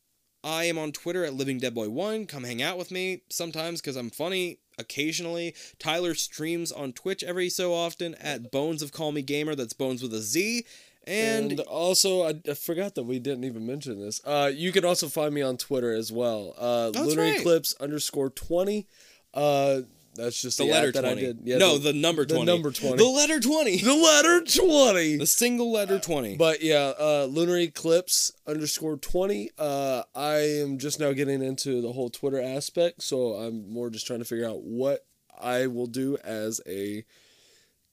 [0.44, 2.26] I am on Twitter at Living Dead Boy One.
[2.26, 4.60] Come hang out with me sometimes because I'm funny.
[4.80, 9.56] Occasionally, Tyler streams on Twitch every so often at Bones of Call Me Gamer.
[9.56, 10.66] That's Bones with a Z.
[11.06, 14.22] And, And, also, I, I forgot that we didn't even mention this.
[14.26, 16.54] Uh, you can also find me on Twitter as well.
[16.58, 17.40] Uh, that's Lunar right.
[17.40, 18.88] Eclipse underscore twenty.
[19.34, 19.82] Uh,
[20.18, 21.08] that's just the the, letter 20.
[21.08, 21.40] I did.
[21.44, 22.46] Yeah, no, the, number twenty.
[22.46, 22.52] the 20.
[22.52, 22.98] number 20.
[22.98, 23.78] The letter 20.
[23.78, 25.18] the letter twenty.
[25.18, 26.38] The single letter 20.
[26.38, 29.52] But yeah, uh, Lunar Eclipse underscore twenty.
[29.58, 34.08] Uh, I am just now getting into the whole Twitter aspect, so I'm more just
[34.08, 35.06] trying to figure out what
[35.40, 37.06] I will do as a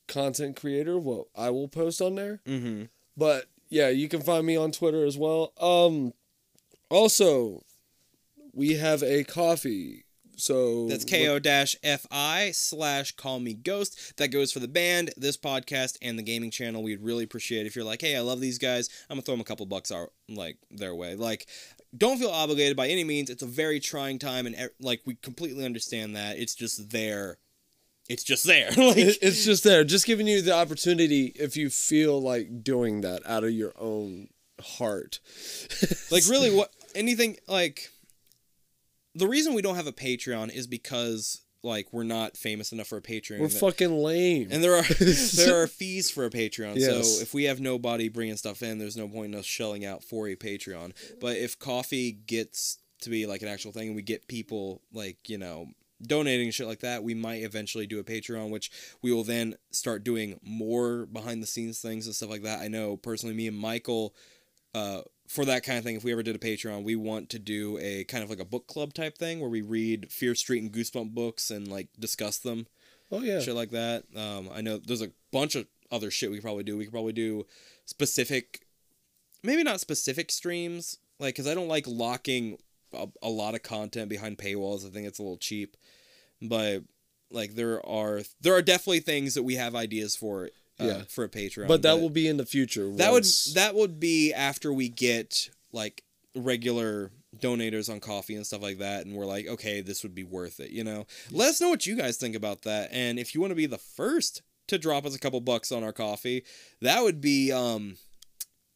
[0.09, 2.41] content creator, what I will post on there.
[2.47, 2.85] Mm-hmm.
[3.17, 5.53] But yeah, you can find me on Twitter as well.
[5.61, 6.13] Um,
[6.91, 7.63] also,
[8.53, 10.04] we have a Ko-fi.
[10.37, 14.17] So That's ko dash fi slash call me ghost.
[14.17, 16.83] That goes for the band, this podcast, and the gaming channel.
[16.83, 18.89] We'd really appreciate it if you're like, hey, I love these guys.
[19.09, 21.15] I'm gonna throw them a couple bucks our like their way.
[21.15, 21.47] Like,
[21.97, 23.31] don't feel obligated by any means.
[23.31, 26.39] It's a very trying time, and like we completely understand that.
[26.39, 27.39] It's just there.
[28.09, 28.71] It's just there.
[28.77, 33.23] like, it's just there, just giving you the opportunity if you feel like doing that
[33.27, 34.29] out of your own
[34.61, 35.21] heart.
[36.11, 37.91] like really what anything like
[39.15, 42.99] the reason we don't have a patreon is because like we're not famous enough for
[42.99, 44.49] a patreon We're fucking lame.
[44.51, 44.83] and there are
[45.37, 47.17] there are fees for a patreon Yes.
[47.17, 50.03] so if we have nobody bringing stuff in there's no point in us shelling out
[50.05, 54.03] for a patreon but if Ko-fi gets to be like an actual thing and we
[54.03, 55.69] get people like you know
[56.03, 58.71] donating shit like that we might eventually do a patreon which
[59.01, 62.69] we will then start doing more behind the scenes things and stuff like that i
[62.69, 64.15] know personally me and michael
[64.75, 67.39] uh, for that kind of thing, if we ever did a Patreon, we want to
[67.39, 70.63] do a kind of like a book club type thing where we read Fear Street
[70.63, 72.67] and Goosebump books and like discuss them,
[73.11, 73.41] oh yeah.
[73.41, 74.05] shit like that.
[74.15, 76.77] Um, I know there's a bunch of other shit we could probably do.
[76.77, 77.47] We could probably do
[77.87, 78.67] specific,
[79.43, 82.59] maybe not specific streams, like because I don't like locking
[82.93, 84.87] a, a lot of content behind paywalls.
[84.87, 85.77] I think it's a little cheap,
[86.43, 86.83] but
[87.31, 90.51] like there are there are definitely things that we have ideas for.
[90.81, 91.03] Uh, Yeah.
[91.09, 92.91] for a Patreon, But that will be in the future.
[92.97, 93.25] that would
[93.55, 96.03] that would be after we get like
[96.35, 100.23] regular donators on Ko-fi and stuff like that and we're like okay this would be
[100.25, 103.35] worth it you know let us know what you guys think about that and if
[103.35, 106.43] you want to be the first to drop us a couple bucks on our Ko-fi
[106.81, 107.97] that would be um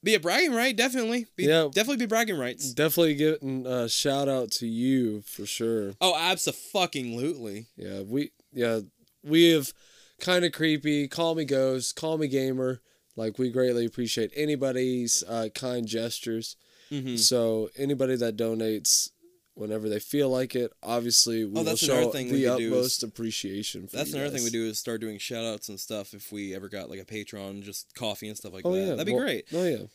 [0.04, 1.68] be a bragging right definitely be, Yeah.
[1.72, 5.94] definitely be bragging rights definitely getting a shout out to you for sure.
[6.00, 8.80] oh absolutely Yeah, we yeah
[9.24, 9.72] we have
[10.20, 11.08] kind of creepy.
[11.08, 11.96] Call me ghost.
[11.96, 12.80] Call me gamer.
[13.16, 16.56] Like we greatly appreciate anybody's uh, kind gestures.
[16.88, 19.10] hmm So anybody that donates
[19.54, 23.02] whenever they feel like it, obviously we Oh, will show thing the do is- utmost
[23.02, 23.88] appreciation.
[23.88, 26.54] For that's another thing we do is start doing shout outs and stuff if we
[26.54, 29.12] ever got like a patreon just Ko-fi and stuff like Oh that yeah, that'd be
[29.12, 29.86] Well, great Oh yeah.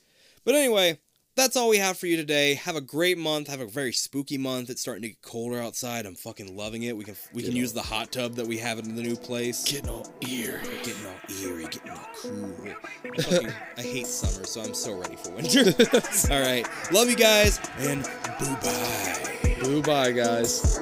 [0.44, 1.00] But anyway,
[1.35, 2.55] that's all we have for you today.
[2.55, 3.47] Have a great month.
[3.47, 4.69] Have a very spooky month.
[4.69, 6.05] It's starting to get colder outside.
[6.05, 6.95] I'm fucking loving it.
[6.95, 9.64] We can we can use the hot tub that we have in the new place.
[9.64, 10.61] Getting all eerie.
[10.84, 12.55] Getting all eerie, getting all cool.
[13.18, 15.60] I, fucking, I hate summer, so I'm so ready for winter.
[16.34, 18.03] all right, love you guys, and
[18.39, 19.57] boo bye.
[19.61, 20.80] Boo bye guys.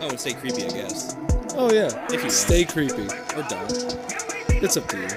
[0.00, 1.16] Oh, and stay creepy, I guess,
[1.60, 2.06] Oh yeah.
[2.12, 3.02] If you Stay creepy.
[3.36, 3.96] or don't.
[4.62, 5.08] It's up to you.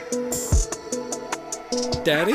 [2.03, 2.33] Daddy?